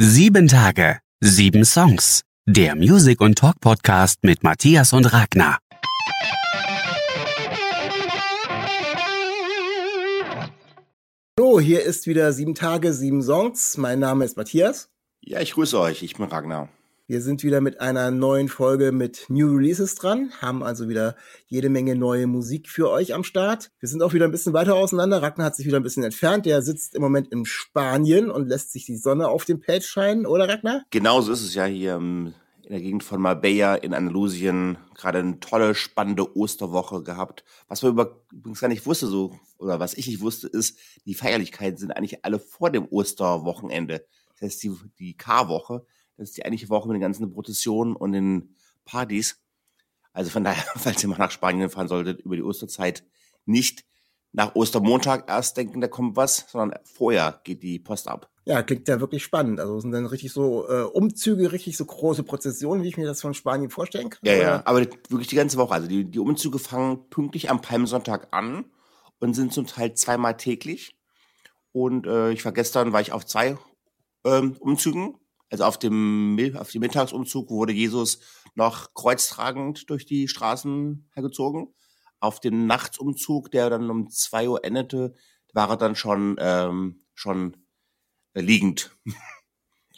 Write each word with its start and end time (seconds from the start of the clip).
Sieben 0.00 0.46
Tage, 0.46 1.00
sieben 1.18 1.64
Songs. 1.64 2.22
Der 2.46 2.76
Music- 2.76 3.20
und 3.20 3.36
Talk-Podcast 3.36 4.22
mit 4.22 4.44
Matthias 4.44 4.92
und 4.92 5.12
Ragnar. 5.12 5.58
Hallo, 11.36 11.58
hier 11.58 11.82
ist 11.82 12.06
wieder 12.06 12.32
sieben 12.32 12.54
Tage, 12.54 12.92
sieben 12.92 13.24
Songs. 13.24 13.76
Mein 13.76 13.98
Name 13.98 14.24
ist 14.24 14.36
Matthias. 14.36 14.88
Ja, 15.20 15.40
ich 15.40 15.54
grüße 15.54 15.76
euch. 15.80 16.04
Ich 16.04 16.14
bin 16.14 16.26
Ragnar. 16.26 16.68
Wir 17.10 17.22
sind 17.22 17.42
wieder 17.42 17.62
mit 17.62 17.80
einer 17.80 18.10
neuen 18.10 18.50
Folge 18.50 18.92
mit 18.92 19.24
New 19.30 19.56
Releases 19.56 19.94
dran, 19.94 20.30
haben 20.42 20.62
also 20.62 20.90
wieder 20.90 21.16
jede 21.46 21.70
Menge 21.70 21.96
neue 21.96 22.26
Musik 22.26 22.68
für 22.68 22.90
euch 22.90 23.14
am 23.14 23.24
Start. 23.24 23.70
Wir 23.80 23.88
sind 23.88 24.02
auch 24.02 24.12
wieder 24.12 24.26
ein 24.26 24.30
bisschen 24.30 24.52
weiter 24.52 24.74
auseinander. 24.74 25.22
Ragnar 25.22 25.46
hat 25.46 25.56
sich 25.56 25.64
wieder 25.64 25.78
ein 25.78 25.82
bisschen 25.82 26.04
entfernt. 26.04 26.44
Der 26.44 26.60
sitzt 26.60 26.94
im 26.94 27.00
Moment 27.00 27.28
in 27.28 27.46
Spanien 27.46 28.30
und 28.30 28.46
lässt 28.46 28.72
sich 28.72 28.84
die 28.84 28.98
Sonne 28.98 29.28
auf 29.28 29.46
dem 29.46 29.58
Page 29.58 29.86
scheinen, 29.86 30.26
oder 30.26 30.50
Ragnar? 30.50 30.82
Genauso 30.90 31.32
ist 31.32 31.40
es 31.40 31.54
ja 31.54 31.64
hier 31.64 31.96
in 31.96 32.34
der 32.68 32.82
Gegend 32.82 33.04
von 33.04 33.22
Marbella 33.22 33.76
in 33.76 33.94
Andalusien. 33.94 34.76
Gerade 34.94 35.20
eine 35.20 35.40
tolle, 35.40 35.74
spannende 35.74 36.36
Osterwoche 36.36 37.02
gehabt. 37.02 37.42
Was 37.68 37.82
man 37.82 37.96
übrigens 38.34 38.60
gar 38.60 38.68
nicht 38.68 38.84
wusste, 38.84 39.06
so, 39.06 39.32
oder 39.56 39.80
was 39.80 39.94
ich 39.94 40.08
nicht 40.08 40.20
wusste, 40.20 40.46
ist, 40.46 40.78
die 41.06 41.14
Feierlichkeiten 41.14 41.78
sind 41.78 41.92
eigentlich 41.92 42.22
alle 42.26 42.38
vor 42.38 42.70
dem 42.70 42.86
Osterwochenende. 42.86 44.04
Das 44.34 44.42
heißt, 44.42 44.62
die, 44.62 44.72
die 44.98 45.16
Karwoche 45.16 45.86
das 46.18 46.30
ist 46.30 46.36
die 46.36 46.44
eigentliche 46.44 46.68
Woche 46.68 46.88
mit 46.88 46.96
den 46.96 47.00
ganzen 47.00 47.32
Prozessionen 47.32 47.96
und 47.96 48.12
den 48.12 48.54
Partys. 48.84 49.40
Also 50.12 50.30
von 50.30 50.44
daher, 50.44 50.64
falls 50.76 51.02
ihr 51.02 51.08
mal 51.08 51.18
nach 51.18 51.30
Spanien 51.30 51.70
fahren 51.70 51.88
solltet, 51.88 52.20
über 52.20 52.36
die 52.36 52.42
Osterzeit 52.42 53.04
nicht 53.46 53.84
nach 54.32 54.54
Ostermontag 54.54 55.28
erst 55.28 55.56
denken, 55.56 55.80
da 55.80 55.88
kommt 55.88 56.16
was, 56.16 56.46
sondern 56.50 56.78
vorher 56.84 57.40
geht 57.44 57.62
die 57.62 57.78
Post 57.78 58.08
ab. 58.08 58.30
Ja, 58.44 58.62
klingt 58.62 58.86
ja 58.88 59.00
wirklich 59.00 59.22
spannend. 59.22 59.58
Also 59.60 59.80
sind 59.80 59.92
dann 59.92 60.06
richtig 60.06 60.32
so 60.32 60.68
äh, 60.68 60.82
Umzüge, 60.82 61.52
richtig 61.52 61.76
so 61.76 61.84
große 61.84 62.24
Prozessionen, 62.24 62.82
wie 62.82 62.88
ich 62.88 62.96
mir 62.96 63.06
das 63.06 63.20
von 63.20 63.32
Spanien 63.32 63.70
vorstellen 63.70 64.10
kann. 64.10 64.20
Ja, 64.22 64.34
oder? 64.34 64.42
ja, 64.42 64.62
aber 64.66 64.80
wirklich 65.08 65.28
die 65.28 65.36
ganze 65.36 65.56
Woche. 65.56 65.74
Also 65.74 65.86
die, 65.86 66.04
die 66.04 66.18
Umzüge 66.18 66.58
fangen 66.58 67.08
pünktlich 67.08 67.50
am 67.50 67.60
Palmsonntag 67.60 68.28
an 68.32 68.66
und 69.18 69.34
sind 69.34 69.52
zum 69.52 69.66
Teil 69.66 69.94
zweimal 69.94 70.36
täglich. 70.36 70.96
Und 71.72 72.06
äh, 72.06 72.32
ich 72.32 72.44
war 72.44 72.52
gestern, 72.52 72.92
war 72.92 73.00
ich 73.00 73.12
auf 73.12 73.24
zwei 73.24 73.56
ähm, 74.24 74.56
Umzügen 74.60 75.14
also 75.50 75.64
auf 75.64 75.78
dem, 75.78 76.38
auf 76.56 76.70
dem 76.70 76.80
Mittagsumzug 76.80 77.50
wurde 77.50 77.72
Jesus 77.72 78.20
noch 78.54 78.94
kreuztragend 78.94 79.88
durch 79.90 80.04
die 80.04 80.28
Straßen 80.28 81.08
hergezogen. 81.14 81.74
Auf 82.20 82.40
dem 82.40 82.66
Nachtsumzug, 82.66 83.50
der 83.50 83.70
dann 83.70 83.90
um 83.90 84.10
zwei 84.10 84.48
Uhr 84.48 84.64
endete, 84.64 85.14
war 85.54 85.70
er 85.70 85.76
dann 85.76 85.94
schon, 85.94 86.36
ähm, 86.38 87.00
schon 87.14 87.56
äh, 88.34 88.40
liegend. 88.40 88.96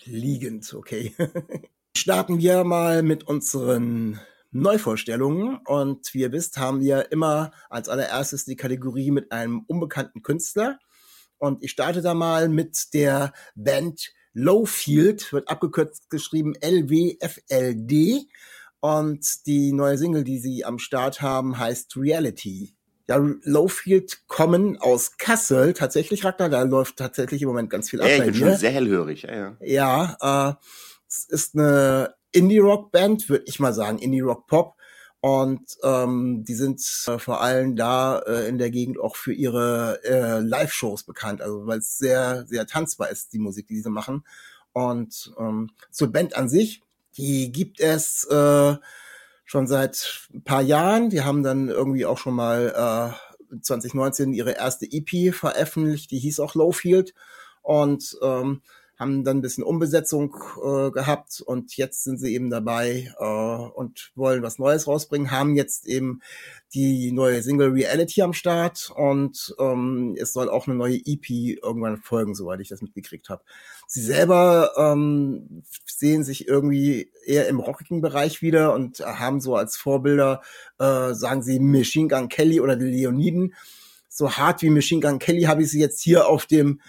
Liegend, 0.04 0.72
okay. 0.74 1.14
Starten 1.96 2.38
wir 2.38 2.64
mal 2.64 3.02
mit 3.02 3.24
unseren 3.24 4.20
Neuvorstellungen. 4.52 5.58
Und 5.64 6.12
wie 6.14 6.20
ihr 6.20 6.32
wisst, 6.32 6.58
haben 6.58 6.80
wir 6.80 7.10
immer 7.12 7.52
als 7.68 7.88
allererstes 7.88 8.44
die 8.44 8.56
Kategorie 8.56 9.10
mit 9.10 9.32
einem 9.32 9.64
unbekannten 9.66 10.22
Künstler. 10.22 10.78
Und 11.38 11.64
ich 11.64 11.70
starte 11.70 12.02
da 12.02 12.14
mal 12.14 12.48
mit 12.48 12.92
der 12.94 13.32
Band 13.54 14.12
Lowfield, 14.32 15.32
wird 15.32 15.48
abgekürzt 15.48 16.10
geschrieben 16.10 16.54
LWFLD. 16.60 18.26
Und 18.80 19.46
die 19.46 19.72
neue 19.72 19.98
Single, 19.98 20.24
die 20.24 20.38
sie 20.38 20.64
am 20.64 20.78
Start 20.78 21.20
haben, 21.20 21.58
heißt 21.58 21.96
Reality. 21.96 22.74
Ja, 23.08 23.16
Lowfield 23.42 24.28
kommen 24.28 24.78
aus 24.78 25.16
Kassel, 25.18 25.74
tatsächlich, 25.74 26.24
Ragnar, 26.24 26.48
da 26.48 26.62
läuft 26.62 26.96
tatsächlich 26.96 27.42
im 27.42 27.48
Moment 27.48 27.68
ganz 27.68 27.90
viel 27.90 28.00
ab. 28.00 28.08
Ja, 28.08 28.18
ich 28.18 28.24
bin 28.24 28.34
schon 28.34 28.56
sehr 28.56 28.70
hellhörig, 28.70 29.22
ja, 29.22 29.34
ja. 29.34 29.56
Ja, 29.60 30.50
äh, 30.50 30.54
es 31.08 31.24
ist 31.24 31.56
eine 31.56 32.14
Indie-Rock-Band, 32.30 33.28
würde 33.28 33.44
ich 33.48 33.58
mal 33.58 33.72
sagen, 33.72 33.98
Indie-Rock-Pop. 33.98 34.76
Und 35.20 35.76
ähm, 35.82 36.44
die 36.44 36.54
sind 36.54 36.80
äh, 37.06 37.18
vor 37.18 37.42
allem 37.42 37.76
da 37.76 38.20
äh, 38.20 38.48
in 38.48 38.56
der 38.56 38.70
Gegend 38.70 38.98
auch 38.98 39.16
für 39.16 39.34
ihre 39.34 40.00
äh, 40.02 40.40
Live-Shows 40.40 41.02
bekannt, 41.02 41.42
also 41.42 41.66
weil 41.66 41.80
es 41.80 41.98
sehr, 41.98 42.46
sehr 42.46 42.66
tanzbar 42.66 43.10
ist, 43.10 43.34
die 43.34 43.38
Musik, 43.38 43.66
die 43.66 43.80
sie 43.80 43.90
machen. 43.90 44.24
Und 44.72 45.34
ähm, 45.38 45.70
zur 45.90 46.10
Band 46.10 46.36
an 46.36 46.48
sich, 46.48 46.82
die 47.18 47.52
gibt 47.52 47.80
es 47.80 48.24
äh, 48.24 48.76
schon 49.44 49.66
seit 49.66 50.28
ein 50.32 50.42
paar 50.42 50.62
Jahren. 50.62 51.10
Die 51.10 51.22
haben 51.22 51.42
dann 51.42 51.68
irgendwie 51.68 52.06
auch 52.06 52.18
schon 52.18 52.34
mal 52.34 53.14
äh, 53.52 53.60
2019 53.60 54.32
ihre 54.32 54.52
erste 54.52 54.86
EP 54.90 55.34
veröffentlicht, 55.34 56.10
die 56.12 56.18
hieß 56.18 56.40
auch 56.40 56.54
Lowfield. 56.54 57.14
Und 57.62 58.16
ähm, 58.22 58.62
haben 59.00 59.24
dann 59.24 59.38
ein 59.38 59.40
bisschen 59.40 59.64
Umbesetzung 59.64 60.36
äh, 60.62 60.90
gehabt 60.90 61.40
und 61.40 61.74
jetzt 61.78 62.04
sind 62.04 62.18
sie 62.18 62.34
eben 62.34 62.50
dabei 62.50 63.10
äh, 63.18 63.24
und 63.24 64.12
wollen 64.14 64.42
was 64.42 64.58
Neues 64.58 64.86
rausbringen, 64.86 65.30
haben 65.30 65.56
jetzt 65.56 65.86
eben 65.86 66.20
die 66.74 67.10
neue 67.10 67.42
Single 67.42 67.70
Reality 67.70 68.20
am 68.20 68.34
Start 68.34 68.92
und 68.94 69.54
ähm, 69.58 70.16
es 70.20 70.34
soll 70.34 70.50
auch 70.50 70.68
eine 70.68 70.76
neue 70.76 70.98
EP 70.98 71.30
irgendwann 71.30 71.96
folgen, 71.96 72.34
soweit 72.34 72.60
ich 72.60 72.68
das 72.68 72.82
mitgekriegt 72.82 73.30
habe. 73.30 73.42
Sie 73.86 74.02
selber 74.02 74.72
ähm, 74.76 75.62
sehen 75.86 76.22
sich 76.22 76.46
irgendwie 76.46 77.10
eher 77.24 77.48
im 77.48 77.58
rockigen 77.58 78.02
Bereich 78.02 78.42
wieder 78.42 78.74
und 78.74 79.00
haben 79.00 79.40
so 79.40 79.56
als 79.56 79.78
Vorbilder, 79.78 80.42
äh, 80.78 81.14
sagen 81.14 81.42
sie, 81.42 81.58
Machine 81.58 82.08
Gun 82.08 82.28
Kelly 82.28 82.60
oder 82.60 82.76
die 82.76 82.84
Leoniden. 82.84 83.54
So 84.08 84.30
hart 84.32 84.60
wie 84.60 84.70
Machine 84.70 85.00
Gun 85.00 85.18
Kelly 85.18 85.44
habe 85.44 85.62
ich 85.62 85.70
sie 85.70 85.80
jetzt 85.80 86.02
hier 86.02 86.28
auf 86.28 86.44
dem 86.44 86.80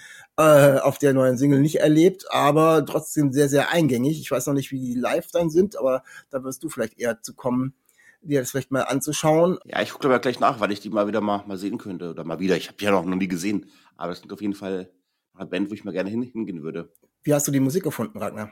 äh, 0.42 0.80
auf 0.80 0.98
der 0.98 1.14
neuen 1.14 1.38
Single 1.38 1.60
nicht 1.60 1.80
erlebt, 1.80 2.26
aber 2.30 2.86
trotzdem 2.86 3.32
sehr, 3.32 3.50
sehr 3.50 3.70
eingängig. 3.72 4.20
Ich 4.20 4.32
weiß 4.32 4.48
noch 4.48 4.54
nicht, 4.54 4.72
wie 4.72 4.80
die 4.80 4.96
live 4.96 5.28
dann 5.32 5.50
sind, 5.50 5.78
aber 5.78 6.04
da 6.30 6.44
wirst 6.44 6.64
du 6.64 6.70
vielleicht 6.70 7.00
eher 7.00 7.22
zu 7.22 7.34
kommen, 7.34 7.74
dir 8.22 8.40
das 8.40 8.52
vielleicht 8.52 8.72
mal 8.72 8.84
anzuschauen. 8.84 9.58
Ja, 9.66 9.82
ich 9.82 9.92
gucke 9.92 10.08
aber 10.08 10.20
gleich 10.20 10.40
nach, 10.40 10.60
weil 10.60 10.72
ich 10.72 10.80
die 10.80 10.90
mal 10.90 11.08
wieder 11.08 11.22
mal, 11.22 11.44
mal 11.48 11.58
sehen 11.58 11.78
könnte 11.78 12.12
oder 12.12 12.24
mal 12.24 12.40
wieder. 12.40 12.58
Ich 12.58 12.68
habe 12.68 12.78
die 12.78 12.86
ja 12.86 12.92
noch, 12.92 13.06
noch 13.06 13.16
nie 13.16 13.28
gesehen, 13.28 13.70
aber 13.98 14.12
es 14.12 14.20
sind 14.20 14.32
auf 14.32 14.42
jeden 14.42 14.56
Fall 14.56 14.92
eine 15.34 15.50
Band, 15.50 15.70
wo 15.70 15.74
ich 15.74 15.84
mal 15.84 15.92
gerne 15.92 16.10
hin, 16.10 16.22
hingehen 16.22 16.64
würde. 16.64 16.92
Wie 17.24 17.34
hast 17.34 17.48
du 17.48 17.52
die 17.52 17.60
Musik 17.60 17.84
gefunden, 17.84 18.18
Ragnar? 18.18 18.52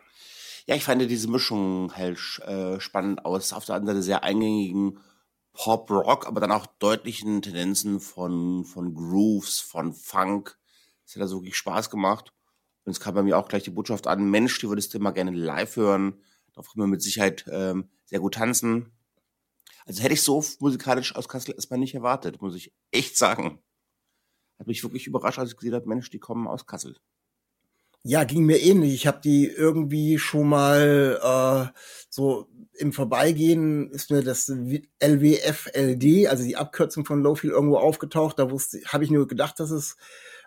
Ja, 0.65 0.75
ich 0.75 0.83
fand 0.83 1.01
diese 1.01 1.29
Mischung 1.29 1.95
halt 1.95 2.19
äh, 2.45 2.79
spannend 2.79 3.25
aus. 3.25 3.53
Auf 3.53 3.65
der 3.65 3.75
anderen 3.75 3.97
Seite 3.97 4.03
sehr 4.03 4.23
eingängigen 4.23 4.99
Pop-Rock, 5.53 6.27
aber 6.27 6.39
dann 6.39 6.51
auch 6.51 6.67
deutlichen 6.67 7.41
Tendenzen 7.41 7.99
von, 7.99 8.65
von 8.65 8.93
Grooves, 8.93 9.59
von 9.59 9.93
Funk, 9.93 10.57
das 11.09 11.15
hat 11.15 11.23
also 11.23 11.39
wirklich 11.39 11.57
Spaß 11.57 11.89
gemacht. 11.89 12.31
Und 12.85 12.91
es 12.91 12.99
kam 12.99 13.15
bei 13.15 13.23
mir 13.23 13.37
auch 13.37 13.47
gleich 13.47 13.63
die 13.63 13.71
Botschaft 13.71 14.05
an, 14.05 14.29
Mensch, 14.29 14.59
die 14.59 14.69
würdest 14.69 14.93
du 14.93 14.99
immer 14.99 15.11
gerne 15.11 15.31
live 15.31 15.75
hören. 15.75 16.21
Darauf 16.53 16.71
können 16.71 16.83
wir 16.83 16.87
mit 16.87 17.01
Sicherheit 17.01 17.45
ähm, 17.51 17.89
sehr 18.05 18.19
gut 18.19 18.35
tanzen. 18.35 18.91
Also 19.85 20.03
hätte 20.03 20.13
ich 20.13 20.21
so 20.21 20.43
musikalisch 20.59 21.15
aus 21.15 21.27
Kassel 21.27 21.55
erstmal 21.55 21.79
nicht 21.79 21.95
erwartet, 21.95 22.41
muss 22.41 22.55
ich 22.55 22.73
echt 22.91 23.17
sagen. 23.17 23.59
Hat 24.59 24.67
mich 24.67 24.83
wirklich 24.83 25.07
überrascht, 25.07 25.39
als 25.39 25.51
ich 25.51 25.57
gesehen 25.57 25.73
habe, 25.73 25.87
Mensch, 25.87 26.11
die 26.11 26.19
kommen 26.19 26.47
aus 26.47 26.67
Kassel. 26.67 26.95
Ja, 28.03 28.23
ging 28.23 28.45
mir 28.45 28.61
ähnlich. 28.61 28.93
Ich 28.93 29.07
habe 29.07 29.19
die 29.19 29.47
irgendwie 29.47 30.19
schon 30.19 30.47
mal 30.47 31.19
äh, 31.73 31.79
so 32.09 32.47
im 32.73 32.93
Vorbeigehen 32.93 33.91
ist 33.91 34.09
mir 34.11 34.23
das 34.23 34.47
LWFLD, 34.47 36.27
also 36.27 36.43
die 36.43 36.55
Abkürzung 36.55 37.03
von 37.03 37.21
Lowfield, 37.21 37.53
irgendwo 37.53 37.77
aufgetaucht. 37.77 38.39
Da 38.39 38.51
wusste, 38.51 38.79
habe 38.85 39.03
ich 39.03 39.11
nur 39.11 39.27
gedacht, 39.27 39.59
dass 39.59 39.71
es 39.71 39.97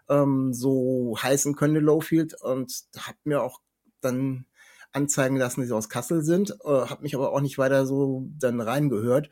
ähm, 0.09 0.53
so 0.53 1.17
heißen 1.21 1.55
könnte, 1.57 1.81
Lowfield. 1.81 2.41
Und 2.41 2.85
habe 2.99 3.19
mir 3.25 3.43
auch 3.43 3.61
dann 4.01 4.47
anzeigen 4.93 5.37
lassen, 5.37 5.61
dass 5.61 5.69
sie 5.69 5.75
aus 5.75 5.89
Kassel 5.89 6.23
sind, 6.23 6.57
äh, 6.65 6.69
habe 6.69 7.03
mich 7.03 7.15
aber 7.15 7.33
auch 7.33 7.41
nicht 7.41 7.59
weiter 7.59 7.87
so 7.87 8.29
dann 8.39 8.61
reingehört. 8.61 9.31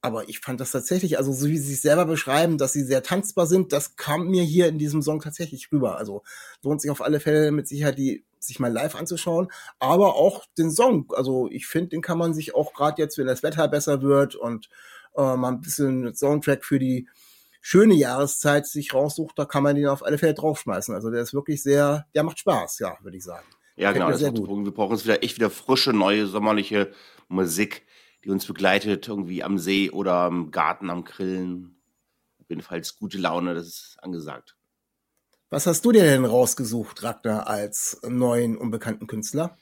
Aber 0.00 0.28
ich 0.28 0.40
fand 0.40 0.60
das 0.60 0.70
tatsächlich, 0.70 1.16
also 1.16 1.32
so 1.32 1.48
wie 1.48 1.56
sie 1.56 1.70
sich 1.70 1.80
selber 1.80 2.04
beschreiben, 2.04 2.58
dass 2.58 2.74
sie 2.74 2.84
sehr 2.84 3.02
tanzbar 3.02 3.46
sind, 3.46 3.72
das 3.72 3.96
kam 3.96 4.28
mir 4.28 4.42
hier 4.42 4.68
in 4.68 4.78
diesem 4.78 5.00
Song 5.00 5.20
tatsächlich 5.20 5.72
rüber. 5.72 5.96
Also 5.96 6.22
lohnt 6.62 6.82
sich 6.82 6.90
auf 6.90 7.00
alle 7.00 7.20
Fälle 7.20 7.50
mit 7.52 7.66
Sicherheit 7.66 7.98
die 7.98 8.24
sich 8.38 8.60
mal 8.60 8.70
live 8.70 8.94
anzuschauen, 8.94 9.48
aber 9.78 10.16
auch 10.16 10.44
den 10.58 10.70
Song. 10.70 11.10
Also 11.16 11.48
ich 11.50 11.66
finde, 11.66 11.88
den 11.90 12.02
kann 12.02 12.18
man 12.18 12.34
sich 12.34 12.54
auch 12.54 12.74
gerade 12.74 13.00
jetzt, 13.00 13.16
wenn 13.16 13.26
das 13.26 13.42
Wetter 13.42 13.66
besser 13.68 14.02
wird 14.02 14.34
und 14.34 14.68
äh, 15.16 15.36
mal 15.36 15.48
ein 15.48 15.62
bisschen 15.62 16.14
Soundtrack 16.14 16.64
für 16.64 16.78
die 16.78 17.08
schöne 17.66 17.94
Jahreszeit 17.94 18.66
sich 18.66 18.92
raussucht, 18.92 19.38
da 19.38 19.46
kann 19.46 19.62
man 19.62 19.74
den 19.74 19.86
auf 19.86 20.04
alle 20.04 20.18
Fälle 20.18 20.34
draufschmeißen. 20.34 20.94
Also 20.94 21.10
der 21.10 21.22
ist 21.22 21.32
wirklich 21.32 21.62
sehr, 21.62 22.06
der 22.14 22.22
macht 22.22 22.38
Spaß, 22.38 22.78
ja, 22.80 22.98
würde 23.00 23.16
ich 23.16 23.24
sagen. 23.24 23.46
Ja, 23.76 23.92
genau, 23.92 24.10
das 24.10 24.20
ist 24.20 24.36
Wir 24.36 24.70
brauchen 24.70 24.94
jetzt 24.94 25.06
wieder 25.06 25.22
echt 25.22 25.36
wieder 25.36 25.48
frische, 25.48 25.94
neue, 25.94 26.26
sommerliche 26.26 26.92
Musik, 27.28 27.86
die 28.22 28.28
uns 28.28 28.44
begleitet, 28.44 29.08
irgendwie 29.08 29.42
am 29.42 29.56
See 29.56 29.90
oder 29.90 30.12
am 30.12 30.50
Garten, 30.50 30.90
am 30.90 31.04
Grillen. 31.04 31.80
Auf 32.38 32.50
jeden 32.50 32.60
Fall 32.60 32.82
gute 32.98 33.16
Laune, 33.16 33.54
das 33.54 33.66
ist 33.66 33.96
angesagt. 34.02 34.56
Was 35.48 35.66
hast 35.66 35.86
du 35.86 35.92
dir 35.92 36.02
denn 36.02 36.26
rausgesucht, 36.26 37.02
Ragnar, 37.02 37.46
als 37.46 37.98
neuen 38.06 38.58
unbekannten 38.58 39.06
Künstler? 39.06 39.56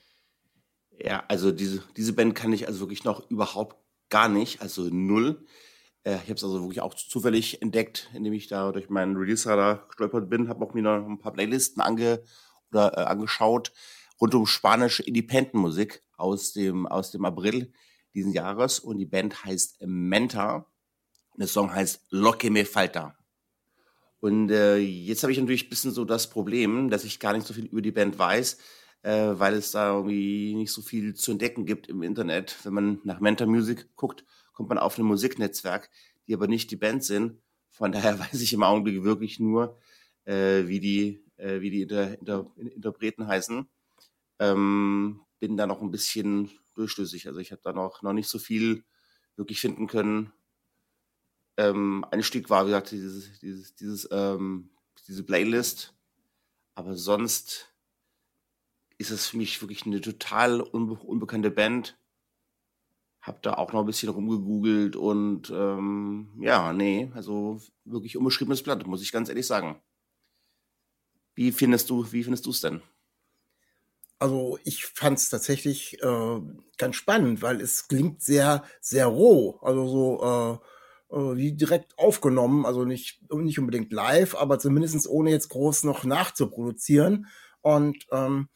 Ja, 0.98 1.22
also 1.28 1.52
diese, 1.52 1.84
diese 1.96 2.14
Band 2.14 2.34
kann 2.34 2.52
ich 2.52 2.66
also 2.66 2.80
wirklich 2.80 3.04
noch 3.04 3.30
überhaupt 3.30 3.76
gar 4.08 4.28
nicht, 4.28 4.60
also 4.60 4.88
null. 4.90 5.46
Äh, 6.04 6.16
ich 6.16 6.22
habe 6.22 6.34
es 6.34 6.44
also 6.44 6.60
wirklich 6.60 6.80
auch 6.80 6.94
zufällig 6.94 7.62
entdeckt, 7.62 8.10
indem 8.14 8.32
ich 8.32 8.48
da 8.48 8.72
durch 8.72 8.90
meinen 8.90 9.16
Release-Radar 9.16 9.86
gestolpert 9.88 10.28
bin, 10.28 10.48
habe 10.48 10.64
auch 10.64 10.74
mir 10.74 10.82
noch 10.82 11.06
ein 11.06 11.18
paar 11.18 11.32
Playlisten 11.32 11.82
ange 11.82 12.22
oder 12.70 12.96
äh, 12.96 13.00
angeschaut 13.02 13.72
rund 14.22 14.36
um 14.36 14.46
spanische 14.46 15.02
Independent-Musik 15.02 16.00
aus 16.16 16.52
dem, 16.52 16.86
aus 16.86 17.10
dem 17.10 17.24
April 17.24 17.72
diesen 18.14 18.32
Jahres 18.32 18.78
und 18.78 18.98
die 18.98 19.06
Band 19.06 19.44
heißt 19.44 19.82
Menta 19.84 20.66
und 21.30 21.40
der 21.40 21.48
Song 21.48 21.74
heißt 21.74 22.06
Lo 22.10 22.32
que 22.32 22.48
me 22.48 22.64
falta. 22.64 23.16
Und 24.20 24.52
äh, 24.52 24.76
jetzt 24.76 25.24
habe 25.24 25.32
ich 25.32 25.38
natürlich 25.38 25.66
ein 25.66 25.70
bisschen 25.70 25.90
so 25.90 26.04
das 26.04 26.30
Problem, 26.30 26.88
dass 26.88 27.02
ich 27.02 27.18
gar 27.18 27.32
nicht 27.32 27.46
so 27.46 27.52
viel 27.52 27.64
über 27.66 27.82
die 27.82 27.90
Band 27.90 28.16
weiß, 28.16 28.58
äh, 29.02 29.32
weil 29.32 29.54
es 29.54 29.72
da 29.72 29.96
irgendwie 29.96 30.54
nicht 30.54 30.70
so 30.70 30.82
viel 30.82 31.14
zu 31.14 31.32
entdecken 31.32 31.66
gibt 31.66 31.88
im 31.88 32.04
Internet. 32.04 32.56
Wenn 32.62 32.74
man 32.74 33.00
nach 33.02 33.18
Menta 33.18 33.44
Music 33.46 33.96
guckt, 33.96 34.24
kommt 34.52 34.68
man 34.68 34.78
auf 34.78 34.98
ein 34.98 35.04
Musiknetzwerk, 35.04 35.90
die 36.26 36.34
aber 36.34 36.46
nicht 36.46 36.70
die 36.70 36.76
Band 36.76 37.04
sind. 37.04 37.40
Von 37.70 37.92
daher 37.92 38.18
weiß 38.18 38.40
ich 38.40 38.52
im 38.52 38.62
Augenblick 38.62 39.02
wirklich 39.02 39.40
nur, 39.40 39.78
äh, 40.24 40.66
wie 40.66 40.80
die, 40.80 41.24
äh, 41.36 41.60
wie 41.60 41.70
die 41.70 41.82
Inter 41.82 42.18
Inter 42.18 42.50
Interpreten 42.56 43.26
heißen. 43.26 43.68
Ähm, 44.38 45.20
bin 45.38 45.56
da 45.56 45.66
noch 45.66 45.82
ein 45.82 45.90
bisschen 45.90 46.50
durchschlüssig. 46.74 47.26
Also 47.26 47.40
ich 47.40 47.52
habe 47.52 47.62
da 47.62 47.72
noch, 47.72 48.02
noch 48.02 48.12
nicht 48.12 48.28
so 48.28 48.38
viel 48.38 48.84
wirklich 49.36 49.60
finden 49.60 49.86
können. 49.86 50.32
Ähm, 51.56 52.04
Einstieg 52.10 52.48
war, 52.50 52.64
wie 52.64 52.70
gesagt, 52.70 52.92
dieses, 52.92 53.38
dieses, 53.40 53.74
dieses, 53.74 54.08
ähm, 54.10 54.70
diese 55.08 55.24
Playlist. 55.24 55.94
Aber 56.74 56.96
sonst 56.96 57.74
ist 58.98 59.10
es 59.10 59.26
für 59.26 59.36
mich 59.36 59.60
wirklich 59.60 59.84
eine 59.84 60.00
total 60.00 60.60
unbe 60.60 60.94
unbekannte 60.94 61.50
Band. 61.50 61.98
Hab 63.22 63.42
da 63.42 63.54
auch 63.54 63.72
noch 63.72 63.80
ein 63.80 63.86
bisschen 63.86 64.08
rumgegoogelt 64.08 64.96
und 64.96 65.50
ähm, 65.50 66.28
ja, 66.40 66.72
nee, 66.72 67.10
also 67.14 67.60
wirklich 67.84 68.16
unbeschriebenes 68.16 68.62
Blatt, 68.62 68.86
muss 68.86 69.02
ich 69.02 69.12
ganz 69.12 69.28
ehrlich 69.28 69.46
sagen. 69.46 69.80
Wie 71.34 71.52
findest 71.52 71.88
du, 71.88 72.04
wie 72.12 72.24
findest 72.24 72.46
du 72.46 72.50
es 72.50 72.60
denn? 72.60 72.82
Also 74.18 74.58
ich 74.64 74.84
fand 74.86 75.18
es 75.18 75.30
tatsächlich 75.30 76.00
äh, 76.02 76.40
ganz 76.78 76.96
spannend, 76.96 77.42
weil 77.42 77.60
es 77.60 77.88
klingt 77.88 78.22
sehr, 78.22 78.64
sehr 78.80 79.06
roh. 79.06 79.58
Also 79.62 79.88
so 79.88 80.60
äh, 81.10 81.16
äh, 81.16 81.36
wie 81.36 81.52
direkt 81.52 81.98
aufgenommen, 81.98 82.64
also 82.64 82.84
nicht, 82.84 83.20
nicht 83.32 83.58
unbedingt 83.58 83.92
live, 83.92 84.34
aber 84.34 84.58
zumindest 84.58 85.08
ohne 85.08 85.30
jetzt 85.30 85.48
groß 85.48 85.84
noch 85.84 86.04
nachzuproduzieren. 86.04 87.26
Und 87.60 88.06
ähm, 88.10 88.48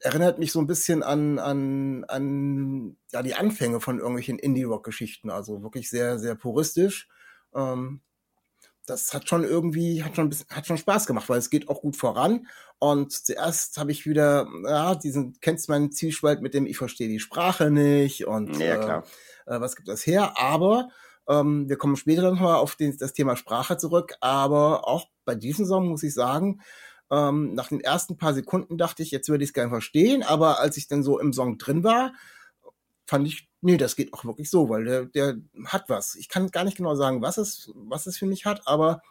erinnert 0.00 0.38
mich 0.38 0.52
so 0.52 0.60
ein 0.60 0.66
bisschen 0.66 1.02
an, 1.02 1.38
an, 1.38 2.04
an 2.04 2.96
ja, 3.12 3.22
die 3.22 3.34
Anfänge 3.34 3.80
von 3.80 3.98
irgendwelchen 3.98 4.38
Indie-Rock-Geschichten. 4.38 5.30
Also 5.30 5.62
wirklich 5.62 5.90
sehr, 5.90 6.18
sehr 6.18 6.34
puristisch. 6.34 7.08
Ähm, 7.54 8.00
das 8.86 9.12
hat 9.12 9.28
schon 9.28 9.44
irgendwie, 9.44 10.02
hat 10.02 10.16
schon, 10.16 10.34
hat 10.50 10.66
schon 10.66 10.78
Spaß 10.78 11.06
gemacht, 11.06 11.28
weil 11.28 11.38
es 11.38 11.50
geht 11.50 11.68
auch 11.68 11.82
gut 11.82 11.96
voran. 11.96 12.46
Und 12.78 13.12
zuerst 13.12 13.76
habe 13.76 13.92
ich 13.92 14.06
wieder, 14.06 14.48
ja, 14.64 14.94
diesen, 14.94 15.38
kennst 15.40 15.68
du 15.68 15.72
meinen 15.72 15.92
Zielspalt 15.92 16.40
mit 16.40 16.54
dem, 16.54 16.66
ich 16.66 16.78
verstehe 16.78 17.08
die 17.08 17.20
Sprache 17.20 17.70
nicht 17.70 18.26
und 18.26 18.58
ja, 18.58 18.76
klar. 18.76 19.04
Äh, 19.46 19.56
äh 19.56 19.60
was 19.60 19.76
gibt 19.76 19.88
das 19.88 20.06
her? 20.06 20.38
Aber 20.38 20.88
ähm, 21.28 21.68
wir 21.68 21.76
kommen 21.76 21.96
später 21.96 22.30
noch 22.30 22.40
mal 22.40 22.56
auf 22.56 22.76
den, 22.76 22.96
das 22.96 23.12
Thema 23.12 23.36
Sprache 23.36 23.76
zurück. 23.76 24.14
Aber 24.20 24.88
auch 24.88 25.08
bei 25.24 25.34
diesem 25.34 25.66
Song 25.66 25.88
muss 25.88 26.02
ich 26.02 26.14
sagen, 26.14 26.62
ähm, 27.10 27.54
nach 27.54 27.68
den 27.68 27.80
ersten 27.80 28.16
paar 28.16 28.34
Sekunden 28.34 28.78
dachte 28.78 29.02
ich, 29.02 29.10
jetzt 29.10 29.28
würde 29.28 29.44
ich 29.44 29.50
es 29.50 29.54
gerne 29.54 29.70
verstehen, 29.70 30.22
aber 30.22 30.60
als 30.60 30.76
ich 30.76 30.88
dann 30.88 31.02
so 31.02 31.18
im 31.18 31.32
Song 31.32 31.58
drin 31.58 31.84
war, 31.84 32.12
fand 33.06 33.26
ich, 33.26 33.48
nee, 33.60 33.76
das 33.76 33.96
geht 33.96 34.12
auch 34.12 34.24
wirklich 34.24 34.50
so, 34.50 34.68
weil 34.68 34.84
der, 34.84 35.04
der 35.06 35.36
hat 35.64 35.88
was. 35.88 36.14
Ich 36.14 36.28
kann 36.28 36.50
gar 36.50 36.64
nicht 36.64 36.76
genau 36.76 36.94
sagen, 36.94 37.22
was 37.22 37.38
es, 37.38 37.70
was 37.74 38.06
es 38.06 38.18
für 38.18 38.26
mich 38.26 38.44
hat, 38.44 38.66
aber 38.66 39.02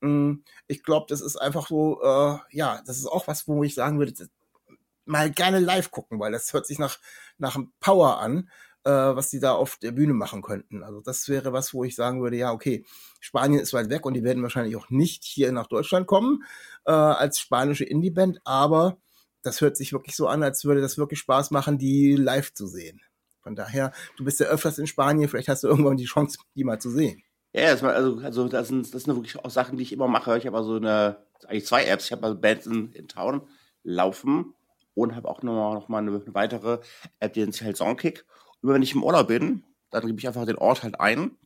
mh, 0.00 0.08
mm, 0.08 0.44
ich 0.68 0.82
glaube, 0.82 1.06
das 1.08 1.20
ist 1.20 1.36
einfach 1.36 1.68
so, 1.68 2.00
äh, 2.02 2.38
ja, 2.50 2.82
das 2.86 2.98
ist 2.98 3.06
auch 3.06 3.26
was, 3.26 3.48
wo 3.48 3.62
ich 3.64 3.74
sagen 3.74 3.98
würde, 3.98 4.28
mal 5.04 5.30
gerne 5.30 5.58
live 5.58 5.90
gucken, 5.90 6.20
weil 6.20 6.32
das 6.32 6.52
hört 6.52 6.66
sich 6.66 6.78
nach, 6.78 6.98
nach 7.38 7.56
einem 7.56 7.72
Power 7.80 8.20
an 8.20 8.48
äh, 8.84 8.90
was 8.90 9.30
die 9.30 9.40
da 9.40 9.52
auf 9.52 9.76
der 9.76 9.92
Bühne 9.92 10.14
machen 10.14 10.42
könnten. 10.42 10.82
Also 10.82 11.00
das 11.00 11.28
wäre 11.28 11.52
was, 11.52 11.74
wo 11.74 11.84
ich 11.84 11.94
sagen 11.94 12.22
würde, 12.22 12.36
ja, 12.36 12.52
okay, 12.52 12.84
Spanien 13.20 13.60
ist 13.60 13.72
weit 13.72 13.90
weg 13.90 14.06
und 14.06 14.14
die 14.14 14.24
werden 14.24 14.42
wahrscheinlich 14.42 14.76
auch 14.76 14.90
nicht 14.90 15.24
hier 15.24 15.52
nach 15.52 15.66
Deutschland 15.66 16.06
kommen 16.06 16.44
äh, 16.86 16.92
als 16.92 17.38
spanische 17.38 17.84
Indie-Band, 17.84 18.40
aber 18.44 18.98
das 19.42 19.60
hört 19.60 19.76
sich 19.76 19.92
wirklich 19.92 20.16
so 20.16 20.28
an, 20.28 20.42
als 20.42 20.64
würde 20.64 20.80
das 20.80 20.98
wirklich 20.98 21.20
Spaß 21.20 21.50
machen, 21.50 21.78
die 21.78 22.14
live 22.14 22.52
zu 22.52 22.66
sehen. 22.66 23.00
Von 23.42 23.56
daher, 23.56 23.92
du 24.16 24.24
bist 24.24 24.40
ja 24.40 24.46
öfters 24.46 24.78
in 24.78 24.86
Spanien, 24.86 25.28
vielleicht 25.28 25.48
hast 25.48 25.64
du 25.64 25.68
irgendwann 25.68 25.96
die 25.96 26.04
Chance, 26.04 26.38
die 26.54 26.64
mal 26.64 26.80
zu 26.80 26.90
sehen. 26.90 27.22
Ja, 27.52 27.72
das, 27.72 27.82
also, 27.82 28.18
also 28.18 28.48
das, 28.48 28.68
sind, 28.68 28.94
das 28.94 29.02
sind 29.04 29.14
wirklich 29.16 29.36
auch 29.36 29.50
Sachen, 29.50 29.76
die 29.76 29.82
ich 29.82 29.92
immer 29.92 30.08
mache. 30.08 30.38
Ich 30.38 30.46
habe 30.46 30.56
also 30.56 30.76
eine, 30.76 31.16
eigentlich 31.46 31.66
zwei 31.66 31.84
Apps. 31.84 32.06
Ich 32.06 32.12
habe 32.12 32.22
also 32.22 32.38
Bands 32.38 32.66
in, 32.66 32.92
in 32.92 33.08
Town 33.08 33.42
laufen 33.82 34.54
und 34.94 35.16
habe 35.16 35.28
auch 35.28 35.42
noch, 35.42 35.74
noch 35.74 35.88
mal 35.88 35.98
eine, 35.98 36.22
weitere 36.34 36.78
App, 37.18 37.32
die 37.32 37.40
nennt 37.40 37.54
sich 37.54 37.64
halt 37.64 37.76
Songkick. 37.76 38.24
Immer 38.62 38.74
wenn 38.74 38.82
ich 38.82 38.94
im 38.94 39.02
Urlaub 39.02 39.28
bin, 39.28 39.64
dann 39.90 40.06
gebe 40.06 40.18
ich 40.18 40.26
einfach 40.26 40.46
den 40.46 40.56
Ort 40.56 40.82
halt 40.82 41.00
ein. 41.00 41.36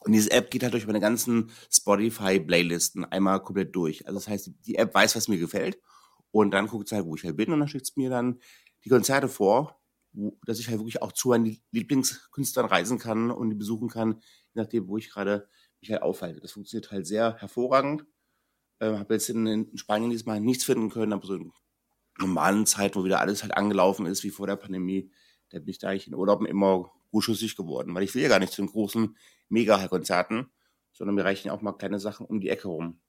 Und 0.00 0.12
diese 0.12 0.30
App 0.32 0.50
geht 0.50 0.62
halt 0.62 0.74
durch 0.74 0.86
meine 0.86 1.00
ganzen 1.00 1.50
Spotify-Playlisten 1.70 3.04
einmal 3.06 3.42
komplett 3.42 3.74
durch. 3.74 4.06
Also 4.06 4.18
das 4.18 4.28
heißt, 4.28 4.50
die 4.66 4.76
App 4.76 4.94
weiß, 4.94 5.16
was 5.16 5.28
mir 5.28 5.38
gefällt. 5.38 5.78
Und 6.30 6.50
dann 6.50 6.66
guckt 6.66 6.88
sie 6.88 6.96
halt, 6.96 7.06
wo 7.06 7.14
ich 7.14 7.24
halt 7.24 7.36
bin. 7.36 7.52
Und 7.52 7.60
dann 7.60 7.68
schickt 7.68 7.86
es 7.86 7.96
mir 7.96 8.10
dann 8.10 8.40
die 8.84 8.90
Konzerte 8.90 9.28
vor, 9.28 9.80
wo, 10.12 10.38
dass 10.44 10.58
ich 10.58 10.68
halt 10.68 10.78
wirklich 10.78 11.00
auch 11.02 11.12
zu 11.12 11.28
meinen 11.28 11.58
Lieblingskünstlern 11.70 12.66
reisen 12.66 12.98
kann 12.98 13.30
und 13.30 13.50
die 13.50 13.56
besuchen 13.56 13.88
kann, 13.88 14.20
je 14.52 14.62
nachdem, 14.62 14.88
wo 14.88 14.98
ich 14.98 15.10
gerade 15.10 15.48
mich 15.80 15.90
halt 15.90 16.02
aufhalte. 16.02 16.40
Das 16.40 16.52
funktioniert 16.52 16.90
halt 16.90 17.06
sehr 17.06 17.36
hervorragend. 17.36 18.06
Ähm, 18.80 18.98
habe 18.98 19.14
jetzt 19.14 19.28
in, 19.28 19.46
in, 19.46 19.78
Spanien 19.78 20.10
diesmal 20.10 20.40
nichts 20.40 20.64
finden 20.64 20.90
können, 20.90 21.12
aber 21.12 21.26
so 21.26 21.34
in 21.34 21.52
normalen 22.18 22.66
Zeiten, 22.66 22.96
wo 22.96 23.04
wieder 23.04 23.20
alles 23.20 23.42
halt 23.42 23.56
angelaufen 23.56 24.06
ist, 24.06 24.24
wie 24.24 24.30
vor 24.30 24.46
der 24.46 24.56
Pandemie, 24.56 25.10
da 25.50 25.58
bin 25.58 25.68
ich 25.68 25.78
da 25.78 25.88
eigentlich 25.88 26.08
in 26.08 26.14
Urlauben 26.14 26.46
immer 26.46 26.90
gutschüssig 27.10 27.56
geworden, 27.56 27.94
weil 27.94 28.02
ich 28.02 28.14
will 28.14 28.22
ja 28.22 28.28
gar 28.28 28.40
nicht 28.40 28.52
zu 28.52 28.62
den 28.62 28.70
großen 28.70 29.16
Mega-Konzerten, 29.48 30.50
sondern 30.92 31.14
mir 31.14 31.24
reichen 31.24 31.50
auch 31.50 31.62
mal 31.62 31.72
kleine 31.72 32.00
Sachen 32.00 32.26
um 32.26 32.40
die 32.40 32.48
Ecke 32.48 32.68
rum. 32.68 33.00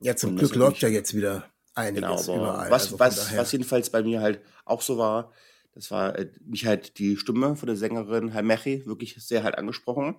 Ja, 0.00 0.16
zum 0.16 0.36
Glück 0.36 0.54
läuft 0.54 0.82
ja 0.82 0.88
jetzt 0.88 1.14
wieder 1.14 1.48
einiges 1.74 2.26
genau, 2.26 2.36
überall. 2.36 2.70
Was, 2.70 2.86
also 2.86 2.98
was, 2.98 3.36
was 3.36 3.52
jedenfalls 3.52 3.90
bei 3.90 4.02
mir 4.02 4.20
halt 4.20 4.42
auch 4.64 4.82
so 4.82 4.98
war, 4.98 5.32
das 5.74 5.90
war 5.90 6.18
äh, 6.18 6.30
mich 6.44 6.66
halt 6.66 6.98
die 6.98 7.16
Stimme 7.16 7.56
von 7.56 7.66
der 7.66 7.76
Sängerin 7.76 8.34
Halmechi 8.34 8.84
wirklich 8.84 9.14
sehr 9.24 9.42
halt 9.42 9.56
angesprochen. 9.56 10.16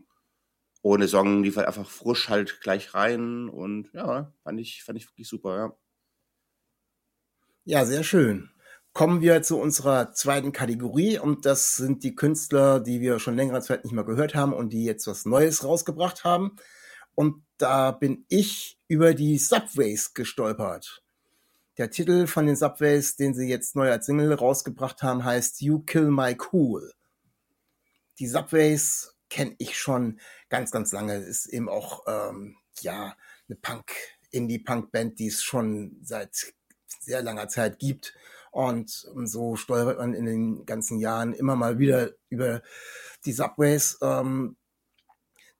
Ohne 0.81 1.07
Song 1.07 1.44
lief 1.44 1.57
halt 1.57 1.67
einfach 1.67 1.89
frisch 1.89 2.29
halt 2.29 2.59
gleich 2.61 2.94
rein 2.94 3.49
und 3.49 3.92
ja, 3.94 4.33
fand 4.44 4.59
ich, 4.59 4.83
fand 4.83 4.97
ich 4.97 5.07
wirklich 5.07 5.28
super, 5.28 5.57
ja. 5.57 5.78
Ja, 7.66 7.85
sehr 7.85 8.04
schön 8.04 8.53
kommen 8.94 9.21
wir 9.21 9.42
zu 9.42 9.59
unserer 9.59 10.12
zweiten 10.14 10.52
Kategorie 10.52 11.18
und 11.18 11.45
das 11.45 11.76
sind 11.76 12.04
die 12.04 12.16
Künstler, 12.16 12.80
die 12.80 13.02
wir 13.02 13.19
schon 13.19 13.35
längere 13.35 13.62
Zeit 13.62 13.83
nicht 13.83 13.94
mehr 13.94 14.04
gehört 14.04 14.35
haben 14.35 14.54
und 14.54 14.69
die 14.69 14.85
jetzt 14.85 15.07
was 15.07 15.26
Neues 15.26 15.64
rausgebracht 15.64 16.23
haben. 16.23 16.56
Und 17.16 17.44
da 17.57 17.92
bin 17.92 18.26
ich 18.30 18.80
über 18.88 19.14
die 19.14 19.38
Subways 19.40 20.14
gestolpert. 20.14 21.04
Der 21.78 21.90
Titel 21.90 22.28
von 22.28 22.45
den 22.45 22.56
Subways, 22.56 23.16
den 23.16 23.33
sie 23.33 23.47
jetzt 23.47 23.76
neu 23.76 23.92
als 23.92 24.06
Single 24.06 24.33
rausgebracht 24.33 25.02
haben, 25.02 25.23
heißt 25.23 25.62
You 25.62 25.80
Kill 25.80 26.12
My 26.12 26.38
Cool. 26.52 26.94
Die 28.19 28.28
Subways 28.28 29.16
kenne 29.30 29.56
ich 29.57 29.80
schon 29.80 30.19
ganz, 30.50 30.69
ganz 30.69 30.92
lange. 30.92 31.16
Ist 31.16 31.47
eben 31.47 31.68
auch 31.68 32.04
ähm, 32.06 32.57
ja 32.81 33.16
eine 33.47 33.56
Punk, 33.56 33.92
Indie-Punk-Band, 34.30 35.18
die 35.18 35.28
es 35.28 35.42
schon 35.42 35.97
seit 36.04 36.54
sehr 37.00 37.23
langer 37.23 37.47
Zeit 37.47 37.80
gibt 37.80 38.14
und 38.54 38.90
so 39.26 39.56
steuert 39.56 39.98
man 39.98 40.14
in 40.14 40.26
den 40.26 40.66
ganzen 40.66 41.00
Jahren 41.00 41.33
immer 41.33 41.56
mal 41.56 41.80
wieder 41.80 42.12
über 42.30 42.62
die 43.26 43.33
Subways. 43.33 43.98
Ähm, 44.02 44.57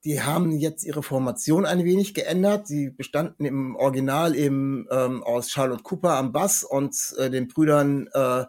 die 0.06 0.22
haben 0.22 0.52
jetzt 0.52 0.84
ihre 0.84 1.02
Formation 1.02 1.66
ein 1.66 1.86
wenig 1.86 2.14
geändert. 2.14 2.68
Sie 2.68 2.90
bestanden 2.90 3.46
im 3.46 3.76
Original 3.76 4.36
eben 4.36 4.86
ähm, 4.92 5.24
aus 5.24 5.50
Charlotte 5.50 5.82
Cooper 5.82 6.18
am 6.18 6.34
Bass 6.34 6.64
und 6.64 6.96
äh, 7.18 7.30
den 7.30 7.48
Brüdern 7.48 8.10
äh, 8.14 8.46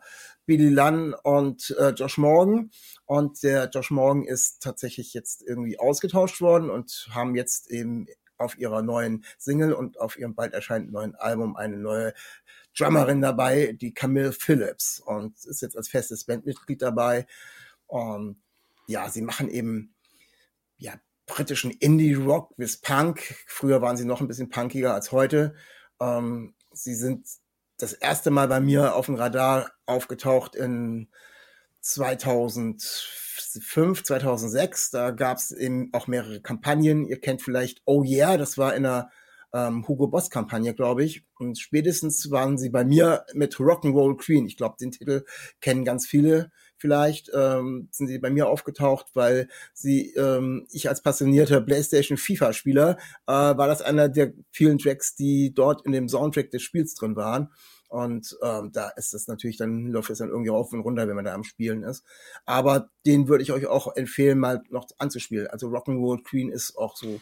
Billy 0.46 0.68
Lunn 0.68 1.14
und 1.14 1.74
äh, 1.78 1.90
Josh 1.90 2.18
Morgan. 2.18 2.70
Und 3.06 3.42
der 3.42 3.70
Josh 3.70 3.90
Morgan 3.90 4.24
ist 4.24 4.62
tatsächlich 4.62 5.14
jetzt 5.14 5.42
irgendwie 5.42 5.78
ausgetauscht 5.78 6.40
worden 6.40 6.70
und 6.70 7.08
haben 7.12 7.34
jetzt 7.34 7.70
eben 7.70 8.08
auf 8.36 8.58
ihrer 8.58 8.82
neuen 8.82 9.24
Single 9.38 9.72
und 9.72 9.98
auf 10.00 10.18
ihrem 10.18 10.34
bald 10.34 10.54
erscheinenden 10.54 10.92
neuen 10.92 11.14
Album 11.14 11.56
eine 11.56 11.76
neue 11.76 12.14
Drummerin 12.78 13.20
dabei, 13.20 13.76
die 13.80 13.94
Camille 13.94 14.32
Phillips 14.32 15.00
und 15.00 15.36
ist 15.44 15.62
jetzt 15.62 15.76
als 15.76 15.88
festes 15.88 16.24
Bandmitglied 16.24 16.82
dabei. 16.82 17.26
Und 17.86 18.42
ja, 18.86 19.08
sie 19.08 19.22
machen 19.22 19.48
eben 19.48 19.94
ja 20.76 20.94
britischen 21.26 21.70
Indie-Rock 21.70 22.56
bis 22.56 22.80
Punk. 22.80 23.34
Früher 23.46 23.80
waren 23.80 23.96
sie 23.96 24.04
noch 24.04 24.20
ein 24.20 24.28
bisschen 24.28 24.50
punkiger 24.50 24.94
als 24.94 25.12
heute. 25.12 25.54
Ähm, 26.00 26.54
sie 26.72 26.94
sind 26.94 27.26
das 27.78 27.92
erste 27.92 28.30
Mal 28.30 28.48
bei 28.48 28.60
mir 28.60 28.94
auf 28.94 29.06
dem 29.06 29.14
Radar 29.14 29.72
aufgetaucht 29.86 30.54
in 30.54 31.08
2005, 31.80 34.04
2006. 34.04 34.90
Da 34.90 35.10
gab 35.10 35.38
es 35.38 35.52
eben 35.52 35.92
auch 35.92 36.06
mehrere 36.06 36.40
Kampagnen. 36.40 37.06
Ihr 37.06 37.20
kennt 37.20 37.42
vielleicht 37.42 37.82
Oh 37.84 38.04
Yeah, 38.04 38.36
das 38.36 38.58
war 38.58 38.74
in 38.74 38.86
einer 38.86 39.10
ähm, 39.54 39.86
Hugo 39.86 40.08
Boss 40.08 40.28
Kampagne, 40.28 40.74
glaube 40.74 41.04
ich. 41.04 41.24
Und 41.38 41.58
spätestens 41.58 42.30
waren 42.30 42.58
sie 42.58 42.70
bei 42.70 42.84
mir 42.84 43.24
mit 43.32 43.54
Rock'n'Roll 43.54 44.16
Queen. 44.18 44.46
Ich 44.46 44.56
glaube, 44.56 44.76
den 44.78 44.90
Titel 44.90 45.24
kennen 45.60 45.84
ganz 45.84 46.06
viele 46.06 46.50
vielleicht, 46.76 47.30
ähm, 47.32 47.88
sind 47.92 48.08
sie 48.08 48.18
bei 48.18 48.30
mir 48.30 48.48
aufgetaucht, 48.48 49.06
weil 49.14 49.48
sie, 49.72 50.12
ähm, 50.16 50.66
ich 50.70 50.88
als 50.88 51.02
passionierter 51.02 51.60
PlayStation 51.62 52.18
FIFA-Spieler, 52.18 52.98
äh, 53.26 53.32
war 53.32 53.68
das 53.68 53.80
einer 53.80 54.08
der 54.08 54.34
vielen 54.50 54.78
Tracks, 54.78 55.14
die 55.14 55.54
dort 55.54 55.86
in 55.86 55.92
dem 55.92 56.08
Soundtrack 56.08 56.50
des 56.50 56.62
Spiels 56.62 56.94
drin 56.94 57.16
waren. 57.16 57.50
Und 57.88 58.36
ähm, 58.42 58.72
da 58.72 58.88
ist 58.88 59.14
das 59.14 59.28
natürlich, 59.28 59.56
dann 59.56 59.86
läuft 59.86 60.10
es 60.10 60.18
dann 60.18 60.28
irgendwie 60.28 60.50
rauf 60.50 60.72
und 60.72 60.80
runter, 60.80 61.06
wenn 61.06 61.14
man 61.14 61.24
da 61.24 61.32
am 61.32 61.44
Spielen 61.44 61.84
ist. 61.84 62.04
Aber 62.44 62.90
den 63.06 63.28
würde 63.28 63.44
ich 63.44 63.52
euch 63.52 63.66
auch 63.66 63.94
empfehlen, 63.94 64.40
mal 64.40 64.62
noch 64.68 64.88
anzuspielen. 64.98 65.46
Also 65.46 65.68
Rock'n'Roll 65.68 66.24
Queen 66.24 66.50
ist 66.50 66.76
auch 66.76 66.96
so. 66.96 67.20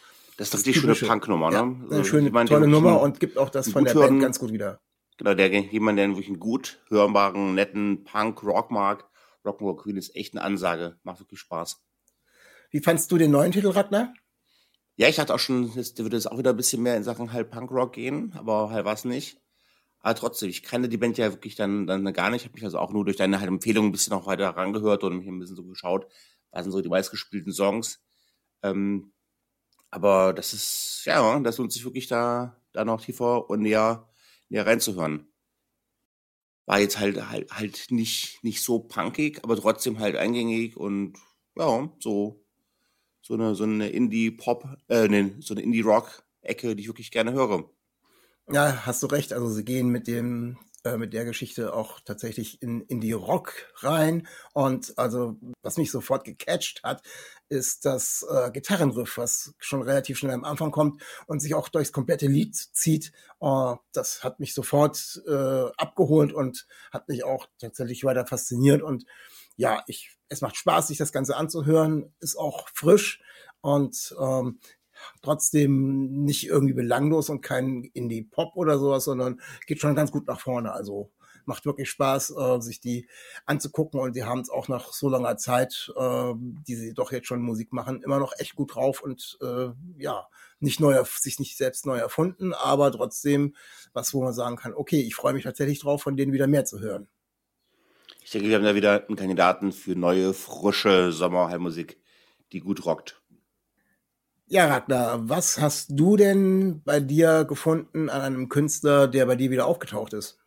Das 0.50 0.60
ist 0.60 0.66
richtig 0.66 0.82
schöne 0.82 0.94
Punknummer, 0.94 1.50
ne? 1.50 1.56
Ja, 1.56 1.62
eine 1.62 1.86
also, 1.90 2.04
schöne, 2.04 2.30
mein, 2.30 2.46
tolle 2.46 2.66
Nummer 2.66 3.00
und 3.00 3.20
gibt 3.20 3.38
auch 3.38 3.48
das 3.48 3.70
von 3.70 3.84
der 3.84 3.94
Band 3.94 4.20
ganz 4.20 4.38
gut 4.38 4.52
wieder. 4.52 4.80
Genau, 5.18 5.34
der 5.34 5.48
jemand, 5.48 5.98
der 5.98 6.08
wirklich 6.08 6.28
einen 6.28 6.40
gut 6.40 6.82
hörbaren, 6.88 7.54
netten 7.54 8.02
Punk-Rock 8.04 8.70
mag, 8.70 9.04
Rock'n'Roll 9.44 9.76
Queen 9.76 9.96
ist 9.96 10.16
echt 10.16 10.34
eine 10.34 10.42
Ansage. 10.42 10.98
Macht 11.04 11.20
wirklich 11.20 11.40
Spaß. 11.40 11.80
Wie 12.70 12.80
fandst 12.80 13.12
du 13.12 13.18
den 13.18 13.30
neuen 13.30 13.52
Titel, 13.52 13.68
Ragnar? 13.68 14.12
Ja, 14.96 15.08
ich 15.08 15.16
dachte 15.16 15.34
auch 15.34 15.38
schon, 15.38 15.72
es 15.76 15.96
würde 15.98 16.16
es 16.16 16.26
auch 16.26 16.38
wieder 16.38 16.50
ein 16.50 16.56
bisschen 16.56 16.82
mehr 16.82 16.96
in 16.96 17.02
Sachen 17.02 17.32
halt 17.32 17.50
Punkrock 17.50 17.92
gehen, 17.92 18.32
aber 18.36 18.70
halt 18.70 18.84
war 18.84 18.94
es 18.94 19.04
nicht. 19.04 19.40
Aber 20.00 20.14
trotzdem, 20.14 20.48
ich 20.48 20.62
kannte 20.62 20.88
die 20.88 20.96
Band 20.96 21.18
ja 21.18 21.32
wirklich 21.32 21.54
dann, 21.54 21.86
dann 21.86 22.04
gar 22.12 22.30
nicht. 22.30 22.42
Ich 22.42 22.48
habe 22.48 22.54
mich 22.54 22.64
also 22.64 22.78
auch 22.78 22.92
nur 22.92 23.04
durch 23.04 23.16
deine 23.16 23.38
halt 23.38 23.48
Empfehlung 23.48 23.86
ein 23.86 23.92
bisschen 23.92 24.12
noch 24.12 24.26
weiter 24.26 24.48
rangehört 24.48 25.04
und 25.04 25.18
mich 25.18 25.28
ein 25.28 25.38
bisschen 25.38 25.56
so 25.56 25.64
geschaut, 25.64 26.06
was 26.50 26.64
sind 26.64 26.72
so 26.72 26.80
die 26.80 26.88
meistgespielten 26.88 27.52
Songs. 27.52 28.02
Ähm, 28.62 29.12
aber 29.92 30.32
das 30.32 30.54
ist, 30.54 31.02
ja, 31.04 31.38
das 31.40 31.58
lohnt 31.58 31.70
sich 31.70 31.84
wirklich 31.84 32.06
da, 32.08 32.56
da 32.72 32.84
noch 32.84 33.04
tiefer 33.04 33.48
und 33.50 33.60
näher, 33.60 34.08
näher 34.48 34.66
reinzuhören. 34.66 35.28
War 36.64 36.80
jetzt 36.80 36.98
halt, 36.98 37.28
halt, 37.28 37.52
halt 37.52 37.86
nicht, 37.90 38.42
nicht 38.42 38.62
so 38.62 38.78
punkig, 38.80 39.44
aber 39.44 39.54
trotzdem 39.54 39.98
halt 39.98 40.16
eingängig 40.16 40.78
und 40.78 41.18
ja, 41.56 41.92
so, 42.00 42.42
so 43.20 43.34
eine, 43.34 43.54
so 43.54 43.64
eine 43.64 43.90
Indie-Pop, 43.90 44.66
äh, 44.88 45.08
ne, 45.08 45.36
so 45.40 45.52
eine 45.52 45.62
Indie-Rock-Ecke, 45.62 46.74
die 46.74 46.82
ich 46.82 46.88
wirklich 46.88 47.10
gerne 47.10 47.34
höre. 47.34 47.70
Ja, 48.50 48.86
hast 48.86 49.02
du 49.02 49.08
recht. 49.08 49.34
Also 49.34 49.50
sie 49.50 49.64
gehen 49.64 49.88
mit 49.90 50.06
dem 50.06 50.56
äh, 50.84 50.96
mit 50.96 51.12
der 51.12 51.24
Geschichte 51.24 51.74
auch 51.74 52.00
tatsächlich 52.00 52.60
in, 52.60 52.80
in 52.82 53.00
die 53.00 53.12
Rock 53.12 53.52
rein. 53.76 54.26
Und 54.52 54.98
also, 54.98 55.36
was 55.62 55.76
mich 55.76 55.90
sofort 55.90 56.24
gecatcht 56.24 56.82
hat, 56.82 57.02
ist 57.48 57.84
das 57.84 58.26
äh, 58.28 58.50
Gitarrenriff, 58.50 59.18
was 59.18 59.54
schon 59.58 59.82
relativ 59.82 60.18
schnell 60.18 60.34
am 60.34 60.44
Anfang 60.44 60.70
kommt 60.70 61.02
und 61.26 61.40
sich 61.40 61.54
auch 61.54 61.68
durchs 61.68 61.92
komplette 61.92 62.26
Lied 62.26 62.56
zieht. 62.56 63.12
Uh, 63.40 63.76
das 63.92 64.24
hat 64.24 64.40
mich 64.40 64.54
sofort 64.54 65.22
äh, 65.26 65.70
abgeholt 65.76 66.32
und 66.32 66.66
hat 66.92 67.08
mich 67.08 67.24
auch 67.24 67.46
tatsächlich 67.58 68.04
weiter 68.04 68.26
fasziniert. 68.26 68.82
Und 68.82 69.04
ja, 69.56 69.82
ich, 69.86 70.16
es 70.28 70.40
macht 70.40 70.56
Spaß, 70.56 70.88
sich 70.88 70.98
das 70.98 71.12
Ganze 71.12 71.36
anzuhören, 71.36 72.12
ist 72.20 72.36
auch 72.36 72.68
frisch. 72.72 73.20
Und 73.60 74.16
ähm, 74.20 74.58
trotzdem 75.22 76.24
nicht 76.24 76.46
irgendwie 76.46 76.74
belanglos 76.74 77.28
und 77.28 77.40
kein 77.40 77.84
Indie-Pop 77.84 78.56
oder 78.56 78.78
sowas, 78.78 79.04
sondern 79.04 79.40
geht 79.66 79.80
schon 79.80 79.94
ganz 79.94 80.12
gut 80.12 80.26
nach 80.26 80.40
vorne. 80.40 80.72
Also 80.72 81.10
macht 81.44 81.66
wirklich 81.66 81.90
Spaß, 81.90 82.34
äh, 82.36 82.60
sich 82.60 82.80
die 82.80 83.08
anzugucken 83.46 84.00
und 84.00 84.16
die 84.16 84.24
haben 84.24 84.40
es 84.40 84.50
auch 84.50 84.68
nach 84.68 84.92
so 84.92 85.08
langer 85.08 85.36
Zeit, 85.36 85.92
äh, 85.96 86.32
die 86.36 86.76
sie 86.76 86.94
doch 86.94 87.12
jetzt 87.12 87.26
schon 87.26 87.42
Musik 87.42 87.72
machen, 87.72 88.02
immer 88.02 88.18
noch 88.18 88.32
echt 88.38 88.54
gut 88.54 88.74
drauf 88.74 89.02
und 89.02 89.38
äh, 89.42 89.68
ja, 89.96 90.26
nicht 90.60 90.80
neu, 90.80 91.02
sich 91.04 91.38
nicht 91.38 91.56
selbst 91.56 91.86
neu 91.86 91.98
erfunden, 91.98 92.52
aber 92.54 92.92
trotzdem 92.92 93.54
was, 93.92 94.14
wo 94.14 94.22
man 94.22 94.32
sagen 94.32 94.56
kann, 94.56 94.74
okay, 94.74 95.00
ich 95.00 95.14
freue 95.14 95.32
mich 95.32 95.44
tatsächlich 95.44 95.80
drauf, 95.80 96.02
von 96.02 96.16
denen 96.16 96.32
wieder 96.32 96.46
mehr 96.46 96.64
zu 96.64 96.80
hören. 96.80 97.08
Ich 98.24 98.30
denke, 98.30 98.48
wir 98.48 98.56
haben 98.56 98.64
da 98.64 98.74
wieder 98.74 99.06
einen 99.06 99.16
Kandidaten 99.16 99.72
für 99.72 99.96
neue, 99.96 100.32
frische 100.32 101.12
Sommerheimmusik, 101.12 102.00
die 102.52 102.60
gut 102.60 102.84
rockt. 102.86 103.21
Ja, 104.52 104.66
Ragnar, 104.66 105.30
was 105.30 105.58
hast 105.58 105.98
du 105.98 106.18
denn 106.18 106.82
bei 106.84 107.00
dir 107.00 107.46
gefunden 107.46 108.10
an 108.10 108.20
einem 108.20 108.50
Künstler, 108.50 109.08
der 109.08 109.24
bei 109.24 109.34
dir 109.34 109.50
wieder 109.50 109.64
aufgetaucht 109.64 110.12
ist? 110.12 110.38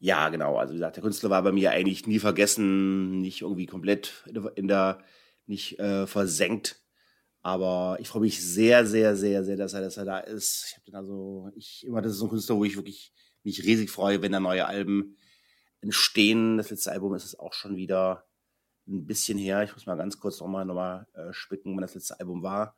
Ja, 0.00 0.30
genau. 0.30 0.56
Also 0.56 0.72
wie 0.72 0.78
gesagt, 0.78 0.96
der 0.96 1.04
Künstler 1.04 1.30
war 1.30 1.44
bei 1.44 1.52
mir 1.52 1.70
eigentlich 1.70 2.08
nie 2.08 2.18
vergessen, 2.18 3.20
nicht 3.20 3.42
irgendwie 3.42 3.66
komplett 3.66 4.24
in 4.56 4.66
der, 4.66 4.98
nicht 5.46 5.78
äh, 5.78 6.08
versenkt. 6.08 6.82
Aber 7.40 7.98
ich 8.00 8.08
freue 8.08 8.22
mich 8.22 8.44
sehr, 8.44 8.84
sehr, 8.84 9.14
sehr, 9.14 9.44
sehr, 9.44 9.56
dass 9.56 9.74
er, 9.74 9.82
dass 9.82 9.96
er 9.96 10.04
da 10.04 10.18
ist. 10.18 10.64
Ich 10.66 10.74
habe 10.74 10.84
den 10.86 10.96
also, 10.96 11.50
ich 11.54 11.86
immer, 11.86 12.02
das 12.02 12.14
ist 12.14 12.18
so 12.18 12.26
ein 12.26 12.30
Künstler, 12.30 12.56
wo 12.56 12.64
ich 12.64 12.74
wirklich 12.74 13.12
mich 13.44 13.62
riesig 13.62 13.90
freue, 13.90 14.22
wenn 14.22 14.32
da 14.32 14.40
neue 14.40 14.66
Alben 14.66 15.16
entstehen. 15.82 16.56
Das 16.56 16.70
letzte 16.70 16.90
Album 16.90 17.14
ist 17.14 17.26
es 17.26 17.38
auch 17.38 17.52
schon 17.52 17.76
wieder 17.76 18.24
ein 18.86 19.06
bisschen 19.06 19.38
her. 19.38 19.62
Ich 19.62 19.72
muss 19.74 19.86
mal 19.86 19.96
ganz 19.96 20.18
kurz 20.18 20.40
nochmal 20.40 20.64
noch 20.64 20.74
mal, 20.74 21.06
äh, 21.14 21.32
spicken, 21.32 21.74
wann 21.74 21.82
das 21.82 21.94
letzte 21.94 22.18
Album 22.20 22.42
war. 22.42 22.74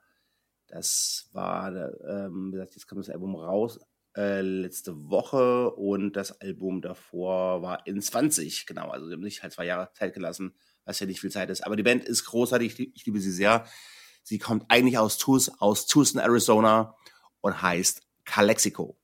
Das 0.67 1.29
war, 1.33 1.75
ähm, 1.75 2.49
wie 2.49 2.53
gesagt, 2.53 2.75
jetzt 2.75 2.87
kam 2.87 2.99
das 2.99 3.11
Album 3.11 3.37
raus 3.37 3.79
äh, 4.17 4.43
letzte 4.43 5.09
Woche 5.11 5.71
und 5.71 6.15
das 6.15 6.41
Album 6.41 6.81
davor 6.81 7.63
war 7.63 7.87
in 7.87 8.01
20, 8.01 8.67
genau. 8.67 8.91
Also 8.91 9.07
sie 9.07 9.13
haben 9.13 9.25
sich 9.25 9.43
halt 9.43 9.53
zwei 9.53 9.67
Jahre 9.67 9.91
Zeit 9.93 10.15
gelassen, 10.15 10.55
was 10.85 11.01
ja 11.01 11.07
nicht 11.07 11.21
viel 11.21 11.31
Zeit 11.31 11.51
ist. 11.51 11.67
Aber 11.67 11.77
die 11.77 11.83
Band 11.83 12.05
ist 12.05 12.25
großartig, 12.25 12.79
ich, 12.79 12.97
ich 12.97 13.07
liebe 13.07 13.21
sie 13.21 13.33
sehr. 13.33 13.67
Sie 14.23 14.39
kommt 14.39 14.65
eigentlich 14.69 14.99
aus, 14.99 15.19
Tus, 15.19 15.51
aus 15.61 15.87
Tucson, 15.87 16.21
Arizona 16.21 16.97
und 17.41 17.61
heißt 17.61 18.03
Calexico. 18.25 18.99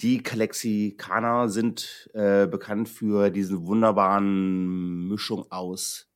Die 0.00 0.22
Calexikaner 0.22 1.48
sind 1.48 2.10
äh, 2.14 2.46
bekannt 2.46 2.88
für 2.88 3.30
diese 3.30 3.66
wunderbaren 3.66 5.06
Mischung 5.06 5.50
aus 5.52 6.08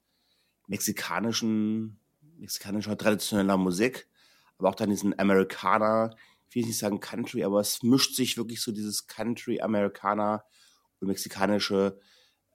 mexikanischen, 0.68 1.98
mexikanischer 2.38 2.96
traditioneller 2.96 3.56
Musik, 3.56 4.08
aber 4.58 4.68
auch 4.68 4.74
dann 4.74 4.90
diesen 4.90 5.18
Amerikaner, 5.18 6.14
ich 6.48 6.54
will 6.54 6.64
nicht 6.64 6.78
sagen 6.78 7.00
Country, 7.00 7.44
aber 7.44 7.60
es 7.60 7.82
mischt 7.82 8.14
sich 8.14 8.36
wirklich 8.36 8.62
so 8.62 8.70
dieses 8.72 9.06
Country, 9.06 9.60
Amerikaner 9.60 10.44
und 11.00 11.08
mexikanische 11.08 11.98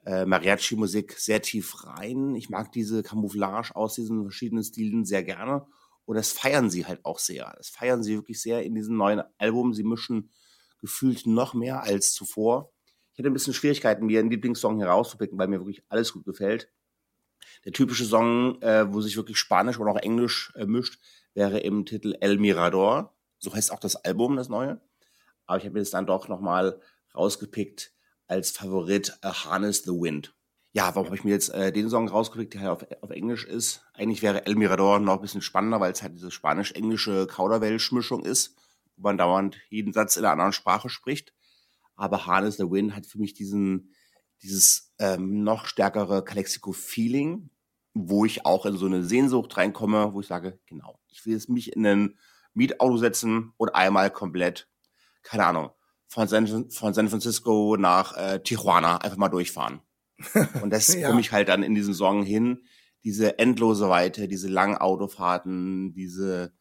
äh, 0.06 0.24
Mariachi-Musik 0.24 1.12
sehr 1.18 1.42
tief 1.42 1.84
rein. 1.86 2.34
Ich 2.34 2.48
mag 2.48 2.72
diese 2.72 3.02
Camouflage 3.02 3.74
aus 3.74 3.94
diesen 3.94 4.22
verschiedenen 4.22 4.64
Stilen 4.64 5.04
sehr 5.04 5.22
gerne 5.22 5.66
und 6.04 6.16
das 6.16 6.32
feiern 6.32 6.70
sie 6.70 6.86
halt 6.86 7.04
auch 7.04 7.18
sehr. 7.18 7.52
Das 7.56 7.68
feiern 7.68 8.02
sie 8.02 8.16
wirklich 8.16 8.40
sehr 8.40 8.62
in 8.62 8.74
diesem 8.74 8.96
neuen 8.96 9.22
Album. 9.38 9.72
Sie 9.72 9.84
mischen 9.84 10.30
gefühlt 10.80 11.26
noch 11.26 11.54
mehr 11.54 11.82
als 11.82 12.12
zuvor. 12.12 12.72
Ich 13.12 13.18
hatte 13.18 13.30
ein 13.30 13.32
bisschen 13.32 13.54
Schwierigkeiten, 13.54 14.06
mir 14.06 14.20
einen 14.20 14.30
Lieblingssong 14.30 14.80
herauszupicken, 14.80 15.38
weil 15.38 15.48
mir 15.48 15.60
wirklich 15.60 15.82
alles 15.88 16.12
gut 16.12 16.24
gefällt. 16.24 16.70
Der 17.64 17.72
typische 17.72 18.04
Song, 18.04 18.60
äh, 18.62 18.92
wo 18.92 19.00
sich 19.00 19.16
wirklich 19.16 19.38
Spanisch 19.38 19.78
oder 19.78 19.92
auch 19.92 19.98
Englisch 19.98 20.52
äh, 20.56 20.66
mischt, 20.66 20.98
wäre 21.34 21.58
im 21.60 21.84
Titel 21.84 22.16
El 22.20 22.38
Mirador. 22.38 23.14
So 23.38 23.54
heißt 23.54 23.72
auch 23.72 23.80
das 23.80 23.96
Album, 23.96 24.36
das 24.36 24.48
neue. 24.48 24.80
Aber 25.46 25.58
ich 25.58 25.64
habe 25.64 25.74
mir 25.74 25.80
das 25.80 25.90
dann 25.90 26.06
doch 26.06 26.28
nochmal 26.28 26.80
rausgepickt 27.14 27.92
als 28.26 28.50
Favorit 28.50 29.18
A 29.20 29.44
Harness 29.44 29.82
the 29.82 29.90
Wind. 29.90 30.34
Ja, 30.72 30.92
warum 30.94 31.06
habe 31.06 31.16
ich 31.16 31.24
mir 31.24 31.30
jetzt 31.30 31.50
äh, 31.50 31.70
den 31.72 31.88
Song 31.88 32.08
rausgepickt, 32.08 32.54
der 32.54 32.62
halt 32.62 32.70
auf, 32.70 33.02
auf 33.02 33.10
Englisch 33.10 33.44
ist? 33.44 33.84
Eigentlich 33.92 34.22
wäre 34.22 34.46
El 34.46 34.56
Mirador 34.56 34.98
noch 34.98 35.14
ein 35.14 35.20
bisschen 35.20 35.42
spannender, 35.42 35.78
weil 35.78 35.92
es 35.92 36.02
halt 36.02 36.14
diese 36.14 36.32
spanisch-englische 36.32 37.28
Kauderwelsch-Mischung 37.28 38.24
ist, 38.24 38.56
wo 38.96 39.02
man 39.02 39.16
dauernd 39.16 39.56
jeden 39.68 39.92
Satz 39.92 40.16
in 40.16 40.24
einer 40.24 40.32
anderen 40.32 40.52
Sprache 40.52 40.88
spricht. 40.88 41.32
Aber 41.94 42.26
Harness 42.26 42.56
the 42.56 42.68
Wind 42.68 42.96
hat 42.96 43.06
für 43.06 43.18
mich 43.18 43.34
diesen, 43.34 43.93
dieses 44.44 44.92
ähm, 44.98 45.42
noch 45.42 45.66
stärkere 45.66 46.22
Calexico-Feeling, 46.22 47.50
wo 47.94 48.24
ich 48.24 48.44
auch 48.44 48.66
in 48.66 48.76
so 48.76 48.86
eine 48.86 49.02
Sehnsucht 49.02 49.56
reinkomme, 49.56 50.12
wo 50.12 50.20
ich 50.20 50.26
sage, 50.26 50.60
genau, 50.66 51.00
ich 51.08 51.24
will 51.24 51.32
jetzt 51.32 51.48
mich 51.48 51.74
in 51.74 51.86
ein 51.86 52.18
Mietauto 52.52 52.98
setzen 52.98 53.52
und 53.56 53.74
einmal 53.74 54.10
komplett, 54.10 54.68
keine 55.22 55.46
Ahnung, 55.46 55.70
von 56.06 56.28
San, 56.28 56.70
von 56.70 56.94
San 56.94 57.08
Francisco 57.08 57.76
nach 57.78 58.16
äh, 58.16 58.40
Tijuana 58.40 58.98
einfach 58.98 59.16
mal 59.16 59.28
durchfahren. 59.28 59.80
Und 60.62 60.70
das 60.70 60.94
ja. 60.94 61.08
komme 61.08 61.20
ich 61.20 61.32
halt 61.32 61.48
dann 61.48 61.64
in 61.64 61.74
diesen 61.74 61.92
Song 61.92 62.22
hin, 62.22 62.62
diese 63.02 63.38
endlose 63.40 63.88
Weite, 63.88 64.28
diese 64.28 64.46
langen 64.46 64.76
Autofahrten, 64.76 65.92
diese 65.92 66.52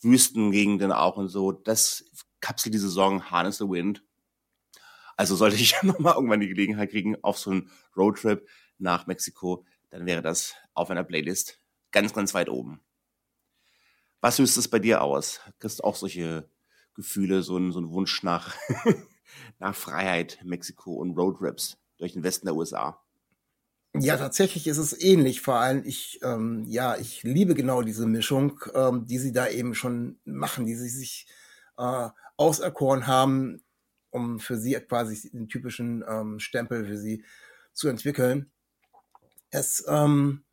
Wüstengegenden 0.00 0.92
auch 0.92 1.16
und 1.16 1.28
so, 1.28 1.50
das 1.50 2.04
kapselt 2.40 2.72
diese 2.72 2.88
Song 2.88 3.24
Harness 3.30 3.58
the 3.58 3.64
Wind 3.64 4.04
also 5.20 5.36
sollte 5.36 5.56
ich 5.56 5.74
nochmal 5.82 6.14
irgendwann 6.14 6.40
die 6.40 6.48
Gelegenheit 6.48 6.92
kriegen 6.92 7.22
auf 7.22 7.36
so 7.36 7.50
einen 7.50 7.70
Roadtrip 7.94 8.48
nach 8.78 9.06
Mexiko, 9.06 9.66
dann 9.90 10.06
wäre 10.06 10.22
das 10.22 10.54
auf 10.72 10.88
einer 10.88 11.04
Playlist 11.04 11.60
ganz, 11.90 12.14
ganz 12.14 12.32
weit 12.32 12.48
oben. 12.48 12.80
Was 14.22 14.38
löst 14.38 14.56
es 14.56 14.68
bei 14.68 14.78
dir 14.78 15.02
aus? 15.02 15.40
Kriegst 15.58 15.80
du 15.80 15.84
auch 15.84 15.94
solche 15.94 16.48
Gefühle, 16.94 17.42
so 17.42 17.56
einen, 17.56 17.70
so 17.70 17.80
einen 17.80 17.90
Wunsch 17.90 18.22
nach, 18.22 18.56
nach 19.58 19.74
Freiheit, 19.74 20.38
Mexiko 20.42 20.94
und 20.94 21.14
Roadtrips 21.18 21.76
durch 21.98 22.14
den 22.14 22.22
Westen 22.22 22.46
der 22.46 22.56
USA? 22.56 22.98
Ja, 23.92 24.16
tatsächlich 24.16 24.68
ist 24.68 24.78
es 24.78 24.98
ähnlich. 24.98 25.42
Vor 25.42 25.56
allem, 25.56 25.82
ich, 25.84 26.20
ähm, 26.22 26.64
ja, 26.66 26.96
ich 26.96 27.24
liebe 27.24 27.54
genau 27.54 27.82
diese 27.82 28.06
Mischung, 28.06 28.58
ähm, 28.72 29.06
die 29.06 29.18
sie 29.18 29.32
da 29.32 29.48
eben 29.48 29.74
schon 29.74 30.18
machen, 30.24 30.64
die 30.64 30.76
sie 30.76 30.88
sich 30.88 31.26
äh, 31.76 32.08
auserkoren 32.38 33.06
haben, 33.06 33.62
um 34.10 34.38
für 34.38 34.56
sie 34.56 34.74
quasi 34.74 35.30
den 35.30 35.48
typischen 35.48 36.04
ähm, 36.08 36.38
Stempel 36.38 36.86
für 36.86 36.98
sie 36.98 37.24
zu 37.72 37.88
entwickeln. 37.88 38.50
Es 39.50 39.84
ähm, 39.88 40.44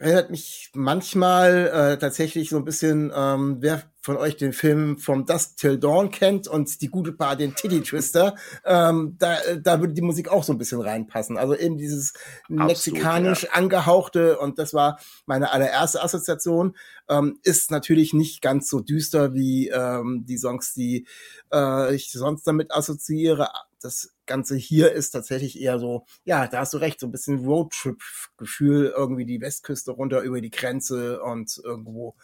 erinnert 0.00 0.30
mich 0.30 0.70
manchmal 0.72 1.68
äh, 1.68 1.98
tatsächlich 1.98 2.48
so 2.48 2.56
ein 2.56 2.64
bisschen, 2.64 3.12
ähm, 3.14 3.58
wer 3.60 3.82
von 4.00 4.16
euch 4.16 4.38
den 4.38 4.54
Film 4.54 4.96
From 4.96 5.26
Dusk 5.26 5.58
Till 5.58 5.78
Dawn 5.78 6.10
kennt 6.10 6.48
und 6.48 6.80
die 6.80 6.88
gute 6.88 7.12
Paar, 7.12 7.36
den 7.36 7.54
Titty 7.54 7.82
Twister, 7.82 8.34
ähm, 8.64 9.16
da, 9.18 9.36
da 9.60 9.80
würde 9.80 9.92
die 9.92 10.00
Musik 10.00 10.30
auch 10.30 10.42
so 10.42 10.54
ein 10.54 10.58
bisschen 10.58 10.80
reinpassen. 10.80 11.36
Also 11.36 11.54
eben 11.54 11.76
dieses 11.76 12.14
Absolut, 12.44 12.66
mexikanisch 12.66 13.42
ja. 13.42 13.50
angehauchte 13.52 14.38
und 14.38 14.58
das 14.58 14.72
war 14.72 14.98
meine 15.26 15.52
allererste 15.52 16.02
Assoziation, 16.02 16.76
ähm, 17.10 17.38
ist 17.42 17.70
natürlich 17.70 18.14
nicht 18.14 18.40
ganz 18.40 18.70
so 18.70 18.80
düster 18.80 19.34
wie 19.34 19.68
ähm, 19.68 20.24
die 20.26 20.38
Songs, 20.38 20.72
die 20.72 21.06
äh, 21.52 21.94
ich 21.94 22.10
sonst 22.10 22.46
damit 22.46 22.72
assoziiere. 22.72 23.50
Das 23.82 24.14
Ganze 24.30 24.56
hier 24.56 24.92
ist 24.92 25.10
tatsächlich 25.10 25.60
eher 25.60 25.80
so, 25.80 26.06
ja, 26.24 26.46
da 26.46 26.60
hast 26.60 26.72
du 26.72 26.78
recht, 26.78 27.00
so 27.00 27.06
ein 27.06 27.10
bisschen 27.10 27.44
Roadtrip-Gefühl, 27.44 28.94
irgendwie 28.96 29.26
die 29.26 29.40
Westküste 29.40 29.90
runter 29.90 30.20
über 30.22 30.40
die 30.40 30.50
Grenze 30.50 31.20
und 31.20 31.60
irgendwo 31.64 32.14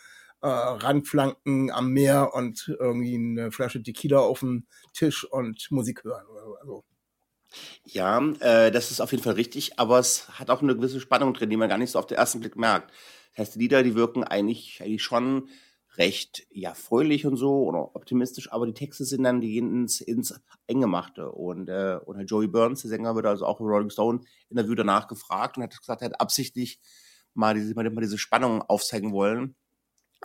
äh, 0.41 0.47
Randflanken 0.47 1.73
am 1.73 1.91
Meer 1.91 2.33
und 2.33 2.75
irgendwie 2.79 3.17
eine 3.17 3.51
Flasche 3.51 3.83
Tequila 3.83 4.21
auf 4.21 4.41
dem 4.41 4.67
Tisch 4.95 5.25
und 5.25 5.67
Musik 5.71 6.05
hören 6.05 6.27
oder 6.29 6.65
so. 6.65 6.85
Ja, 7.85 8.21
äh, 8.41 8.71
das 8.71 8.93
ist 8.93 9.01
auf 9.01 9.11
jeden 9.11 9.25
Fall 9.25 9.35
richtig, 9.35 9.81
aber 9.81 9.99
es 9.99 10.29
hat 10.39 10.51
auch 10.51 10.63
eine 10.63 10.77
gewisse 10.77 11.01
Spannung 11.01 11.35
drin, 11.35 11.51
die 11.51 11.57
man 11.57 11.69
gar 11.69 11.79
nicht 11.79 11.91
so 11.91 11.99
auf 11.99 12.07
den 12.07 12.19
ersten 12.19 12.39
Blick 12.39 12.55
merkt. 12.55 12.93
Das 13.33 13.49
heißt, 13.49 13.55
die 13.57 13.61
Lieder, 13.61 13.83
die 13.83 13.97
wirken 13.97 14.23
eigentlich, 14.23 14.81
eigentlich 14.81 15.03
schon 15.03 15.49
recht 15.99 16.47
ja 16.51 16.75
fröhlich 16.75 17.27
und 17.27 17.37
so 17.37 17.65
oder 17.65 17.95
optimistisch, 17.97 18.53
aber 18.53 18.67
die 18.67 18.75
Texte 18.75 19.05
sind 19.05 19.25
dann, 19.25 19.41
die 19.41 19.53
gehen 19.53 19.73
ins, 19.83 20.01
ins 20.01 20.39
Eingemachte. 20.69 21.31
Und, 21.31 21.69
äh, 21.69 21.99
und 22.05 22.25
Joey 22.27 22.47
Burns, 22.47 22.83
der 22.83 22.91
Sänger, 22.91 23.15
wird 23.15 23.27
also 23.27 23.47
auch 23.47 23.61
im 23.61 23.67
Rolling 23.67 23.91
Stone 23.91 24.21
Interview 24.51 24.75
danach 24.75 25.09
gefragt 25.09 25.57
und 25.57 25.63
hat 25.63 25.79
gesagt, 25.79 26.03
er 26.03 26.11
hat 26.11 26.21
absichtlich 26.21 26.81
mal 27.35 27.55
diese, 27.55 27.75
mal 27.75 27.91
diese 28.01 28.19
Spannung 28.19 28.63
aufzeigen 28.63 29.13
wollen. 29.13 29.55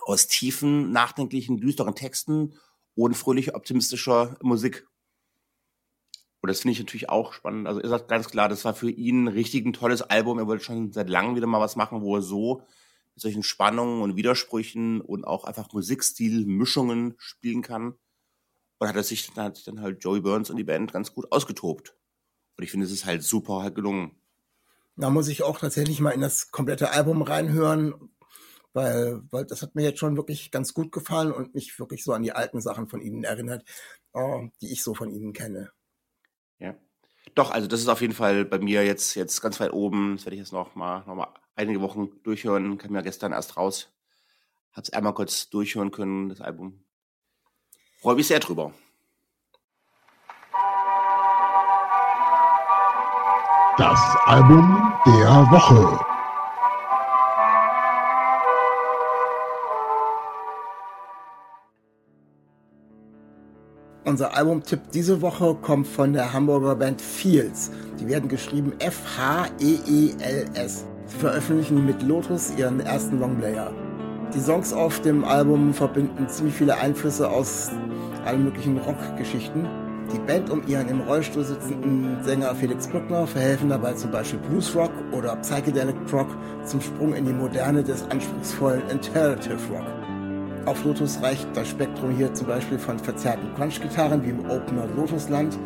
Aus 0.04 0.28
tiefen, 0.28 0.92
nachdenklichen, 0.92 1.58
düsteren 1.58 1.96
Texten 1.96 2.54
und 2.96 3.16
fröhlich 3.16 3.56
optimistischer 3.56 4.38
Musik. 4.42 4.88
Und 6.42 6.50
das 6.50 6.62
finde 6.62 6.74
ich 6.74 6.80
natürlich 6.80 7.10
auch 7.10 7.34
spannend. 7.34 7.68
Also 7.68 7.82
er 7.82 7.90
sagt 7.90 8.08
ganz 8.08 8.28
klar, 8.30 8.50
das 8.50 8.66
war 8.66 8.74
für 8.74 8.90
ihn 8.90 9.28
richtig 9.28 9.66
ein 9.66 9.74
tolles 9.74 10.02
Album. 10.02 10.40
Er 10.40 10.48
wollte 10.48 10.64
schon 10.64 10.92
seit 10.92 11.10
langem 11.10 11.36
wieder 11.36 11.46
mal 11.46 11.60
was 11.60 11.76
machen, 11.76 12.02
wo 12.02 12.16
er 12.16 12.24
so 12.24 12.64
mit 13.16 13.22
solchen 13.22 13.44
Spannungen 13.44 14.02
und 14.02 14.16
Widersprüchen 14.16 15.02
und 15.02 15.26
auch 15.26 15.44
einfach 15.44 15.72
Musikstil-Mischungen 15.74 17.16
spielen 17.18 17.62
kann. 17.62 17.96
Und 18.80 18.88
hat 18.88 18.96
er 18.96 19.04
sich 19.04 19.32
dann, 19.34 19.46
hat 19.46 19.58
sich 19.58 19.66
dann 19.66 19.82
halt 19.82 20.04
Joey 20.04 20.22
Burns 20.22 20.50
und 20.50 20.58
die 20.58 20.64
Band 20.64 20.92
ganz 20.92 21.14
gut 21.14 21.32
ausgetobt. 21.32 21.96
Und 22.58 22.64
ich 22.64 22.72
finde, 22.72 22.86
es 22.86 22.92
ist 22.92 23.06
halt 23.06 23.24
super 23.24 23.62
halt 23.62 23.76
gelungen. 23.76 24.22
Da 24.96 25.10
muss 25.10 25.28
ich 25.28 25.44
auch 25.44 25.60
tatsächlich 25.60 26.00
mal 26.00 26.12
in 26.12 26.22
das 26.22 26.52
komplette 26.52 26.92
Album 26.92 27.22
reinhören, 27.22 28.12
weil, 28.74 29.22
weil 29.32 29.46
das 29.46 29.62
hat 29.62 29.76
mir 29.76 29.84
jetzt 29.84 30.00
schon 30.00 30.16
wirklich 30.16 30.52
ganz 30.52 30.74
gut 30.74 30.92
gefallen 30.92 31.32
und 31.32 31.54
mich 31.54 31.78
wirklich 31.80 32.04
so 32.04 32.14
an 32.14 32.24
die 32.24 32.34
alten 32.34 32.62
Sachen 32.62 32.88
von 32.88 33.02
ihnen 33.02 33.24
erinnert, 33.24 33.64
oh, 34.14 34.48
die 34.62 34.72
ich 34.72 34.84
so 34.84 34.94
von 34.94 35.10
ihnen 35.12 35.34
kenne. 35.34 35.72
Ja. 36.60 36.76
Doch, 37.36 37.52
also 37.52 37.68
das 37.68 37.82
ist 37.82 37.88
auf 37.88 38.02
jeden 38.02 38.14
Fall 38.14 38.46
bei 38.46 38.60
mir 38.60 38.86
jetzt, 38.86 39.16
jetzt 39.16 39.42
ganz 39.42 39.60
weit 39.60 39.74
oben. 39.74 40.16
Das 40.16 40.26
werde 40.26 40.36
ich 40.36 40.42
jetzt 40.42 40.54
noch 40.54 40.76
mal, 40.76 41.06
noch 41.06 41.16
mal 41.16 41.34
einige 41.62 41.82
Wochen 41.82 42.10
durchhören. 42.24 42.78
Kam 42.78 42.96
ja 42.96 43.02
gestern 43.02 43.32
erst 43.32 43.56
raus. 43.56 43.90
Hab's 44.74 44.90
einmal 44.90 45.14
kurz 45.14 45.50
durchhören 45.50 45.92
können, 45.92 46.30
das 46.30 46.42
Album. 46.42 46.84
Freue 48.02 48.16
mich 48.16 48.28
sehr 48.28 48.40
drüber. 48.40 48.74
Das 53.78 54.00
Album 54.26 54.94
der 55.06 55.48
Woche. 55.52 56.06
Unser 64.04 64.36
Albumtipp 64.36 64.92
diese 64.92 65.22
Woche 65.22 65.56
kommt 65.56 65.88
von 65.88 66.14
der 66.14 66.34
Hamburger 66.34 66.76
Band 66.76 67.02
Fields. 67.02 67.72
Die 68.00 68.08
werden 68.08 68.28
geschrieben 68.28 68.74
F-H-E-E-L-S. 68.80 70.86
Sie 71.12 71.18
veröffentlichen 71.18 71.86
mit 71.86 72.02
Lotus 72.04 72.54
ihren 72.58 72.80
ersten 72.80 73.20
Longplayer. 73.20 73.74
Die 74.34 74.40
Songs 74.40 74.72
auf 74.72 75.02
dem 75.02 75.26
Album 75.26 75.74
verbinden 75.74 76.30
ziemlich 76.30 76.56
viele 76.56 76.78
Einflüsse 76.78 77.30
aus 77.30 77.70
allen 78.26 78.46
möglichen 78.46 78.78
Rockgeschichten. 78.78 79.68
Die 80.14 80.20
Band 80.20 80.50
um 80.50 80.66
ihren 80.68 80.88
im 80.88 81.02
Rollstuhl 81.02 81.44
sitzenden 81.44 82.24
Sänger 82.24 82.56
Felix 82.56 82.88
Brückner 82.88 83.28
verhelfen 83.28 83.70
dabei 83.70 83.94
zum 83.94 84.12
Beispiel 84.12 84.40
Blues 84.40 84.74
Rock 84.74 84.92
oder 85.12 85.36
Psychedelic 85.38 85.96
Rock 86.14 86.30
zum 86.64 86.80
Sprung 86.80 87.14
in 87.14 87.26
die 87.26 87.34
Moderne 87.34 87.84
des 87.84 88.04
anspruchsvollen 88.10 88.84
Alternative 88.90 89.60
Rock. 89.70 89.86
Auf 90.66 90.86
Lotus 90.86 91.22
reicht 91.22 91.48
das 91.56 91.68
Spektrum 91.68 92.12
hier 92.12 92.34
zum 92.34 92.48
Beispiel 92.48 92.80
von 92.80 93.00
verzerrten 93.00 93.54
Crunch-Gitarren 93.56 94.24
wie 94.24 94.30
im 94.30 94.50
Opener 94.50 94.88
Lotusland 94.96 95.58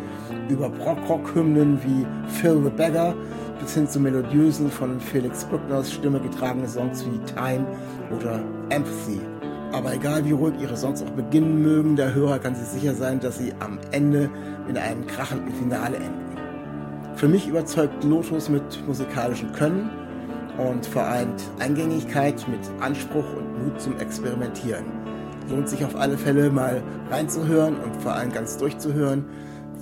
über 0.49 0.69
Brock-Rock-Hymnen 0.69 1.79
wie 1.83 2.05
Phil 2.29 2.61
the 2.63 2.69
Beggar 2.69 3.13
bis 3.59 3.73
hin 3.73 3.87
zu 3.87 3.99
melodiösen 3.99 4.69
von 4.69 4.99
Felix 4.99 5.43
Brückners 5.45 5.91
Stimme 5.91 6.19
getragene 6.19 6.67
Songs 6.67 7.05
wie 7.05 7.19
Time 7.33 7.65
oder 8.15 8.39
Empathy. 8.69 9.19
Aber 9.71 9.93
egal 9.93 10.23
wie 10.25 10.31
ruhig 10.31 10.53
ihre 10.61 10.77
Songs 10.77 11.01
auch 11.01 11.09
beginnen 11.11 11.61
mögen, 11.61 11.95
der 11.95 12.13
Hörer 12.13 12.39
kann 12.39 12.55
sich 12.55 12.67
sicher 12.67 12.93
sein, 12.93 13.19
dass 13.19 13.37
sie 13.37 13.53
am 13.59 13.79
Ende 13.91 14.29
in 14.69 14.77
einem 14.77 15.05
krachenden 15.07 15.53
Finale 15.53 15.97
enden. 15.97 16.25
Für 17.15 17.27
mich 17.27 17.47
überzeugt 17.47 18.03
Lotus 18.03 18.49
mit 18.49 18.85
musikalischem 18.87 19.51
Können 19.53 19.89
und 20.57 20.85
vereint 20.85 21.43
Eingängigkeit 21.59 22.45
mit 22.47 22.59
Anspruch 22.81 23.25
und 23.37 23.63
Mut 23.63 23.81
zum 23.81 23.97
Experimentieren. 23.99 24.85
Lohnt 25.49 25.69
sich 25.69 25.85
auf 25.85 25.95
alle 25.95 26.17
Fälle 26.17 26.49
mal 26.49 26.81
reinzuhören 27.09 27.75
und 27.77 28.01
vor 28.01 28.13
allem 28.13 28.31
ganz 28.31 28.57
durchzuhören 28.57 29.25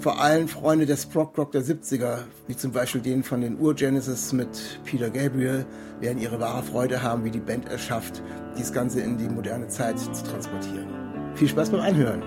vor 0.03 0.19
allem 0.19 0.49
Freunde 0.49 0.85
des 0.85 1.05
Prog 1.05 1.37
Rock 1.37 1.53
der 1.53 1.63
70er, 1.63 2.25
wie 2.47 2.57
zum 2.57 2.73
Beispiel 2.73 2.99
den 2.99 3.23
von 3.23 3.39
den 3.39 3.57
Ur-Genesis 3.57 4.33
mit 4.33 4.49
Peter 4.83 5.09
Gabriel, 5.09 5.65
werden 6.01 6.19
ihre 6.19 6.41
wahre 6.41 6.61
Freude 6.61 7.01
haben, 7.01 7.23
wie 7.23 7.31
die 7.31 7.39
Band 7.39 7.69
es 7.69 7.79
schafft, 7.79 8.21
dies 8.57 8.73
Ganze 8.73 8.99
in 8.99 9.17
die 9.17 9.29
moderne 9.29 9.69
Zeit 9.69 9.97
zu 9.97 10.11
transportieren. 10.11 10.89
Viel 11.35 11.47
Spaß 11.47 11.69
beim 11.69 11.79
Anhören! 11.79 12.21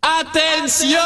Attention! 0.00 0.98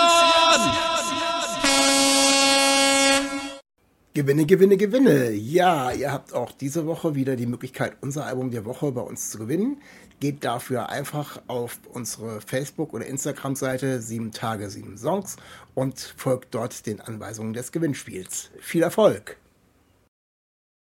Gewinne, 4.13 4.45
Gewinne, 4.45 4.77
Gewinne. 4.77 5.31
Ja, 5.31 5.93
ihr 5.93 6.13
habt 6.13 6.35
auch 6.35 6.53
diese 6.53 6.87
Woche 6.87 7.15
wieder 7.15 7.37
die 7.37 7.47
Möglichkeit, 7.47 7.97
unser 8.01 8.27
Album 8.27 8.51
der 8.51 8.65
Woche 8.65 8.93
bei 8.93 9.01
uns 9.01 9.31
zu 9.31 9.39
gewinnen. 9.39 9.79
Geht 10.21 10.45
dafür 10.45 10.91
einfach 10.91 11.41
auf 11.47 11.79
unsere 11.93 12.43
Facebook- 12.43 12.93
oder 12.93 13.07
Instagram-Seite 13.07 14.03
7 14.03 14.33
Tage, 14.33 14.69
7 14.69 14.99
Songs 14.99 15.37
und 15.75 15.99
folgt 15.99 16.55
dort 16.55 16.85
den 16.87 17.01
Anweisungen 17.01 17.55
des 17.55 17.73
Gewinnspiels. 17.73 18.51
Viel 18.61 18.83
Erfolg! 18.83 19.39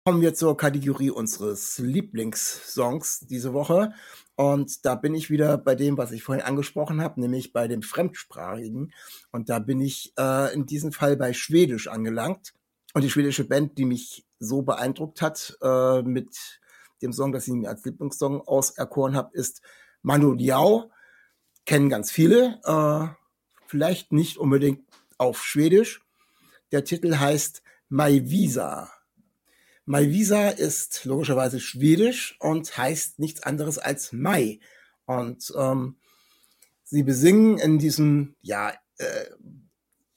Kommen 0.04 0.20
wir 0.20 0.34
zur 0.34 0.56
Kategorie 0.56 1.10
unseres 1.10 1.78
Lieblingssongs 1.78 3.20
diese 3.20 3.52
Woche. 3.52 3.92
Und 4.34 4.84
da 4.84 4.96
bin 4.96 5.14
ich 5.14 5.30
wieder 5.30 5.56
bei 5.56 5.76
dem, 5.76 5.96
was 5.96 6.10
ich 6.10 6.24
vorhin 6.24 6.44
angesprochen 6.44 7.00
habe, 7.00 7.20
nämlich 7.20 7.52
bei 7.52 7.68
dem 7.68 7.82
Fremdsprachigen. 7.82 8.92
Und 9.30 9.48
da 9.48 9.60
bin 9.60 9.80
ich 9.80 10.12
äh, 10.18 10.52
in 10.52 10.66
diesem 10.66 10.90
Fall 10.90 11.16
bei 11.16 11.32
Schwedisch 11.32 11.86
angelangt. 11.86 12.54
Und 12.94 13.04
die 13.04 13.10
schwedische 13.10 13.44
Band, 13.44 13.78
die 13.78 13.84
mich 13.84 14.26
so 14.40 14.62
beeindruckt 14.62 15.22
hat 15.22 15.56
äh, 15.62 16.02
mit 16.02 16.60
dem 17.02 17.12
Song, 17.12 17.32
das 17.32 17.46
ich 17.46 17.54
mir 17.54 17.68
als 17.68 17.84
Lieblingssong 17.84 18.40
auserkoren 18.42 19.14
habe, 19.16 19.36
ist 19.36 19.62
Manu 20.02 20.34
Diao. 20.34 20.90
Kennen 21.64 21.88
ganz 21.88 22.10
viele, 22.10 22.60
äh, 22.64 23.06
vielleicht 23.66 24.12
nicht 24.12 24.36
unbedingt 24.38 24.84
auf 25.18 25.44
Schwedisch. 25.44 26.02
Der 26.72 26.84
Titel 26.84 27.18
heißt 27.18 27.62
My 27.88 28.30
Visa. 28.30 28.90
My 29.84 30.10
Visa 30.10 30.48
ist 30.48 31.04
logischerweise 31.04 31.60
Schwedisch 31.60 32.36
und 32.40 32.76
heißt 32.76 33.18
nichts 33.18 33.42
anderes 33.42 33.78
als 33.78 34.12
Mai. 34.12 34.60
Und 35.06 35.52
ähm, 35.56 35.96
sie 36.84 37.02
besingen 37.02 37.58
in 37.58 37.78
diesem, 37.78 38.36
ja, 38.40 38.72
äh, 38.98 39.26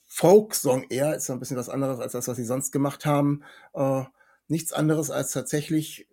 Folk-Song 0.05 0.85
eher, 0.89 1.15
ist 1.15 1.29
ein 1.29 1.39
bisschen 1.39 1.57
was 1.57 1.67
anderes 1.67 1.99
als 1.99 2.13
das, 2.13 2.27
was 2.27 2.37
sie 2.37 2.45
sonst 2.45 2.71
gemacht 2.71 3.05
haben. 3.05 3.43
Äh, 3.73 4.03
nichts 4.47 4.71
anderes 4.71 5.11
als 5.11 5.31
tatsächlich 5.31 6.07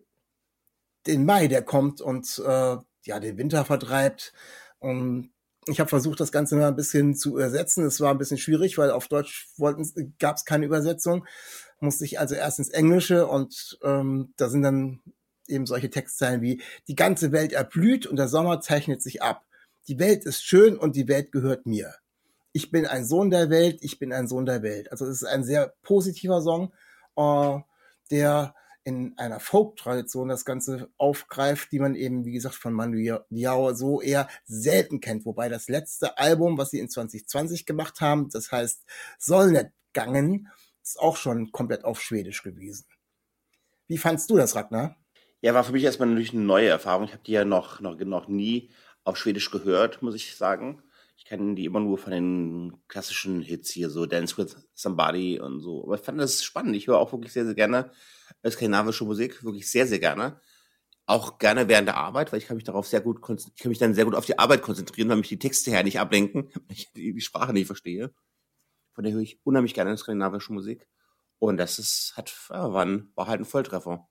den 1.07 1.25
Mai, 1.25 1.49
der 1.49 1.63
kommt 1.63 2.01
und 2.01 2.43
äh, 2.45 2.77
ja 3.05 3.21
den 3.21 3.39
Winter 3.39 3.65
vertreibt. 3.65 4.33
Und 4.79 5.31
ich 5.67 5.79
habe 5.79 5.89
versucht, 5.89 6.21
das 6.21 6.33
Ganze 6.33 6.57
mal 6.57 6.69
ein 6.69 6.77
bisschen 6.77 7.15
zu 7.15 7.31
übersetzen. 7.31 7.85
Es 7.85 8.01
war 8.01 8.11
ein 8.11 8.19
bisschen 8.19 8.39
schwierig, 8.39 8.79
weil 8.79 8.91
auf 8.91 9.09
Deutsch 9.09 9.49
gab 10.19 10.37
es 10.37 10.45
keine 10.45 10.67
Übersetzung. 10.67 11.25
Musste 11.81 12.05
ich 12.05 12.19
also 12.19 12.35
erst 12.35 12.59
ins 12.59 12.69
Englische 12.71 13.27
und 13.27 13.79
ähm, 13.83 14.33
da 14.37 14.49
sind 14.49 14.63
dann 14.63 15.01
eben 15.47 15.67
solche 15.67 15.91
Textzeilen 15.91 16.41
wie 16.41 16.63
die 16.89 16.95
ganze 16.95 17.33
Welt 17.33 17.53
erblüht 17.53 18.07
und 18.07 18.17
der 18.17 18.29
Sommer 18.29 18.61
zeichnet 18.61 19.03
sich 19.03 19.23
ab. 19.23 19.45
Die 19.89 19.99
Welt 19.99 20.25
ist 20.25 20.45
schön 20.45 20.77
und 20.77 20.97
die 20.97 21.09
Welt 21.09 21.33
gehört 21.33 21.67
mir. 21.67 21.95
Ich 22.53 22.71
bin 22.71 22.87
ein 22.87 23.05
Sohn 23.05 23.31
der 23.31 23.51
Welt, 23.51 23.79
ich 23.81 23.99
bin 23.99 24.13
ein 24.13 24.29
Sohn 24.29 24.47
der 24.47 24.63
Welt. 24.63 24.91
Also 24.93 25.07
es 25.07 25.23
ist 25.23 25.25
ein 25.25 25.43
sehr 25.43 25.75
positiver 25.83 26.41
Song, 26.43 26.73
äh, 27.17 27.59
der 28.11 28.55
in 28.85 29.17
einer 29.17 29.41
Folk-Tradition 29.41 30.29
das 30.29 30.45
Ganze 30.45 30.91
aufgreift, 30.99 31.71
die 31.73 31.79
man 31.79 31.95
eben, 31.95 32.25
wie 32.25 32.33
gesagt, 32.33 32.57
von 32.57 32.73
Manu 32.73 33.21
Diao 33.31 33.73
so 33.75 34.01
eher 34.01 34.29
selten 34.45 35.01
kennt. 35.01 35.25
Wobei 35.25 35.49
das 35.49 35.69
letzte 35.69 36.19
Album, 36.19 36.59
was 36.59 36.71
sie 36.71 36.81
in 36.81 36.89
2020 36.89 37.67
gemacht 37.67 38.01
haben, 38.01 38.29
das 38.31 38.51
heißt 38.51 38.85
Soll 39.19 39.53
nicht 39.53 39.71
gangen, 39.93 40.49
ist 40.83 40.99
auch 40.99 41.17
schon 41.17 41.53
komplett 41.53 41.85
auf 41.85 42.01
Schwedisch 42.01 42.43
gewesen. 42.43 42.87
Wie 43.87 43.99
fandst 43.99 44.31
du 44.31 44.37
das, 44.37 44.57
Ragnar? 44.57 44.97
Ja, 45.43 45.55
war 45.55 45.65
für 45.65 45.73
mich 45.73 45.85
erstmal 45.85 46.09
natürlich 46.09 46.33
eine 46.33 46.43
neue 46.43 46.69
Erfahrung. 46.69 47.05
Ich 47.05 47.13
habe 47.13 47.23
die 47.25 47.33
ja 47.33 47.45
noch, 47.45 47.81
noch, 47.81 47.99
noch 47.99 48.29
nie 48.29 48.71
auf 49.05 49.17
Schwedisch 49.17 49.51
gehört, 49.51 50.03
muss 50.03 50.15
ich 50.15 50.37
sagen. 50.37 50.83
Ich 51.23 51.29
kenne 51.29 51.55
die 51.55 51.67
immer 51.67 51.79
nur 51.79 51.99
von 51.99 52.11
den 52.11 52.73
klassischen 52.89 53.43
Hits 53.43 53.71
hier, 53.71 53.91
so 53.91 54.07
Dance 54.07 54.37
with 54.37 54.57
Somebody 54.75 55.39
und 55.39 55.61
so. 55.61 55.85
Aber 55.85 55.95
ich 55.95 56.01
fand 56.01 56.21
das 56.21 56.43
spannend. 56.43 56.75
Ich 56.75 56.89
höre 56.89 56.99
auch 56.99 57.13
wirklich 57.13 57.33
sehr, 57.33 57.45
sehr 57.45 57.55
gerne 57.55 57.93
skandinavische 58.45 59.05
Musik, 59.05 59.45
wirklich 59.45 59.71
sehr, 59.71 59.87
sehr 59.87 60.01
gerne. 60.01 60.41
Auch 61.07 61.39
gerne 61.39 61.69
während 61.69 61.87
der 61.87 61.97
Arbeit, 61.97 62.33
weil 62.33 62.41
ich 62.41 62.49
kann 62.49 62.57
mich 62.57 62.65
darauf 62.65 62.89
sehr 62.89 63.01
gut, 63.01 63.21
ich 63.21 63.57
kann 63.57 63.69
mich 63.69 63.79
dann 63.79 63.95
sehr 63.95 64.05
gut 64.05 64.17
auf 64.17 64.27
die 64.27 64.41
Arbeit 64.41 64.63
konzentrieren, 64.63 65.11
weil 65.11 65.17
mich 65.19 65.29
die 65.29 65.39
Texte 65.39 65.71
her 65.71 65.85
nicht 65.85 66.01
ablenken, 66.01 66.51
wenn 66.55 66.77
ich 66.77 66.93
die, 66.93 67.21
Sprache 67.21 67.53
nicht 67.53 67.69
verstehe. 67.69 68.13
Von 68.93 69.05
der 69.05 69.13
höre 69.13 69.23
ich 69.23 69.39
unheimlich 69.45 69.75
gerne 69.75 69.97
skandinavische 69.97 70.53
Musik. 70.53 70.89
Und 71.39 71.57
das 71.57 71.79
ist, 71.79 72.15
hat, 72.17 72.35
war, 72.49 72.73
war 73.15 73.27
halt 73.29 73.41
ein 73.41 73.45
Volltreffer. 73.45 74.09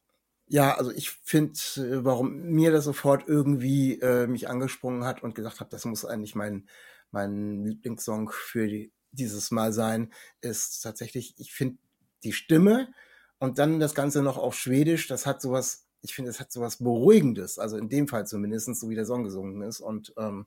Ja, 0.47 0.77
also 0.77 0.91
ich 0.91 1.09
finde, 1.09 1.59
äh, 1.75 2.05
warum 2.05 2.37
mir 2.37 2.71
das 2.71 2.85
sofort 2.85 3.27
irgendwie 3.27 3.99
äh, 3.99 4.27
mich 4.27 4.47
angesprungen 4.47 5.03
hat 5.03 5.23
und 5.23 5.35
gesagt 5.35 5.59
habe, 5.59 5.69
das 5.69 5.83
muss 5.83 6.05
eigentlich 6.05 6.35
mein, 6.35 6.69
mein 7.11 7.65
Lieblingssong 7.65 8.31
für 8.31 8.67
die, 8.67 8.91
dieses 9.11 9.51
Mal 9.51 9.73
sein, 9.73 10.11
ist 10.41 10.81
tatsächlich, 10.81 11.35
ich 11.37 11.53
finde 11.53 11.77
die 12.23 12.33
Stimme 12.33 12.93
und 13.39 13.59
dann 13.59 13.79
das 13.79 13.95
Ganze 13.95 14.21
noch 14.21 14.37
auf 14.37 14.55
Schwedisch, 14.55 15.07
das 15.07 15.25
hat 15.25 15.41
sowas, 15.41 15.87
ich 16.01 16.13
finde, 16.13 16.31
es 16.31 16.39
hat 16.39 16.51
sowas 16.51 16.77
Beruhigendes, 16.77 17.59
also 17.59 17.77
in 17.77 17.89
dem 17.89 18.07
Fall 18.07 18.25
zumindest, 18.25 18.75
so 18.79 18.89
wie 18.89 18.95
der 18.95 19.05
Song 19.05 19.23
gesungen 19.23 19.61
ist. 19.61 19.79
Und 19.81 20.13
ähm, 20.17 20.45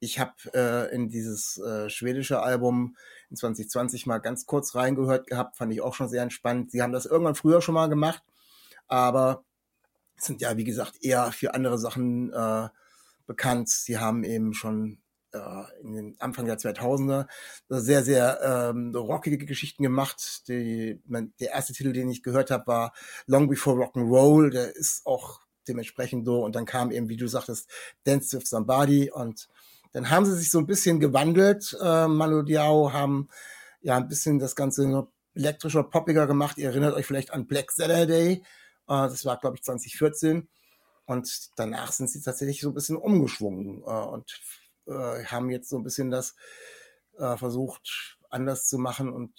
ich 0.00 0.18
habe 0.18 0.32
äh, 0.54 0.94
in 0.94 1.08
dieses 1.08 1.58
äh, 1.58 1.88
schwedische 1.88 2.42
Album 2.42 2.96
in 3.30 3.36
2020 3.36 4.06
mal 4.06 4.18
ganz 4.18 4.46
kurz 4.46 4.74
reingehört 4.74 5.26
gehabt, 5.26 5.56
fand 5.56 5.72
ich 5.72 5.80
auch 5.80 5.94
schon 5.94 6.08
sehr 6.08 6.22
entspannt. 6.22 6.70
Sie 6.72 6.82
haben 6.82 6.92
das 6.92 7.06
irgendwann 7.06 7.34
früher 7.34 7.62
schon 7.62 7.74
mal 7.74 7.88
gemacht, 7.88 8.22
aber 8.88 9.44
sind 10.16 10.40
ja, 10.40 10.56
wie 10.56 10.64
gesagt, 10.64 11.02
eher 11.02 11.32
für 11.32 11.54
andere 11.54 11.78
Sachen 11.78 12.32
äh, 12.32 12.68
bekannt. 13.26 13.68
Sie 13.68 13.98
haben 13.98 14.24
eben 14.24 14.54
schon 14.54 15.01
äh, 15.32 15.80
in 15.82 15.94
den 15.94 16.16
Anfang 16.20 16.46
der 16.46 16.58
2000er 16.58 17.26
sehr, 17.68 18.02
sehr 18.04 18.40
ähm, 18.42 18.94
rockige 18.94 19.38
Geschichten 19.38 19.82
gemacht. 19.82 20.48
Die, 20.48 21.00
mein, 21.06 21.32
der 21.40 21.50
erste 21.50 21.72
Titel, 21.72 21.92
den 21.92 22.10
ich 22.10 22.22
gehört 22.22 22.50
habe, 22.50 22.66
war 22.66 22.92
Long 23.26 23.48
Before 23.48 23.82
Rock'n'Roll. 23.82 24.50
Der 24.50 24.74
ist 24.74 25.06
auch 25.06 25.40
dementsprechend 25.68 26.26
so. 26.26 26.44
Und 26.44 26.54
dann 26.54 26.66
kam 26.66 26.90
eben, 26.90 27.08
wie 27.08 27.16
du 27.16 27.26
sagtest, 27.26 27.68
Dance 28.04 28.36
with 28.36 28.48
Somebody. 28.48 29.10
Und 29.10 29.48
dann 29.92 30.10
haben 30.10 30.26
sie 30.26 30.36
sich 30.36 30.50
so 30.50 30.58
ein 30.58 30.66
bisschen 30.66 31.00
gewandelt. 31.00 31.76
Äh, 31.80 32.08
Manu 32.08 32.42
Diao 32.42 32.92
haben 32.92 33.28
ja 33.80 33.96
ein 33.96 34.08
bisschen 34.08 34.38
das 34.38 34.56
Ganze 34.56 35.06
elektrischer, 35.34 35.82
poppiger 35.84 36.26
gemacht. 36.26 36.58
Ihr 36.58 36.68
erinnert 36.68 36.94
euch 36.94 37.06
vielleicht 37.06 37.32
an 37.32 37.46
Black 37.46 37.72
Saturday. 37.72 38.32
Äh, 38.32 38.42
das 38.86 39.24
war, 39.24 39.38
glaube 39.38 39.56
ich, 39.56 39.62
2014. 39.62 40.48
Und 41.04 41.50
danach 41.56 41.92
sind 41.92 42.08
sie 42.08 42.20
tatsächlich 42.22 42.60
so 42.60 42.68
ein 42.68 42.74
bisschen 42.74 42.96
umgeschwungen 42.96 43.82
äh, 43.82 43.84
und 43.84 44.40
äh, 44.86 45.24
haben 45.24 45.50
jetzt 45.50 45.68
so 45.68 45.76
ein 45.76 45.84
bisschen 45.84 46.10
das 46.10 46.34
äh, 47.18 47.36
versucht 47.36 48.18
anders 48.30 48.66
zu 48.66 48.78
machen 48.78 49.12
und 49.12 49.32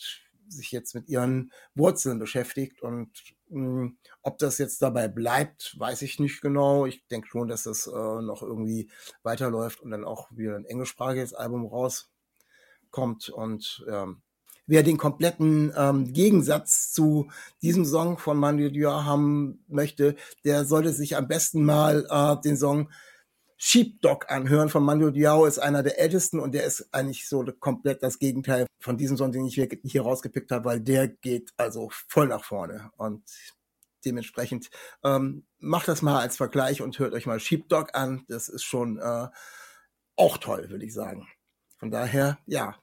sich 0.48 0.72
jetzt 0.72 0.94
mit 0.94 1.10
ihren 1.10 1.52
Wurzeln 1.76 2.20
beschäftigt. 2.20 2.82
Und 2.82 3.10
mh, 3.50 3.82
hm, 3.82 3.98
ob 4.22 4.38
das 4.38 4.58
jetzt 4.58 4.82
dabei 4.82 5.08
bleibt, 5.08 5.76
weiß 5.80 6.02
ich 6.04 6.20
nicht 6.20 6.42
genau. 6.42 6.86
Ich 6.86 7.06
denke 7.08 7.28
schon, 7.28 7.48
dass 7.48 7.64
das 7.64 7.88
äh, 7.88 7.92
noch 7.92 8.42
irgendwie 8.42 8.90
weiterläuft 9.24 9.82
und 9.82 9.92
dann 9.92 10.06
auch 10.06 10.30
wieder 10.32 10.56
ein 10.56 10.66
englischsprachiges 10.66 11.34
Album 11.34 11.66
rauskommt. 11.66 13.30
Und 13.30 13.86
ähm, 13.90 14.22
wer 14.68 14.84
den 14.84 14.98
kompletten 14.98 15.74
ähm, 15.76 16.14
Gegensatz 16.14 16.92
zu 16.92 17.30
diesem 17.62 17.86
Song 17.86 18.18
von 18.18 18.38
Manu 18.38 18.70
Dior 18.70 19.06
haben 19.06 19.64
möchte, 19.68 20.16
der 20.46 20.66
sollte 20.66 20.94
sich 20.94 21.18
am 21.18 21.28
besten 21.28 21.64
mal 21.64 22.06
äh, 22.10 22.42
den 22.42 22.58
Song 22.58 22.90
Sheepdog 23.66 24.30
anhören 24.30 24.68
von 24.68 24.84
Manu 24.84 25.10
Diao 25.10 25.46
ist 25.46 25.58
einer 25.58 25.84
der 25.84 25.98
ältesten 25.98 26.42
und 26.42 26.54
der 26.54 26.66
ist 26.66 26.94
eigentlich 26.94 27.30
so 27.30 27.46
komplett 27.62 28.04
das 28.04 28.20
Gegenteil 28.20 28.68
von 28.82 28.98
diesem 28.98 29.16
Song, 29.16 29.32
den 29.32 29.46
ich 29.46 29.56
hier, 29.56 30.02
rausgepickt 30.02 30.52
habe, 30.52 30.66
weil 30.66 30.82
der 30.82 31.08
geht 31.08 31.54
also 31.56 31.90
voll 32.10 32.28
nach 32.28 32.44
vorne 32.44 32.92
und 32.98 33.24
dementsprechend 34.04 34.70
ähm, 35.06 35.46
macht 35.60 35.88
das 35.88 36.02
mal 36.02 36.20
als 36.20 36.36
Vergleich 36.36 36.82
und 36.82 37.00
hört 37.00 37.14
euch 37.14 37.26
mal 37.26 37.40
Sheepdog 37.40 37.96
an. 37.96 38.26
Das 38.28 38.50
ist 38.50 38.64
schon 38.64 38.98
äh, 38.98 39.30
auch 40.18 40.38
toll, 40.40 40.70
würde 40.70 40.84
ich 40.84 40.94
sagen. 40.94 41.30
Von 41.78 41.90
daher, 41.90 42.40
ja, 42.46 42.76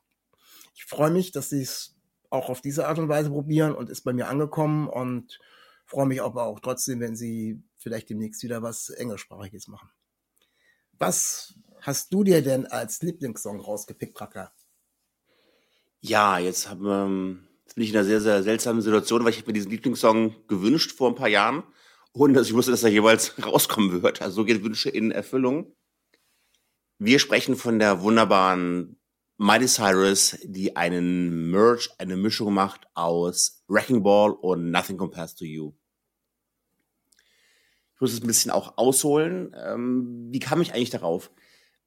ich 0.74 0.86
freue 0.86 1.10
mich, 1.10 1.30
dass 1.30 1.50
sie 1.50 1.60
es 1.60 1.94
auch 2.30 2.48
auf 2.48 2.62
diese 2.62 2.88
Art 2.88 2.98
und 2.98 3.10
Weise 3.10 3.28
probieren 3.28 3.74
und 3.74 3.90
ist 3.90 4.00
bei 4.00 4.14
mir 4.14 4.28
angekommen 4.28 4.88
und 4.88 5.40
freue 5.84 6.06
mich 6.06 6.22
aber 6.22 6.44
auch 6.44 6.58
trotzdem, 6.58 7.00
wenn 7.00 7.16
sie 7.16 7.62
vielleicht 7.76 8.08
demnächst 8.08 8.42
wieder 8.42 8.62
was 8.62 8.88
Englischsprachiges 8.88 9.68
machen. 9.68 9.90
Was 11.00 11.54
hast 11.80 12.12
du 12.12 12.24
dir 12.24 12.42
denn 12.42 12.66
als 12.66 13.00
Lieblingssong 13.00 13.58
rausgepickt, 13.58 14.20
Racker? 14.20 14.52
Ja, 16.00 16.38
jetzt, 16.38 16.68
haben, 16.68 16.86
ähm, 16.86 17.48
jetzt 17.62 17.74
bin 17.74 17.84
ich 17.84 17.90
in 17.90 17.96
einer 17.96 18.04
sehr, 18.04 18.20
sehr 18.20 18.42
seltsamen 18.42 18.82
Situation, 18.82 19.24
weil 19.24 19.30
ich 19.30 19.46
mir 19.46 19.54
diesen 19.54 19.70
Lieblingssong 19.70 20.46
gewünscht 20.46 20.92
vor 20.92 21.08
ein 21.08 21.14
paar 21.14 21.28
Jahren, 21.28 21.62
ohne 22.12 22.34
dass 22.34 22.48
ich 22.48 22.54
wusste, 22.54 22.70
dass 22.70 22.82
er 22.82 22.90
jeweils 22.90 23.34
rauskommen 23.42 24.02
wird. 24.02 24.20
Also 24.20 24.36
so 24.36 24.44
gehen 24.44 24.62
Wünsche 24.62 24.90
in 24.90 25.10
Erfüllung. 25.10 25.74
Wir 26.98 27.18
sprechen 27.18 27.56
von 27.56 27.78
der 27.78 28.02
wunderbaren 28.02 29.00
Miley 29.38 29.68
Cyrus, 29.68 30.36
die 30.44 30.76
einen 30.76 31.50
Merch, 31.50 31.88
eine 31.96 32.18
Mischung 32.18 32.52
macht 32.52 32.86
aus 32.92 33.64
Wrecking 33.68 34.02
Ball 34.02 34.32
und 34.32 34.70
Nothing 34.70 34.98
Compares 34.98 35.34
to 35.34 35.46
You. 35.46 35.72
Ich 38.00 38.02
muss 38.02 38.14
es 38.14 38.22
ein 38.22 38.28
bisschen 38.28 38.50
auch 38.50 38.78
ausholen. 38.78 39.54
Ähm, 39.62 40.28
wie 40.30 40.38
kam 40.38 40.62
ich 40.62 40.72
eigentlich 40.72 40.88
darauf? 40.88 41.30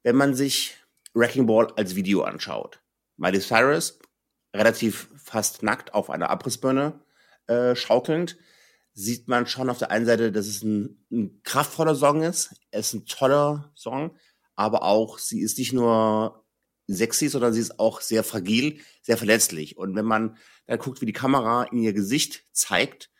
Wenn 0.04 0.14
man 0.14 0.36
sich 0.36 0.76
Wrecking 1.12 1.46
Ball 1.46 1.72
als 1.74 1.96
Video 1.96 2.22
anschaut, 2.22 2.80
Miley 3.16 3.40
Cyrus 3.40 3.98
relativ 4.54 5.08
fast 5.16 5.64
nackt 5.64 5.92
auf 5.92 6.10
einer 6.10 6.30
Abrissbirne 6.30 7.00
äh, 7.48 7.74
schaukelnd, 7.74 8.36
sieht 8.92 9.26
man 9.26 9.48
schon 9.48 9.68
auf 9.68 9.78
der 9.78 9.90
einen 9.90 10.06
Seite, 10.06 10.30
dass 10.30 10.46
es 10.46 10.62
ein, 10.62 11.04
ein 11.10 11.42
kraftvoller 11.42 11.96
Song 11.96 12.22
ist. 12.22 12.54
Es 12.70 12.86
ist 12.86 12.94
ein 12.94 13.06
toller 13.06 13.72
Song, 13.74 14.16
aber 14.54 14.84
auch 14.84 15.18
sie 15.18 15.40
ist 15.40 15.58
nicht 15.58 15.72
nur 15.72 16.44
sexy, 16.86 17.26
sondern 17.26 17.52
sie 17.52 17.60
ist 17.60 17.80
auch 17.80 18.00
sehr 18.00 18.22
fragil, 18.22 18.78
sehr 19.02 19.16
verletzlich. 19.16 19.76
Und 19.76 19.96
wenn 19.96 20.06
man 20.06 20.36
dann 20.68 20.78
guckt, 20.78 21.00
wie 21.00 21.06
die 21.06 21.12
Kamera 21.12 21.64
in 21.64 21.78
ihr 21.78 21.92
Gesicht 21.92 22.44
zeigt, 22.52 23.10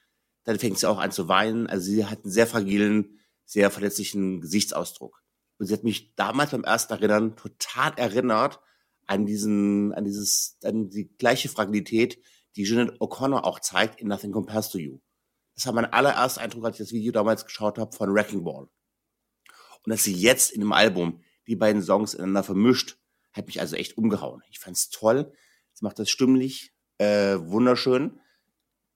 dann 0.44 0.58
fängt 0.58 0.78
sie 0.78 0.88
auch 0.88 0.98
an 0.98 1.10
zu 1.10 1.28
weinen. 1.28 1.66
Also 1.66 1.90
sie 1.90 2.04
hat 2.04 2.24
einen 2.24 2.32
sehr 2.32 2.46
fragilen, 2.46 3.18
sehr 3.44 3.70
verletzlichen 3.70 4.40
Gesichtsausdruck. 4.40 5.22
Und 5.58 5.66
sie 5.66 5.74
hat 5.74 5.84
mich 5.84 6.14
damals 6.14 6.50
beim 6.50 6.64
ersten 6.64 6.92
Erinnern 6.92 7.36
total 7.36 7.92
erinnert 7.96 8.60
an 9.06 9.26
diesen, 9.26 9.92
an 9.94 10.04
dieses, 10.04 10.58
an 10.62 10.90
die 10.90 11.08
gleiche 11.16 11.48
Fragilität, 11.48 12.18
die 12.56 12.64
Jeanette 12.64 12.96
O'Connor 13.00 13.44
auch 13.44 13.60
zeigt 13.60 14.00
in 14.00 14.08
Nothing 14.08 14.32
Compares 14.32 14.70
to 14.70 14.78
You. 14.78 15.00
Das 15.54 15.66
war 15.66 15.72
mein 15.72 15.92
allererster 15.92 16.40
Eindruck, 16.40 16.64
als 16.64 16.76
ich 16.76 16.86
das 16.86 16.92
Video 16.92 17.12
damals 17.12 17.44
geschaut 17.44 17.78
habe 17.78 17.94
von 17.94 18.12
Wrecking 18.12 18.44
Ball. 18.44 18.68
Und 19.84 19.90
dass 19.90 20.04
sie 20.04 20.14
jetzt 20.14 20.52
in 20.52 20.60
dem 20.60 20.72
Album 20.72 21.22
die 21.46 21.56
beiden 21.56 21.82
Songs 21.82 22.14
ineinander 22.14 22.42
vermischt, 22.42 22.98
hat 23.32 23.46
mich 23.46 23.60
also 23.60 23.76
echt 23.76 23.98
umgehauen. 23.98 24.42
Ich 24.50 24.58
fand's 24.58 24.88
toll. 24.88 25.32
Sie 25.72 25.84
macht 25.84 25.98
das 25.98 26.08
stimmlich, 26.10 26.74
äh, 26.98 27.36
wunderschön 27.38 28.18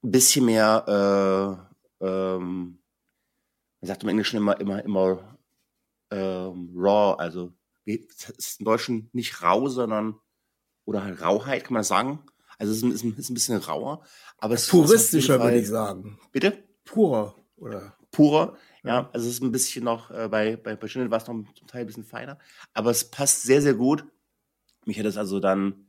ein 0.03 0.11
bisschen 0.11 0.45
mehr, 0.45 1.67
äh, 2.01 2.05
ähm, 2.05 2.79
man 3.81 3.87
sagt 3.87 4.03
im 4.03 4.09
Englischen 4.09 4.37
immer, 4.37 4.59
immer, 4.59 4.83
immer 4.83 5.37
ähm, 6.11 6.71
raw, 6.75 7.15
also 7.17 7.53
es 7.85 8.29
ist 8.37 8.59
im 8.59 8.65
Deutschen 8.65 9.09
nicht 9.13 9.41
rau, 9.41 9.67
sondern 9.67 10.15
oder 10.85 11.03
halt 11.03 11.21
Rauheit, 11.21 11.63
kann 11.63 11.73
man 11.73 11.83
sagen? 11.83 12.19
Also 12.57 12.73
es 12.73 12.83
ist, 12.83 13.03
ist, 13.03 13.17
ist 13.17 13.29
ein 13.29 13.33
bisschen 13.33 13.57
rauer, 13.57 14.03
aber 14.37 14.55
es 14.55 14.67
puristischer 14.67 15.35
ist 15.35 15.41
würde 15.41 15.59
ich 15.59 15.67
sagen. 15.67 16.19
Bitte? 16.31 16.63
Purer 16.83 17.35
oder 17.55 17.95
purer. 18.11 18.57
Ja, 18.83 18.89
ja 18.89 19.09
also 19.13 19.27
es 19.27 19.35
ist 19.35 19.43
ein 19.43 19.51
bisschen 19.51 19.85
noch 19.85 20.11
äh, 20.11 20.27
bei 20.29 20.57
bei 20.57 20.75
bei 20.75 20.87
Chanel 20.87 21.11
war 21.11 21.19
es 21.19 21.27
noch 21.27 21.53
zum 21.53 21.67
Teil 21.67 21.81
ein 21.81 21.87
bisschen 21.87 22.03
feiner, 22.03 22.37
aber 22.73 22.91
es 22.91 23.09
passt 23.09 23.43
sehr 23.43 23.61
sehr 23.61 23.75
gut. 23.75 24.03
Mich 24.85 24.99
hat 24.99 25.05
es 25.05 25.17
also 25.17 25.39
dann 25.39 25.85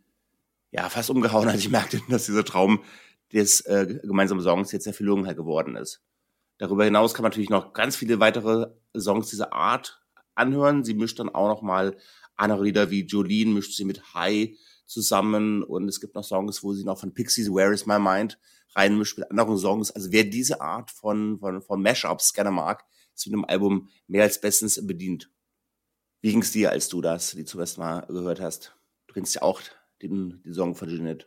ja 0.70 0.88
fast 0.88 1.10
umgehauen, 1.10 1.48
als 1.48 1.60
ich 1.60 1.70
merkte, 1.70 2.00
dass 2.08 2.26
dieser 2.26 2.44
Traum 2.44 2.84
des 3.32 3.60
äh, 3.62 4.00
gemeinsamen 4.02 4.42
Songs 4.42 4.72
jetzt 4.72 4.86
Erfüllung 4.86 5.26
halt 5.26 5.36
geworden 5.36 5.76
ist. 5.76 6.02
Darüber 6.58 6.84
hinaus 6.84 7.14
kann 7.14 7.22
man 7.22 7.30
natürlich 7.30 7.50
noch 7.50 7.72
ganz 7.72 7.96
viele 7.96 8.20
weitere 8.20 8.66
Songs 8.96 9.30
dieser 9.30 9.52
Art 9.52 10.02
anhören. 10.34 10.84
Sie 10.84 10.94
mischt 10.94 11.18
dann 11.18 11.28
auch 11.28 11.48
noch 11.48 11.62
mal 11.62 11.96
andere 12.36 12.64
Lieder 12.64 12.90
wie 12.90 13.04
Jolene 13.04 13.52
mischt 13.52 13.76
sie 13.76 13.84
mit 13.84 14.14
High 14.14 14.58
zusammen 14.86 15.62
und 15.62 15.88
es 15.88 16.00
gibt 16.00 16.14
noch 16.14 16.24
Songs, 16.24 16.62
wo 16.62 16.72
sie 16.72 16.84
noch 16.84 16.98
von 16.98 17.14
Pixies 17.14 17.50
Where 17.50 17.72
Is 17.72 17.86
My 17.86 17.98
Mind 17.98 18.38
reinmischt 18.74 19.18
mit 19.18 19.30
anderen 19.30 19.58
Songs. 19.58 19.90
Also 19.90 20.10
wer 20.10 20.24
diese 20.24 20.60
Art 20.60 20.90
von, 20.90 21.38
von, 21.38 21.62
von 21.62 21.82
Mashups 21.82 22.32
gerne 22.32 22.50
mag, 22.50 22.84
ist 23.14 23.26
mit 23.26 23.34
dem 23.34 23.44
Album 23.44 23.88
mehr 24.06 24.24
als 24.24 24.40
bestens 24.40 24.84
bedient. 24.86 25.30
Wie 26.22 26.32
ging's 26.32 26.52
dir, 26.52 26.70
als 26.70 26.88
du 26.88 27.00
das 27.00 27.32
die 27.32 27.44
zum 27.44 27.60
ersten 27.60 27.80
Mal 27.80 28.00
gehört 28.06 28.40
hast? 28.40 28.74
Du 29.06 29.14
kennst 29.14 29.34
ja 29.34 29.42
auch 29.42 29.60
den, 30.02 30.42
den 30.42 30.54
Song 30.54 30.74
von 30.74 30.88
Jeanette. 30.88 31.26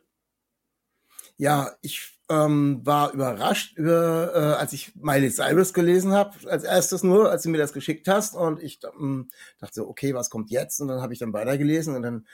Ja, 1.38 1.72
ich 1.82 2.14
ähm, 2.30 2.82
war 2.86 3.12
überrascht, 3.14 3.78
über, 3.78 4.32
äh, 4.36 4.60
als 4.60 4.74
ich 4.74 4.96
Miley 4.96 5.30
Cyrus 5.32 5.74
gelesen 5.74 6.14
habe, 6.14 6.38
als 6.50 6.64
erstes 6.64 7.04
nur, 7.04 7.30
als 7.30 7.44
du 7.44 7.50
mir 7.50 7.58
das 7.58 7.74
geschickt 7.74 8.08
hast. 8.08 8.36
Und 8.36 8.62
ich 8.62 8.80
ähm, 9.00 9.30
dachte 9.60 9.74
so, 9.76 9.88
okay, 9.90 10.14
was 10.14 10.30
kommt 10.30 10.52
jetzt? 10.52 10.80
Und 10.80 10.88
dann 10.88 11.02
habe 11.02 11.14
ich 11.14 11.20
dann 11.20 11.34
weitergelesen 11.34 11.96
und 11.96 12.04
dann 12.04 12.28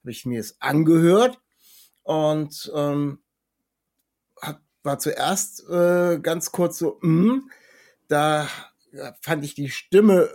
habe 0.00 0.10
ich 0.10 0.24
mir 0.26 0.40
es 0.40 0.60
angehört 0.60 1.40
und 2.04 2.70
ähm, 2.74 3.20
hab, 4.40 4.60
war 4.82 4.98
zuerst 4.98 5.68
äh, 5.68 6.18
ganz 6.20 6.52
kurz 6.52 6.78
so, 6.78 6.98
mh, 7.02 7.42
da 8.08 8.48
fand 9.22 9.44
ich 9.44 9.54
die 9.54 9.70
Stimme 9.70 10.30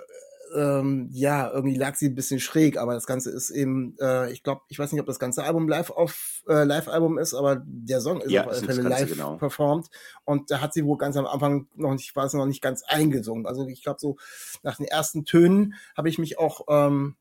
ähm, 0.55 1.09
ja, 1.11 1.51
irgendwie 1.51 1.77
lag 1.77 1.95
sie 1.95 2.07
ein 2.07 2.15
bisschen 2.15 2.39
schräg, 2.39 2.77
aber 2.77 2.93
das 2.93 3.05
Ganze 3.05 3.31
ist 3.31 3.49
eben, 3.49 3.95
äh, 3.99 4.31
ich 4.31 4.43
glaube, 4.43 4.61
ich 4.67 4.79
weiß 4.79 4.91
nicht, 4.91 5.01
ob 5.01 5.07
das 5.07 5.19
ganze 5.19 5.43
Album 5.43 5.67
live 5.67 5.89
auf 5.91 6.43
äh, 6.47 6.63
Live-Album 6.63 7.17
ist, 7.17 7.33
aber 7.33 7.61
der 7.65 8.01
Song 8.01 8.21
ist 8.21 8.31
Ja, 8.31 8.45
auf 8.45 8.51
alle 8.51 8.61
Fälle 8.61 8.81
live 8.81 9.09
genau. 9.09 9.37
performt. 9.37 9.89
Und 10.25 10.51
da 10.51 10.61
hat 10.61 10.73
sie 10.73 10.85
wohl 10.85 10.97
ganz 10.97 11.17
am 11.17 11.25
Anfang 11.25 11.67
noch 11.75 11.93
nicht, 11.93 12.15
war 12.15 12.25
es 12.25 12.33
noch 12.33 12.45
nicht 12.45 12.61
ganz 12.61 12.83
eingesungen. 12.83 13.45
Also 13.45 13.67
ich 13.67 13.83
glaube, 13.83 13.99
so 13.99 14.17
nach 14.63 14.77
den 14.77 14.85
ersten 14.85 15.25
Tönen 15.25 15.75
habe 15.95 16.09
ich 16.09 16.17
mich 16.17 16.39
auch 16.39 16.61
ähm, 16.69 17.15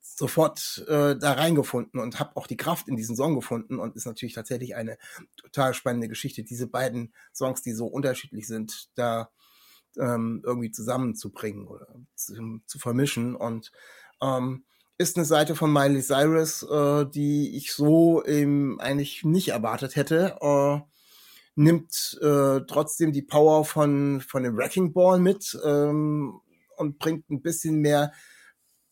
sofort 0.00 0.84
äh, 0.86 1.16
da 1.16 1.32
reingefunden 1.32 1.98
und 2.00 2.20
habe 2.20 2.36
auch 2.36 2.46
die 2.46 2.56
Kraft 2.56 2.88
in 2.88 2.96
diesen 2.96 3.16
Song 3.16 3.34
gefunden 3.34 3.78
und 3.78 3.96
ist 3.96 4.06
natürlich 4.06 4.34
tatsächlich 4.34 4.76
eine 4.76 4.98
total 5.36 5.74
spannende 5.74 6.08
Geschichte, 6.08 6.44
diese 6.44 6.66
beiden 6.66 7.12
Songs, 7.32 7.62
die 7.62 7.72
so 7.72 7.86
unterschiedlich 7.86 8.46
sind, 8.46 8.90
da 8.94 9.30
ähm, 9.98 10.42
irgendwie 10.44 10.70
zusammenzubringen 10.70 11.66
oder 11.66 11.86
zu, 12.14 12.60
zu 12.66 12.78
vermischen 12.78 13.34
und 13.34 13.72
ähm, 14.22 14.64
ist 14.96 15.16
eine 15.16 15.24
Seite 15.24 15.56
von 15.56 15.72
Miley 15.72 16.02
Cyrus, 16.02 16.62
äh, 16.62 17.06
die 17.06 17.56
ich 17.56 17.72
so 17.72 18.24
eben 18.24 18.80
eigentlich 18.80 19.24
nicht 19.24 19.48
erwartet 19.48 19.96
hätte. 19.96 20.36
Äh, 20.40 20.80
nimmt 21.56 22.18
äh, 22.20 22.60
trotzdem 22.66 23.12
die 23.12 23.22
Power 23.22 23.64
von 23.64 24.20
von 24.20 24.42
dem 24.42 24.56
Wrecking 24.56 24.92
Ball 24.92 25.18
mit 25.18 25.58
ähm, 25.64 26.40
und 26.76 26.98
bringt 26.98 27.30
ein 27.30 27.42
bisschen 27.42 27.80
mehr 27.80 28.12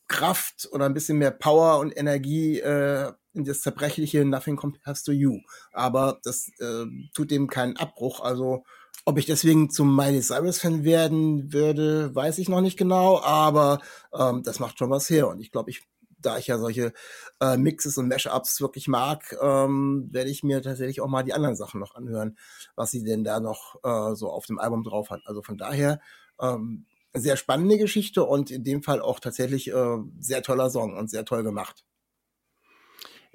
Kraft 0.08 0.68
oder 0.72 0.86
ein 0.86 0.94
bisschen 0.94 1.18
mehr 1.18 1.30
Power 1.30 1.78
und 1.78 1.96
Energie 1.96 2.60
äh, 2.60 3.12
in 3.34 3.44
das 3.44 3.62
zerbrechliche 3.62 4.24
Nothing 4.24 4.56
Compares 4.56 5.02
to 5.02 5.12
You. 5.12 5.40
Aber 5.72 6.20
das 6.22 6.50
äh, 6.60 6.84
tut 7.14 7.30
dem 7.30 7.48
keinen 7.48 7.76
Abbruch. 7.76 8.20
Also 8.20 8.64
ob 9.04 9.18
ich 9.18 9.26
deswegen 9.26 9.70
zum 9.70 9.94
Miley 9.96 10.20
Cyrus 10.20 10.58
Fan 10.58 10.84
werden 10.84 11.52
würde, 11.52 12.14
weiß 12.14 12.38
ich 12.38 12.48
noch 12.48 12.60
nicht 12.60 12.78
genau. 12.78 13.20
Aber 13.20 13.80
ähm, 14.16 14.42
das 14.42 14.60
macht 14.60 14.78
schon 14.78 14.90
was 14.90 15.10
her. 15.10 15.28
Und 15.28 15.40
ich 15.40 15.50
glaube, 15.50 15.70
ich 15.70 15.82
da 16.22 16.38
ich 16.38 16.46
ja 16.46 16.58
solche 16.58 16.92
äh, 17.40 17.56
Mixes 17.56 17.98
und 17.98 18.08
Mashups 18.08 18.60
wirklich 18.60 18.88
mag, 18.88 19.36
ähm, 19.42 20.08
werde 20.10 20.30
ich 20.30 20.42
mir 20.42 20.62
tatsächlich 20.62 21.00
auch 21.00 21.08
mal 21.08 21.22
die 21.22 21.34
anderen 21.34 21.56
Sachen 21.56 21.80
noch 21.80 21.94
anhören, 21.94 22.38
was 22.76 22.90
sie 22.90 23.02
denn 23.02 23.24
da 23.24 23.40
noch 23.40 23.76
äh, 23.82 24.14
so 24.14 24.30
auf 24.30 24.46
dem 24.46 24.58
Album 24.58 24.84
drauf 24.84 25.10
hat. 25.10 25.22
Also 25.24 25.42
von 25.42 25.58
daher 25.58 26.00
ähm, 26.40 26.86
sehr 27.12 27.36
spannende 27.36 27.76
Geschichte 27.76 28.24
und 28.24 28.50
in 28.50 28.64
dem 28.64 28.82
Fall 28.82 29.00
auch 29.00 29.20
tatsächlich 29.20 29.70
äh, 29.72 29.98
sehr 30.18 30.42
toller 30.42 30.70
Song 30.70 30.96
und 30.96 31.10
sehr 31.10 31.24
toll 31.24 31.42
gemacht. 31.42 31.84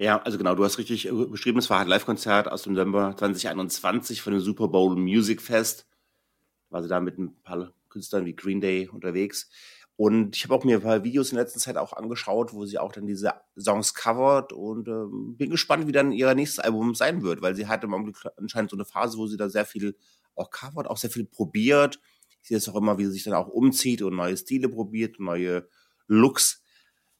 Ja, 0.00 0.22
also 0.22 0.38
genau, 0.38 0.54
du 0.54 0.64
hast 0.64 0.78
richtig 0.78 1.08
äh, 1.08 1.12
beschrieben, 1.12 1.58
es 1.58 1.70
war 1.70 1.80
ein 1.80 1.88
Live-Konzert 1.88 2.46
aus 2.46 2.62
dem 2.62 2.74
November 2.74 3.16
2021 3.16 4.22
von 4.22 4.32
dem 4.32 4.40
Super 4.40 4.68
Bowl 4.68 4.94
Music 4.94 5.42
Fest. 5.42 5.88
War 6.70 6.82
sie 6.82 6.88
da 6.88 7.00
mit 7.00 7.18
ein 7.18 7.34
paar 7.42 7.72
Künstlern 7.88 8.24
wie 8.24 8.36
Green 8.36 8.60
Day 8.60 8.88
unterwegs. 8.88 9.50
Und 9.96 10.36
ich 10.36 10.44
habe 10.44 10.54
auch 10.54 10.62
mir 10.62 10.76
ein 10.76 10.82
paar 10.82 11.02
Videos 11.02 11.32
in 11.32 11.38
letzter 11.38 11.58
Zeit 11.58 11.76
auch 11.76 11.92
angeschaut, 11.92 12.54
wo 12.54 12.64
sie 12.64 12.78
auch 12.78 12.92
dann 12.92 13.06
diese 13.06 13.32
Songs 13.58 13.94
covert 13.94 14.52
und 14.52 14.86
ähm, 14.86 15.36
bin 15.36 15.50
gespannt, 15.50 15.88
wie 15.88 15.92
dann 15.92 16.12
ihr 16.12 16.32
nächstes 16.36 16.60
Album 16.60 16.94
sein 16.94 17.22
wird, 17.22 17.42
weil 17.42 17.56
sie 17.56 17.66
hat 17.66 17.82
im 17.82 17.92
Augenblick 17.92 18.18
anscheinend 18.36 18.70
so 18.70 18.76
eine 18.76 18.84
Phase, 18.84 19.18
wo 19.18 19.26
sie 19.26 19.36
da 19.36 19.48
sehr 19.48 19.64
viel 19.64 19.96
auch 20.36 20.50
covert, 20.50 20.86
auch 20.86 20.96
sehr 20.96 21.10
viel 21.10 21.24
probiert. 21.24 22.00
Ich 22.40 22.46
sehe 22.46 22.56
das 22.56 22.68
auch 22.68 22.76
immer, 22.76 22.98
wie 22.98 23.06
sie 23.06 23.10
sich 23.10 23.24
dann 23.24 23.34
auch 23.34 23.48
umzieht 23.48 24.02
und 24.02 24.14
neue 24.14 24.36
Stile 24.36 24.68
probiert, 24.68 25.18
neue 25.18 25.68
Looks 26.06 26.62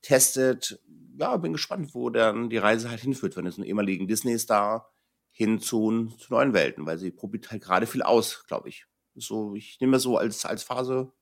testet. 0.03 0.81
Ja, 1.19 1.37
bin 1.37 1.53
gespannt, 1.53 1.95
wo 1.95 2.11
dann 2.11 2.49
die 2.51 2.59
Reise 2.59 2.91
halt 2.91 3.01
hinführt, 3.01 3.37
wenn 3.37 3.47
es 3.47 3.57
einen 3.57 3.67
ehemaligen 3.67 4.07
Disney-Star 4.07 4.93
hin 5.31 5.61
zu, 5.61 6.07
zu 6.19 6.33
neuen 6.33 6.53
Welten, 6.53 6.87
weil 6.87 6.99
sie 6.99 7.11
probiert 7.11 7.51
halt 7.51 7.63
gerade 7.63 7.87
viel 7.87 8.03
aus, 8.03 8.45
glaube 8.47 8.69
ich. 8.69 8.87
So, 9.15 9.55
ich 9.55 9.81
nehme 9.81 9.93
das 9.93 10.03
so 10.03 10.17
als, 10.17 10.45
als 10.45 10.63
Phase 10.63 11.13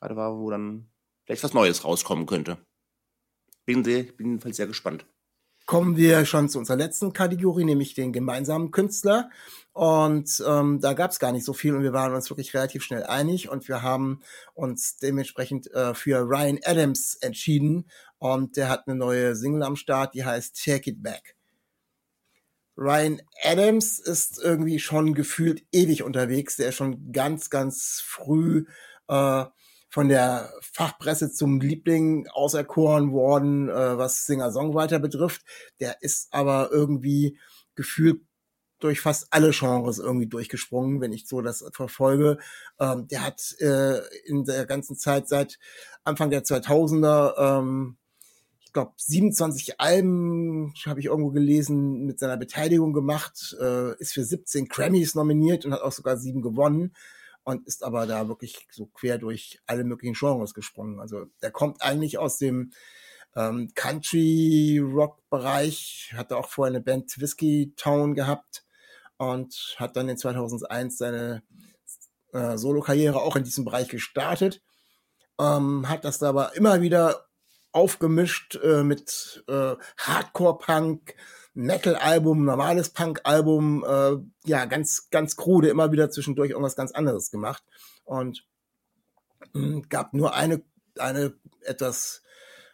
gerade 0.00 0.16
war, 0.16 0.38
wo 0.38 0.50
dann 0.50 0.90
vielleicht 1.24 1.44
was 1.44 1.54
Neues 1.54 1.84
rauskommen 1.84 2.26
könnte. 2.26 2.58
Bin, 3.64 3.84
sehr, 3.84 4.04
bin 4.04 4.28
jedenfalls 4.28 4.56
sehr 4.56 4.66
gespannt. 4.66 5.06
Kommen 5.70 5.96
wir 5.96 6.26
schon 6.26 6.48
zu 6.48 6.58
unserer 6.58 6.78
letzten 6.78 7.12
Kategorie, 7.12 7.62
nämlich 7.62 7.94
den 7.94 8.12
gemeinsamen 8.12 8.72
Künstler. 8.72 9.30
Und 9.72 10.42
ähm, 10.44 10.80
da 10.80 10.94
gab 10.94 11.12
es 11.12 11.20
gar 11.20 11.30
nicht 11.30 11.44
so 11.44 11.52
viel 11.52 11.76
und 11.76 11.84
wir 11.84 11.92
waren 11.92 12.12
uns 12.12 12.28
wirklich 12.28 12.52
relativ 12.54 12.82
schnell 12.82 13.04
einig 13.04 13.48
und 13.48 13.68
wir 13.68 13.80
haben 13.80 14.20
uns 14.54 14.96
dementsprechend 14.96 15.72
äh, 15.72 15.94
für 15.94 16.22
Ryan 16.22 16.58
Adams 16.64 17.14
entschieden 17.20 17.88
und 18.18 18.56
der 18.56 18.68
hat 18.68 18.88
eine 18.88 18.96
neue 18.96 19.36
Single 19.36 19.62
am 19.62 19.76
Start, 19.76 20.14
die 20.14 20.24
heißt 20.24 20.60
Take 20.60 20.90
It 20.90 21.04
Back. 21.04 21.36
Ryan 22.76 23.22
Adams 23.44 24.00
ist 24.00 24.40
irgendwie 24.42 24.80
schon 24.80 25.14
gefühlt 25.14 25.62
ewig 25.70 26.02
unterwegs. 26.02 26.56
Der 26.56 26.70
ist 26.70 26.74
schon 26.74 27.12
ganz, 27.12 27.48
ganz 27.48 28.02
früh 28.04 28.64
äh, 29.06 29.44
von 29.90 30.08
der 30.08 30.52
Fachpresse 30.62 31.32
zum 31.32 31.60
Liebling 31.60 32.28
auserkoren 32.28 33.12
worden, 33.12 33.68
äh, 33.68 33.98
was 33.98 34.24
Singer-Songwriter 34.24 35.00
betrifft. 35.00 35.42
Der 35.80 36.00
ist 36.00 36.32
aber 36.32 36.70
irgendwie 36.72 37.38
gefühlt 37.74 38.22
durch 38.78 39.00
fast 39.00 39.26
alle 39.30 39.50
Genres 39.50 39.98
irgendwie 39.98 40.28
durchgesprungen, 40.28 41.00
wenn 41.00 41.12
ich 41.12 41.26
so 41.26 41.42
das 41.42 41.64
verfolge. 41.72 42.38
Ähm, 42.78 43.08
der 43.08 43.26
hat 43.26 43.54
äh, 43.58 43.98
in 44.24 44.44
der 44.44 44.64
ganzen 44.64 44.96
Zeit 44.96 45.28
seit 45.28 45.58
Anfang 46.04 46.30
der 46.30 46.44
2000er 46.44 47.58
ähm, 47.58 47.96
ich 48.60 48.72
glaube, 48.72 48.92
27 48.98 49.80
Alben, 49.80 50.72
habe 50.86 51.00
ich 51.00 51.06
irgendwo 51.06 51.30
gelesen, 51.30 52.06
mit 52.06 52.20
seiner 52.20 52.36
Beteiligung 52.36 52.92
gemacht, 52.92 53.56
äh, 53.60 53.96
ist 53.98 54.12
für 54.12 54.22
17 54.22 54.68
Grammys 54.68 55.16
nominiert 55.16 55.64
und 55.64 55.72
hat 55.72 55.82
auch 55.82 55.90
sogar 55.90 56.16
sieben 56.16 56.40
gewonnen 56.40 56.92
und 57.44 57.66
ist 57.66 57.84
aber 57.84 58.06
da 58.06 58.28
wirklich 58.28 58.66
so 58.70 58.86
quer 58.86 59.18
durch 59.18 59.60
alle 59.66 59.84
möglichen 59.84 60.14
Genres 60.14 60.54
gesprungen. 60.54 61.00
Also 61.00 61.26
der 61.42 61.50
kommt 61.50 61.82
eigentlich 61.82 62.16
aus 62.18 62.38
dem 62.38 62.72
ähm, 63.36 63.70
Country-Rock-Bereich, 63.74 66.14
hatte 66.16 66.36
auch 66.36 66.48
vorher 66.48 66.74
eine 66.74 66.82
Band 66.82 67.20
Whiskey 67.20 67.74
Town 67.76 68.14
gehabt 68.14 68.64
und 69.16 69.76
hat 69.78 69.96
dann 69.96 70.08
in 70.08 70.16
2001 70.16 70.98
seine 70.98 71.42
äh, 72.32 72.56
Solo-Karriere 72.56 73.20
auch 73.20 73.36
in 73.36 73.44
diesem 73.44 73.64
Bereich 73.64 73.88
gestartet. 73.88 74.60
Ähm, 75.38 75.88
hat 75.88 76.04
das 76.04 76.20
aber 76.22 76.56
immer 76.56 76.80
wieder 76.80 77.26
aufgemischt 77.72 78.56
äh, 78.56 78.82
mit 78.82 79.44
äh, 79.48 79.76
Hardcore-Punk, 79.98 81.14
Metal-Album, 81.54 82.44
normales 82.44 82.90
Punk-Album, 82.90 83.84
äh, 83.84 84.48
ja, 84.48 84.64
ganz, 84.66 85.08
ganz 85.10 85.36
krude, 85.36 85.68
immer 85.68 85.92
wieder 85.92 86.10
zwischendurch 86.10 86.50
irgendwas 86.50 86.76
ganz 86.76 86.92
anderes 86.92 87.30
gemacht. 87.30 87.62
Und 88.04 88.46
mh, 89.52 89.82
gab 89.88 90.14
nur 90.14 90.34
eine, 90.34 90.62
eine 90.98 91.34
etwas 91.62 92.22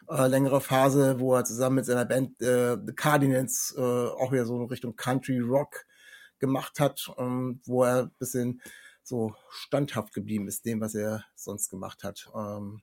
äh, 0.09 0.27
längere 0.27 0.61
Phase, 0.61 1.19
wo 1.19 1.35
er 1.35 1.45
zusammen 1.45 1.77
mit 1.77 1.85
seiner 1.85 2.05
Band 2.05 2.41
äh, 2.41 2.77
The 2.85 2.93
Cardinals 2.93 3.75
äh, 3.77 3.81
auch 3.81 4.31
wieder 4.31 4.45
so 4.45 4.61
in 4.61 4.69
Richtung 4.69 4.95
Country 4.95 5.39
Rock 5.39 5.85
gemacht 6.39 6.79
hat, 6.79 7.11
ähm, 7.17 7.61
wo 7.65 7.83
er 7.83 8.11
bisschen 8.19 8.61
so 9.03 9.33
standhaft 9.49 10.13
geblieben 10.13 10.47
ist, 10.47 10.65
dem, 10.65 10.81
was 10.81 10.93
er 10.93 11.25
sonst 11.35 11.69
gemacht 11.69 12.03
hat. 12.03 12.29
Ähm, 12.35 12.81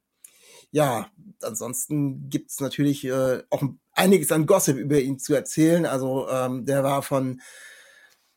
ja, 0.70 1.08
ansonsten 1.42 2.28
gibt's 2.28 2.60
natürlich 2.60 3.04
äh, 3.04 3.42
auch 3.50 3.62
einiges 3.92 4.32
an 4.32 4.46
Gossip 4.46 4.76
über 4.76 4.98
ihn 5.00 5.18
zu 5.18 5.34
erzählen. 5.34 5.86
Also 5.86 6.28
ähm, 6.28 6.64
der 6.64 6.84
war 6.84 7.02
von 7.02 7.40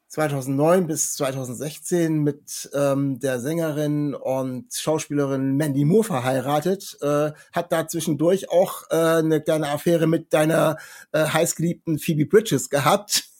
2009 0.09 0.87
bis 0.87 1.13
2016 1.13 2.23
mit 2.23 2.69
ähm, 2.73 3.19
der 3.19 3.39
Sängerin 3.39 4.15
und 4.15 4.73
Schauspielerin 4.73 5.57
Mandy 5.57 5.83
Moore 5.83 6.05
verheiratet, 6.05 6.97
äh, 7.01 7.31
hat 7.51 7.71
da 7.71 7.87
zwischendurch 7.87 8.49
auch 8.49 8.83
äh, 8.89 8.95
eine 8.95 9.41
kleine 9.41 9.69
Affäre 9.69 10.07
mit 10.07 10.33
deiner 10.33 10.77
äh, 11.11 11.25
heißgeliebten 11.25 11.99
Phoebe 11.99 12.25
Bridges 12.25 12.69
gehabt. 12.69 13.25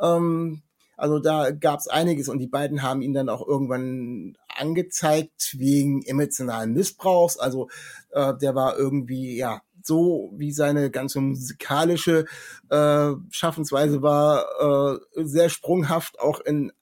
Ähm, 0.00 0.63
Also 0.96 1.18
da 1.18 1.50
gab 1.50 1.80
es 1.80 1.88
einiges 1.88 2.28
und 2.28 2.38
die 2.38 2.46
beiden 2.46 2.82
haben 2.82 3.02
ihn 3.02 3.14
dann 3.14 3.28
auch 3.28 3.46
irgendwann 3.46 4.36
angezeigt 4.48 5.56
wegen 5.58 6.02
emotionalen 6.02 6.72
Missbrauchs. 6.72 7.38
Also 7.38 7.68
äh, 8.10 8.34
der 8.40 8.54
war 8.54 8.76
irgendwie 8.78 9.36
ja 9.36 9.62
so 9.82 10.32
wie 10.36 10.52
seine 10.52 10.90
ganze 10.90 11.20
musikalische 11.20 12.24
äh, 12.70 13.10
Schaffensweise 13.30 14.02
war, 14.02 14.46
äh, 14.94 15.24
sehr 15.24 15.50
sprunghaft 15.50 16.18
auch 16.20 16.40
in 16.40 16.72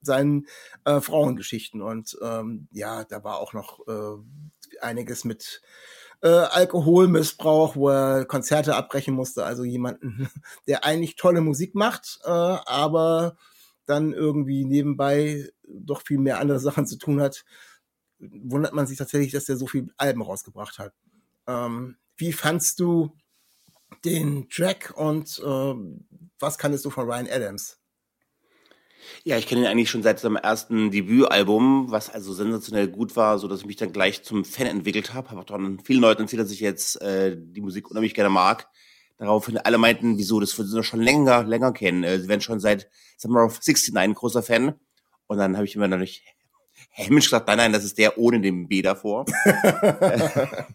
seinen 0.00 0.46
äh, 0.84 1.00
Frauengeschichten. 1.00 1.82
Und 1.82 2.16
ähm, 2.22 2.68
ja, 2.70 3.04
da 3.04 3.24
war 3.24 3.38
auch 3.38 3.52
noch 3.52 3.80
äh, 3.88 4.80
einiges 4.80 5.24
mit 5.24 5.62
äh, 6.22 6.28
Alkoholmissbrauch, 6.28 7.76
wo 7.76 7.88
er 7.88 8.24
Konzerte 8.24 8.76
abbrechen 8.76 9.14
musste. 9.14 9.44
Also 9.44 9.64
jemanden, 9.64 10.28
der 10.66 10.84
eigentlich 10.84 11.16
tolle 11.16 11.40
Musik 11.40 11.74
macht, 11.74 12.20
äh, 12.24 12.30
aber 12.30 13.36
dann 13.86 14.12
irgendwie 14.12 14.64
nebenbei 14.64 15.50
doch 15.64 16.02
viel 16.02 16.18
mehr 16.18 16.40
andere 16.40 16.60
Sachen 16.60 16.86
zu 16.86 16.96
tun 16.96 17.20
hat, 17.20 17.44
wundert 18.18 18.72
man 18.72 18.86
sich 18.86 18.98
tatsächlich, 18.98 19.32
dass 19.32 19.48
er 19.48 19.56
so 19.56 19.66
viel 19.66 19.92
Alben 19.96 20.22
rausgebracht 20.22 20.78
hat. 20.78 20.94
Ähm, 21.46 21.96
wie 22.16 22.32
fandst 22.32 22.78
du 22.80 23.16
den 24.04 24.48
Track 24.48 24.92
und 24.96 25.40
äh, 25.44 25.74
was 26.38 26.58
kannst 26.58 26.84
du 26.84 26.90
von 26.90 27.08
Ryan 27.08 27.28
Adams? 27.28 27.78
Ja, 29.24 29.36
ich 29.36 29.46
kenne 29.46 29.62
ihn 29.62 29.66
eigentlich 29.66 29.90
schon 29.90 30.02
seit 30.02 30.20
seinem 30.20 30.36
ersten 30.36 30.90
Debütalbum, 30.90 31.90
was 31.90 32.08
also 32.10 32.32
sensationell 32.32 32.88
gut 32.88 33.16
war, 33.16 33.38
so 33.38 33.48
dass 33.48 33.60
ich 33.60 33.66
mich 33.66 33.76
dann 33.76 33.92
gleich 33.92 34.22
zum 34.22 34.44
Fan 34.44 34.66
entwickelt 34.66 35.12
habe. 35.12 35.30
Habe 35.30 35.40
auch 35.40 35.44
dann 35.44 35.80
vielen 35.80 36.00
Leuten 36.00 36.22
erzählt, 36.22 36.42
dass 36.42 36.52
ich 36.52 36.60
jetzt 36.60 37.00
äh, 37.02 37.36
die 37.36 37.60
Musik 37.60 37.90
unheimlich 37.90 38.14
gerne 38.14 38.30
mag. 38.30 38.68
Daraufhin 39.22 39.56
alle 39.56 39.78
meinten, 39.78 40.18
wieso, 40.18 40.40
das 40.40 40.58
würden 40.58 40.72
sie 40.72 40.82
schon 40.82 41.00
länger, 41.00 41.44
länger 41.44 41.72
kennen. 41.72 42.02
Äh, 42.02 42.18
sie 42.18 42.26
werden 42.26 42.40
schon 42.40 42.58
seit 42.58 42.90
Summer 43.16 43.44
of 43.44 43.60
69 43.60 43.96
ein 43.96 44.14
großer 44.14 44.42
Fan. 44.42 44.74
Und 45.28 45.38
dann 45.38 45.54
habe 45.54 45.64
ich 45.64 45.76
immer 45.76 45.86
natürlich 45.86 46.24
hämisch 46.90 47.26
gesagt, 47.26 47.46
nein, 47.46 47.58
nein, 47.58 47.72
das 47.72 47.84
ist 47.84 47.98
der 47.98 48.18
ohne 48.18 48.40
den 48.40 48.66
B 48.66 48.82
davor. 48.82 49.26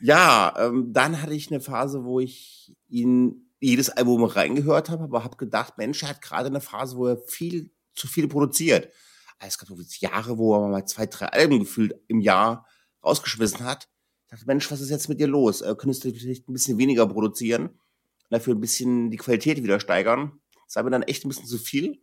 ja, 0.00 0.54
ähm, 0.56 0.92
dann 0.92 1.20
hatte 1.20 1.34
ich 1.34 1.50
eine 1.50 1.60
Phase, 1.60 2.04
wo 2.04 2.20
ich 2.20 2.72
ihn 2.88 3.50
jedes 3.58 3.90
Album 3.90 4.22
reingehört 4.22 4.88
habe, 4.88 5.02
aber 5.02 5.24
habe 5.24 5.36
gedacht, 5.36 5.76
Mensch, 5.76 6.04
er 6.04 6.10
hat 6.10 6.22
gerade 6.22 6.46
eine 6.46 6.60
Phase, 6.60 6.96
wo 6.96 7.08
er 7.08 7.18
viel 7.26 7.72
zu 7.96 8.06
viel 8.06 8.28
produziert. 8.28 8.92
Also 9.40 9.48
es 9.48 9.58
gab 9.58 9.68
so 9.70 9.76
Jahre, 9.98 10.38
wo 10.38 10.54
er 10.54 10.68
mal 10.68 10.86
zwei, 10.86 11.06
drei 11.06 11.26
Alben 11.26 11.58
gefühlt 11.58 11.94
im 12.06 12.20
Jahr 12.20 12.64
rausgeschmissen 13.02 13.64
hat. 13.64 13.88
Dachte, 14.34 14.46
Mensch, 14.46 14.70
was 14.70 14.80
ist 14.80 14.90
jetzt 14.90 15.08
mit 15.08 15.20
dir 15.20 15.28
los? 15.28 15.60
Äh, 15.60 15.74
könntest 15.76 16.04
du 16.04 16.12
vielleicht 16.12 16.48
ein 16.48 16.52
bisschen 16.52 16.78
weniger 16.78 17.06
produzieren 17.06 17.70
dafür 18.30 18.54
ein 18.54 18.60
bisschen 18.60 19.10
die 19.10 19.16
Qualität 19.16 19.62
wieder 19.62 19.78
steigern? 19.78 20.40
Das 20.66 20.76
war 20.76 20.82
mir 20.82 20.90
dann 20.90 21.02
echt 21.02 21.24
ein 21.24 21.28
bisschen 21.28 21.46
zu 21.46 21.58
viel. 21.58 22.00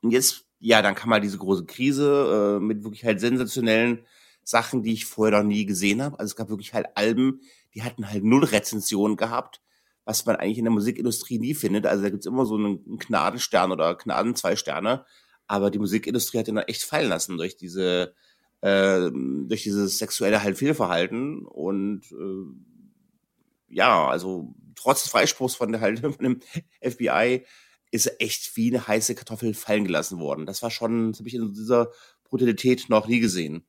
Und 0.00 0.12
jetzt, 0.12 0.44
ja, 0.60 0.80
dann 0.80 0.94
kam 0.94 1.10
halt 1.10 1.24
diese 1.24 1.38
große 1.38 1.64
Krise 1.64 2.58
äh, 2.58 2.64
mit 2.64 2.84
wirklich 2.84 3.04
halt 3.04 3.20
sensationellen 3.20 4.06
Sachen, 4.44 4.82
die 4.82 4.92
ich 4.92 5.06
vorher 5.06 5.38
noch 5.38 5.48
nie 5.48 5.66
gesehen 5.66 6.02
habe. 6.02 6.18
Also 6.20 6.30
es 6.30 6.36
gab 6.36 6.50
wirklich 6.50 6.72
halt 6.72 6.86
Alben, 6.94 7.40
die 7.74 7.82
hatten 7.82 8.08
halt 8.08 8.22
null 8.22 8.44
Rezensionen 8.44 9.16
gehabt 9.16 9.60
was 10.08 10.24
man 10.24 10.36
eigentlich 10.36 10.56
in 10.56 10.64
der 10.64 10.72
Musikindustrie 10.72 11.38
nie 11.38 11.54
findet. 11.54 11.84
Also 11.84 12.02
da 12.02 12.08
gibt's 12.08 12.24
immer 12.24 12.46
so 12.46 12.54
einen 12.54 12.96
Gnadenstern 12.96 13.72
oder 13.72 13.94
Gnaden 13.94 14.34
zwei 14.34 14.56
Sterne. 14.56 15.04
Aber 15.46 15.70
die 15.70 15.78
Musikindustrie 15.78 16.38
hat 16.38 16.48
ihn 16.48 16.54
dann 16.54 16.64
echt 16.64 16.82
fallen 16.82 17.10
lassen 17.10 17.36
durch 17.36 17.58
diese, 17.58 18.14
äh, 18.60 19.10
durch 19.12 19.62
dieses 19.62 19.98
sexuelle 19.98 20.42
halt 20.42 20.58
Fehlverhalten. 20.58 21.46
Und 21.46 22.02
äh, 22.12 23.74
ja, 23.74 24.08
also 24.08 24.54
trotz 24.74 25.08
Freispruchs 25.08 25.54
von 25.54 25.72
der 25.72 25.80
halt 25.80 26.00
von 26.00 26.18
dem 26.18 26.40
FBI 26.82 27.44
ist 27.90 28.06
er 28.06 28.20
echt 28.20 28.56
wie 28.56 28.68
eine 28.68 28.86
heiße 28.86 29.14
Kartoffel 29.14 29.54
fallen 29.54 29.84
gelassen 29.84 30.18
worden. 30.18 30.46
Das 30.46 30.62
war 30.62 30.70
schon, 30.70 31.12
das 31.12 31.20
habe 31.20 31.28
ich 31.28 31.34
in 31.34 31.54
dieser 31.54 31.90
Brutalität 32.24 32.86
noch 32.88 33.08
nie 33.08 33.20
gesehen 33.20 33.64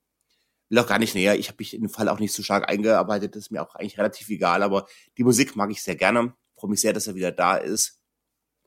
will 0.69 0.79
auch 0.79 0.87
gar 0.87 0.99
nicht 0.99 1.15
näher. 1.15 1.37
Ich 1.37 1.47
habe 1.47 1.57
mich 1.59 1.73
in 1.73 1.81
den 1.81 1.89
Fall 1.89 2.07
auch 2.07 2.19
nicht 2.19 2.33
so 2.33 2.43
stark 2.43 2.69
eingearbeitet. 2.69 3.35
Das 3.35 3.43
ist 3.43 3.51
mir 3.51 3.61
auch 3.61 3.75
eigentlich 3.75 3.97
relativ 3.97 4.29
egal. 4.29 4.63
Aber 4.63 4.87
die 5.17 5.23
Musik 5.23 5.55
mag 5.55 5.71
ich 5.71 5.81
sehr 5.81 5.95
gerne. 5.95 6.33
Freue 6.55 6.71
mich 6.71 6.81
sehr, 6.81 6.93
dass 6.93 7.07
er 7.07 7.15
wieder 7.15 7.31
da 7.31 7.57
ist, 7.57 8.01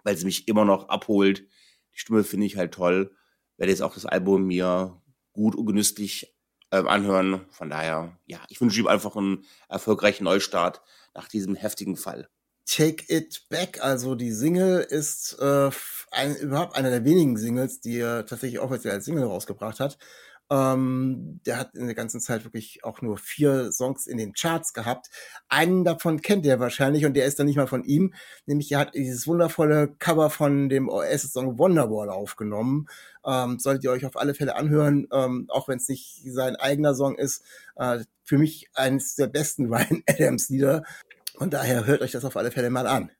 weil 0.02 0.16
sie 0.16 0.24
mich 0.24 0.48
immer 0.48 0.64
noch 0.64 0.88
abholt. 0.88 1.46
Die 1.94 1.98
Stimme 1.98 2.24
finde 2.24 2.46
ich 2.46 2.56
halt 2.56 2.74
toll. 2.74 3.14
Werde 3.56 3.70
jetzt 3.70 3.82
auch 3.82 3.94
das 3.94 4.06
Album 4.06 4.46
mir 4.46 5.00
gut 5.32 5.54
und 5.54 5.66
genüsslich 5.66 6.34
äh, 6.70 6.78
anhören. 6.78 7.46
Von 7.50 7.70
daher, 7.70 8.18
ja, 8.26 8.40
ich 8.48 8.60
wünsche 8.60 8.80
ihm 8.80 8.86
einfach 8.86 9.16
einen 9.16 9.44
erfolgreichen 9.68 10.24
Neustart 10.24 10.82
nach 11.14 11.28
diesem 11.28 11.54
heftigen 11.54 11.96
Fall. 11.96 12.28
Take 12.64 13.04
It 13.08 13.48
Back, 13.48 13.82
also 13.82 14.14
die 14.14 14.32
Single 14.32 14.80
ist 14.80 15.36
äh, 15.40 15.70
ein, 16.10 16.36
überhaupt 16.36 16.76
einer 16.76 16.90
der 16.90 17.04
wenigen 17.04 17.36
Singles, 17.36 17.80
die 17.80 17.98
er 17.98 18.24
tatsächlich 18.24 18.60
offiziell 18.60 18.94
als 18.94 19.04
Single 19.04 19.24
rausgebracht 19.24 19.80
hat. 19.80 19.98
Ähm, 20.50 21.40
der 21.46 21.58
hat 21.58 21.74
in 21.74 21.86
der 21.86 21.94
ganzen 21.94 22.20
Zeit 22.20 22.44
wirklich 22.44 22.84
auch 22.84 23.00
nur 23.00 23.16
vier 23.16 23.72
Songs 23.72 24.06
in 24.06 24.18
den 24.18 24.34
Charts 24.34 24.74
gehabt. 24.74 25.08
Einen 25.48 25.84
davon 25.84 26.20
kennt 26.20 26.44
ihr 26.44 26.60
wahrscheinlich 26.60 27.06
und 27.06 27.14
der 27.14 27.26
ist 27.26 27.38
dann 27.38 27.46
nicht 27.46 27.56
mal 27.56 27.66
von 27.66 27.84
ihm. 27.84 28.12
Nämlich 28.46 28.70
er 28.72 28.80
hat 28.80 28.94
dieses 28.94 29.26
wundervolle 29.26 29.94
Cover 29.98 30.28
von 30.30 30.68
dem 30.68 30.88
Oasis-Song 30.88 31.58
Wonderwall 31.58 32.10
aufgenommen. 32.10 32.86
Ähm, 33.24 33.58
solltet 33.58 33.84
ihr 33.84 33.90
euch 33.92 34.04
auf 34.04 34.16
alle 34.16 34.34
Fälle 34.34 34.56
anhören, 34.56 35.06
ähm, 35.12 35.46
auch 35.48 35.68
wenn 35.68 35.78
es 35.78 35.88
nicht 35.88 36.22
sein 36.26 36.56
eigener 36.56 36.94
Song 36.94 37.16
ist. 37.16 37.42
Äh, 37.76 38.00
für 38.24 38.38
mich 38.38 38.68
eines 38.74 39.14
der 39.14 39.28
besten 39.28 39.66
Ryan 39.72 40.02
Adams-Lieder. 40.06 40.84
Und 41.36 41.54
daher 41.54 41.86
hört 41.86 42.02
euch 42.02 42.12
das 42.12 42.24
auf 42.24 42.36
alle 42.36 42.50
Fälle 42.50 42.70
mal 42.70 42.86
an. 42.86 43.10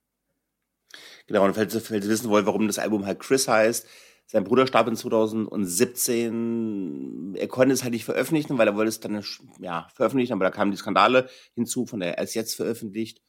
Genau, 1.26 1.44
und 1.44 1.54
falls 1.54 1.74
ihr 1.74 2.08
wissen 2.08 2.30
wollt, 2.30 2.46
warum 2.46 2.66
das 2.66 2.78
Album 2.78 3.06
halt 3.06 3.20
Chris 3.20 3.48
heißt, 3.48 3.86
sein 4.32 4.44
Bruder 4.44 4.66
starb 4.66 4.88
in 4.88 4.96
2017. 4.96 7.34
Er 7.36 7.48
konnte 7.48 7.74
es 7.74 7.82
halt 7.82 7.92
nicht 7.92 8.06
veröffentlichen, 8.06 8.56
weil 8.56 8.66
er 8.66 8.76
wollte 8.76 8.88
es 8.88 8.98
dann 8.98 9.22
ja, 9.60 9.88
veröffentlichen, 9.94 10.32
aber 10.32 10.44
da 10.44 10.50
kamen 10.50 10.70
die 10.70 10.78
Skandale 10.78 11.28
hinzu, 11.54 11.84
von 11.84 12.00
der 12.00 12.16
er 12.16 12.24
es 12.24 12.32
jetzt 12.32 12.54
veröffentlicht. 12.54 13.20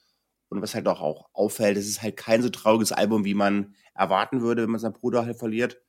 Und 0.47 0.61
was 0.61 0.75
halt 0.75 0.87
auch, 0.87 1.29
auffällt, 1.33 1.75
es 1.75 1.89
ist 1.89 2.01
halt 2.01 2.15
kein 2.15 2.41
so 2.41 2.47
trauriges 2.47 2.93
Album, 2.93 3.25
wie 3.25 3.33
man 3.33 3.75
erwarten 3.93 4.39
würde, 4.39 4.63
wenn 4.63 4.69
man 4.69 4.79
seinen 4.79 4.93
Bruder 4.93 5.25
halt 5.25 5.37
verliert. 5.37 5.81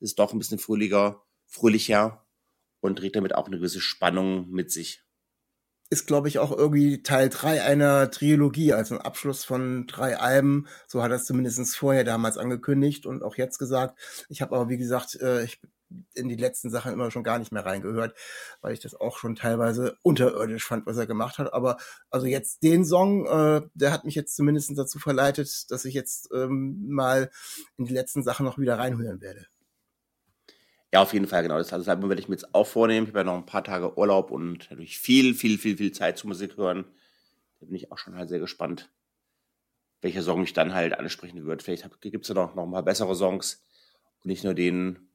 Es 0.00 0.12
ist 0.12 0.18
doch 0.18 0.32
ein 0.32 0.38
bisschen 0.38 0.58
fröhlicher, 0.58 1.22
fröhlicher 1.44 2.26
und 2.80 2.96
trägt 2.96 3.16
damit 3.16 3.34
auch 3.34 3.46
eine 3.46 3.58
gewisse 3.58 3.82
Spannung 3.82 4.48
mit 4.48 4.72
sich 4.72 5.03
ist, 5.90 6.06
glaube 6.06 6.28
ich, 6.28 6.38
auch 6.38 6.50
irgendwie 6.50 7.02
Teil 7.02 7.28
drei 7.28 7.62
einer 7.62 8.10
Trilogie, 8.10 8.72
also 8.72 8.96
ein 8.96 9.00
Abschluss 9.00 9.44
von 9.44 9.86
drei 9.86 10.18
Alben. 10.18 10.66
So 10.86 11.02
hat 11.02 11.10
er 11.10 11.16
es 11.16 11.24
zumindest 11.24 11.76
vorher 11.76 12.04
damals 12.04 12.38
angekündigt 12.38 13.06
und 13.06 13.22
auch 13.22 13.36
jetzt 13.36 13.58
gesagt. 13.58 13.98
Ich 14.28 14.42
habe 14.42 14.56
aber, 14.56 14.68
wie 14.68 14.78
gesagt, 14.78 15.16
äh, 15.20 15.44
ich 15.44 15.60
in 16.14 16.28
die 16.28 16.36
letzten 16.36 16.70
Sachen 16.70 16.92
immer 16.92 17.10
schon 17.10 17.22
gar 17.22 17.38
nicht 17.38 17.52
mehr 17.52 17.64
reingehört, 17.64 18.16
weil 18.60 18.72
ich 18.72 18.80
das 18.80 18.94
auch 18.94 19.18
schon 19.18 19.36
teilweise 19.36 19.96
unterirdisch 20.02 20.64
fand, 20.64 20.86
was 20.86 20.96
er 20.96 21.06
gemacht 21.06 21.38
hat. 21.38 21.52
Aber 21.52 21.76
also 22.10 22.26
jetzt 22.26 22.62
den 22.62 22.84
Song, 22.84 23.26
äh, 23.26 23.62
der 23.74 23.92
hat 23.92 24.04
mich 24.04 24.14
jetzt 24.14 24.34
zumindest 24.36 24.76
dazu 24.76 24.98
verleitet, 24.98 25.70
dass 25.70 25.84
ich 25.84 25.94
jetzt 25.94 26.30
ähm, 26.34 26.86
mal 26.88 27.30
in 27.76 27.84
die 27.84 27.94
letzten 27.94 28.22
Sachen 28.22 28.44
noch 28.44 28.58
wieder 28.58 28.78
reinhören 28.78 29.20
werde. 29.20 29.46
Ja, 30.94 31.02
auf 31.02 31.12
jeden 31.12 31.26
Fall, 31.26 31.42
genau. 31.42 31.58
Das 31.58 31.72
also, 31.72 31.86
werde 31.88 32.20
ich 32.20 32.28
mir 32.28 32.36
jetzt 32.36 32.54
auch 32.54 32.68
vornehmen. 32.68 33.04
Ich 33.04 33.08
habe 33.10 33.18
ja 33.18 33.24
noch 33.24 33.34
ein 33.34 33.46
paar 33.46 33.64
Tage 33.64 33.98
Urlaub 33.98 34.30
und 34.30 34.70
natürlich 34.70 34.96
viel, 34.96 35.34
viel, 35.34 35.58
viel, 35.58 35.76
viel 35.76 35.90
Zeit 35.90 36.18
zu 36.18 36.28
Musik 36.28 36.56
hören. 36.56 36.84
Da 37.58 37.66
bin 37.66 37.74
ich 37.74 37.90
auch 37.90 37.98
schon 37.98 38.14
halt 38.14 38.28
sehr 38.28 38.38
gespannt, 38.38 38.92
welcher 40.02 40.22
Song 40.22 40.42
mich 40.42 40.52
dann 40.52 40.72
halt 40.72 40.96
ansprechen 40.96 41.46
wird. 41.46 41.64
Vielleicht 41.64 42.00
gibt 42.00 42.24
es 42.24 42.28
ja 42.28 42.36
noch, 42.36 42.54
noch 42.54 42.62
ein 42.62 42.70
paar 42.70 42.84
bessere 42.84 43.16
Songs 43.16 43.66
und 44.22 44.26
nicht 44.26 44.44
nur 44.44 44.54
den. 44.54 45.08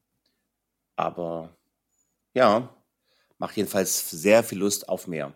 Aber 0.96 1.56
ja, 2.34 2.76
macht 3.38 3.56
jedenfalls 3.56 4.10
sehr 4.10 4.44
viel 4.44 4.58
Lust 4.58 4.86
auf 4.86 5.06
mehr. 5.06 5.32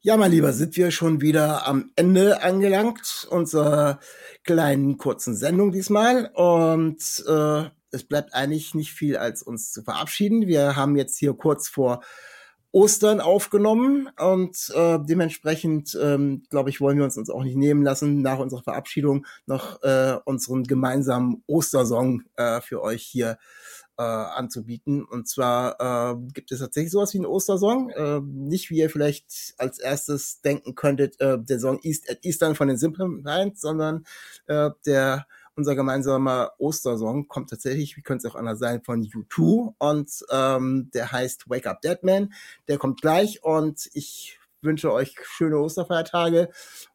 Ja, 0.00 0.16
mein 0.16 0.30
Lieber, 0.30 0.54
sind 0.54 0.74
wir 0.78 0.90
schon 0.90 1.20
wieder 1.20 1.66
am 1.66 1.92
Ende 1.96 2.42
angelangt 2.42 3.26
unserer 3.28 4.00
kleinen 4.42 4.96
kurzen 4.96 5.34
Sendung 5.34 5.70
diesmal. 5.70 6.30
Und 6.32 7.24
äh, 7.28 7.68
es 7.94 8.04
bleibt 8.04 8.34
eigentlich 8.34 8.74
nicht 8.74 8.92
viel, 8.92 9.16
als 9.16 9.42
uns 9.42 9.72
zu 9.72 9.82
verabschieden. 9.82 10.46
Wir 10.46 10.76
haben 10.76 10.96
jetzt 10.96 11.16
hier 11.16 11.32
kurz 11.32 11.68
vor 11.68 12.02
Ostern 12.72 13.20
aufgenommen 13.20 14.10
und 14.18 14.72
äh, 14.74 14.98
dementsprechend, 15.00 15.96
ähm, 16.02 16.42
glaube 16.50 16.70
ich, 16.70 16.80
wollen 16.80 16.98
wir 16.98 17.04
uns 17.04 17.16
uns 17.16 17.30
auch 17.30 17.44
nicht 17.44 17.56
nehmen 17.56 17.84
lassen, 17.84 18.20
nach 18.20 18.40
unserer 18.40 18.64
Verabschiedung 18.64 19.26
noch 19.46 19.80
äh, 19.84 20.16
unseren 20.24 20.64
gemeinsamen 20.64 21.44
Ostersong 21.46 22.24
äh, 22.34 22.60
für 22.60 22.82
euch 22.82 23.04
hier 23.04 23.38
äh, 23.96 24.02
anzubieten. 24.02 25.04
Und 25.04 25.28
zwar 25.28 25.76
äh, 25.80 26.16
gibt 26.32 26.50
es 26.50 26.58
tatsächlich 26.58 26.90
sowas 26.90 27.14
wie 27.14 27.18
einen 27.18 27.26
Ostersong. 27.26 27.90
Äh, 27.90 28.20
nicht 28.20 28.70
wie 28.70 28.78
ihr 28.78 28.90
vielleicht 28.90 29.54
als 29.56 29.78
erstes 29.78 30.40
denken 30.40 30.74
könntet, 30.74 31.20
äh, 31.20 31.38
der 31.38 31.60
Song 31.60 31.78
East 31.82 32.10
at 32.10 32.24
Eastern 32.24 32.56
von 32.56 32.66
den 32.66 32.76
Simple 32.76 33.06
Minds, 33.06 33.60
sondern 33.60 34.04
äh, 34.48 34.70
der 34.84 35.26
unser 35.56 35.74
gemeinsamer 35.74 36.52
Ostersong 36.58 37.28
kommt 37.28 37.50
tatsächlich, 37.50 37.96
wie 37.96 38.02
könnte 38.02 38.26
es 38.26 38.32
auch 38.32 38.36
anders 38.36 38.58
sein, 38.58 38.82
von 38.82 39.02
U2 39.02 39.74
und 39.78 40.10
ähm, 40.30 40.90
der 40.94 41.12
heißt 41.12 41.48
Wake 41.48 41.66
Up 41.66 41.80
Dead 41.80 42.02
Man. 42.02 42.32
Der 42.68 42.78
kommt 42.78 43.00
gleich 43.00 43.42
und 43.42 43.88
ich 43.92 44.38
wünsche 44.62 44.92
euch 44.92 45.14
schöne 45.22 45.58
Osterfeiertage 45.58 46.48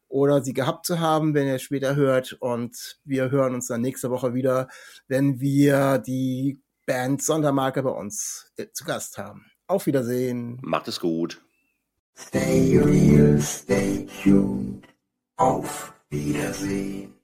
oder 0.08 0.42
sie 0.42 0.52
gehabt 0.52 0.84
zu 0.86 1.00
haben, 1.00 1.34
wenn 1.34 1.46
ihr 1.46 1.54
es 1.54 1.62
später 1.62 1.96
hört. 1.96 2.36
Und 2.40 2.98
wir 3.04 3.30
hören 3.30 3.54
uns 3.54 3.68
dann 3.68 3.80
nächste 3.80 4.10
Woche 4.10 4.34
wieder, 4.34 4.68
wenn 5.08 5.40
wir 5.40 5.98
die 5.98 6.60
Band 6.86 7.22
Sondermarke 7.22 7.82
bei 7.82 7.90
uns 7.90 8.52
äh, 8.56 8.66
zu 8.72 8.84
Gast 8.84 9.16
haben. 9.16 9.46
Auf 9.68 9.86
Wiedersehen. 9.86 10.58
Macht 10.62 10.88
es 10.88 10.98
gut. 10.98 11.40
Stay 12.18 12.76
real, 12.78 13.40
stay 13.40 14.06
tuned. 14.22 14.84
Auf 15.36 15.94
Wiedersehen. 16.10 17.19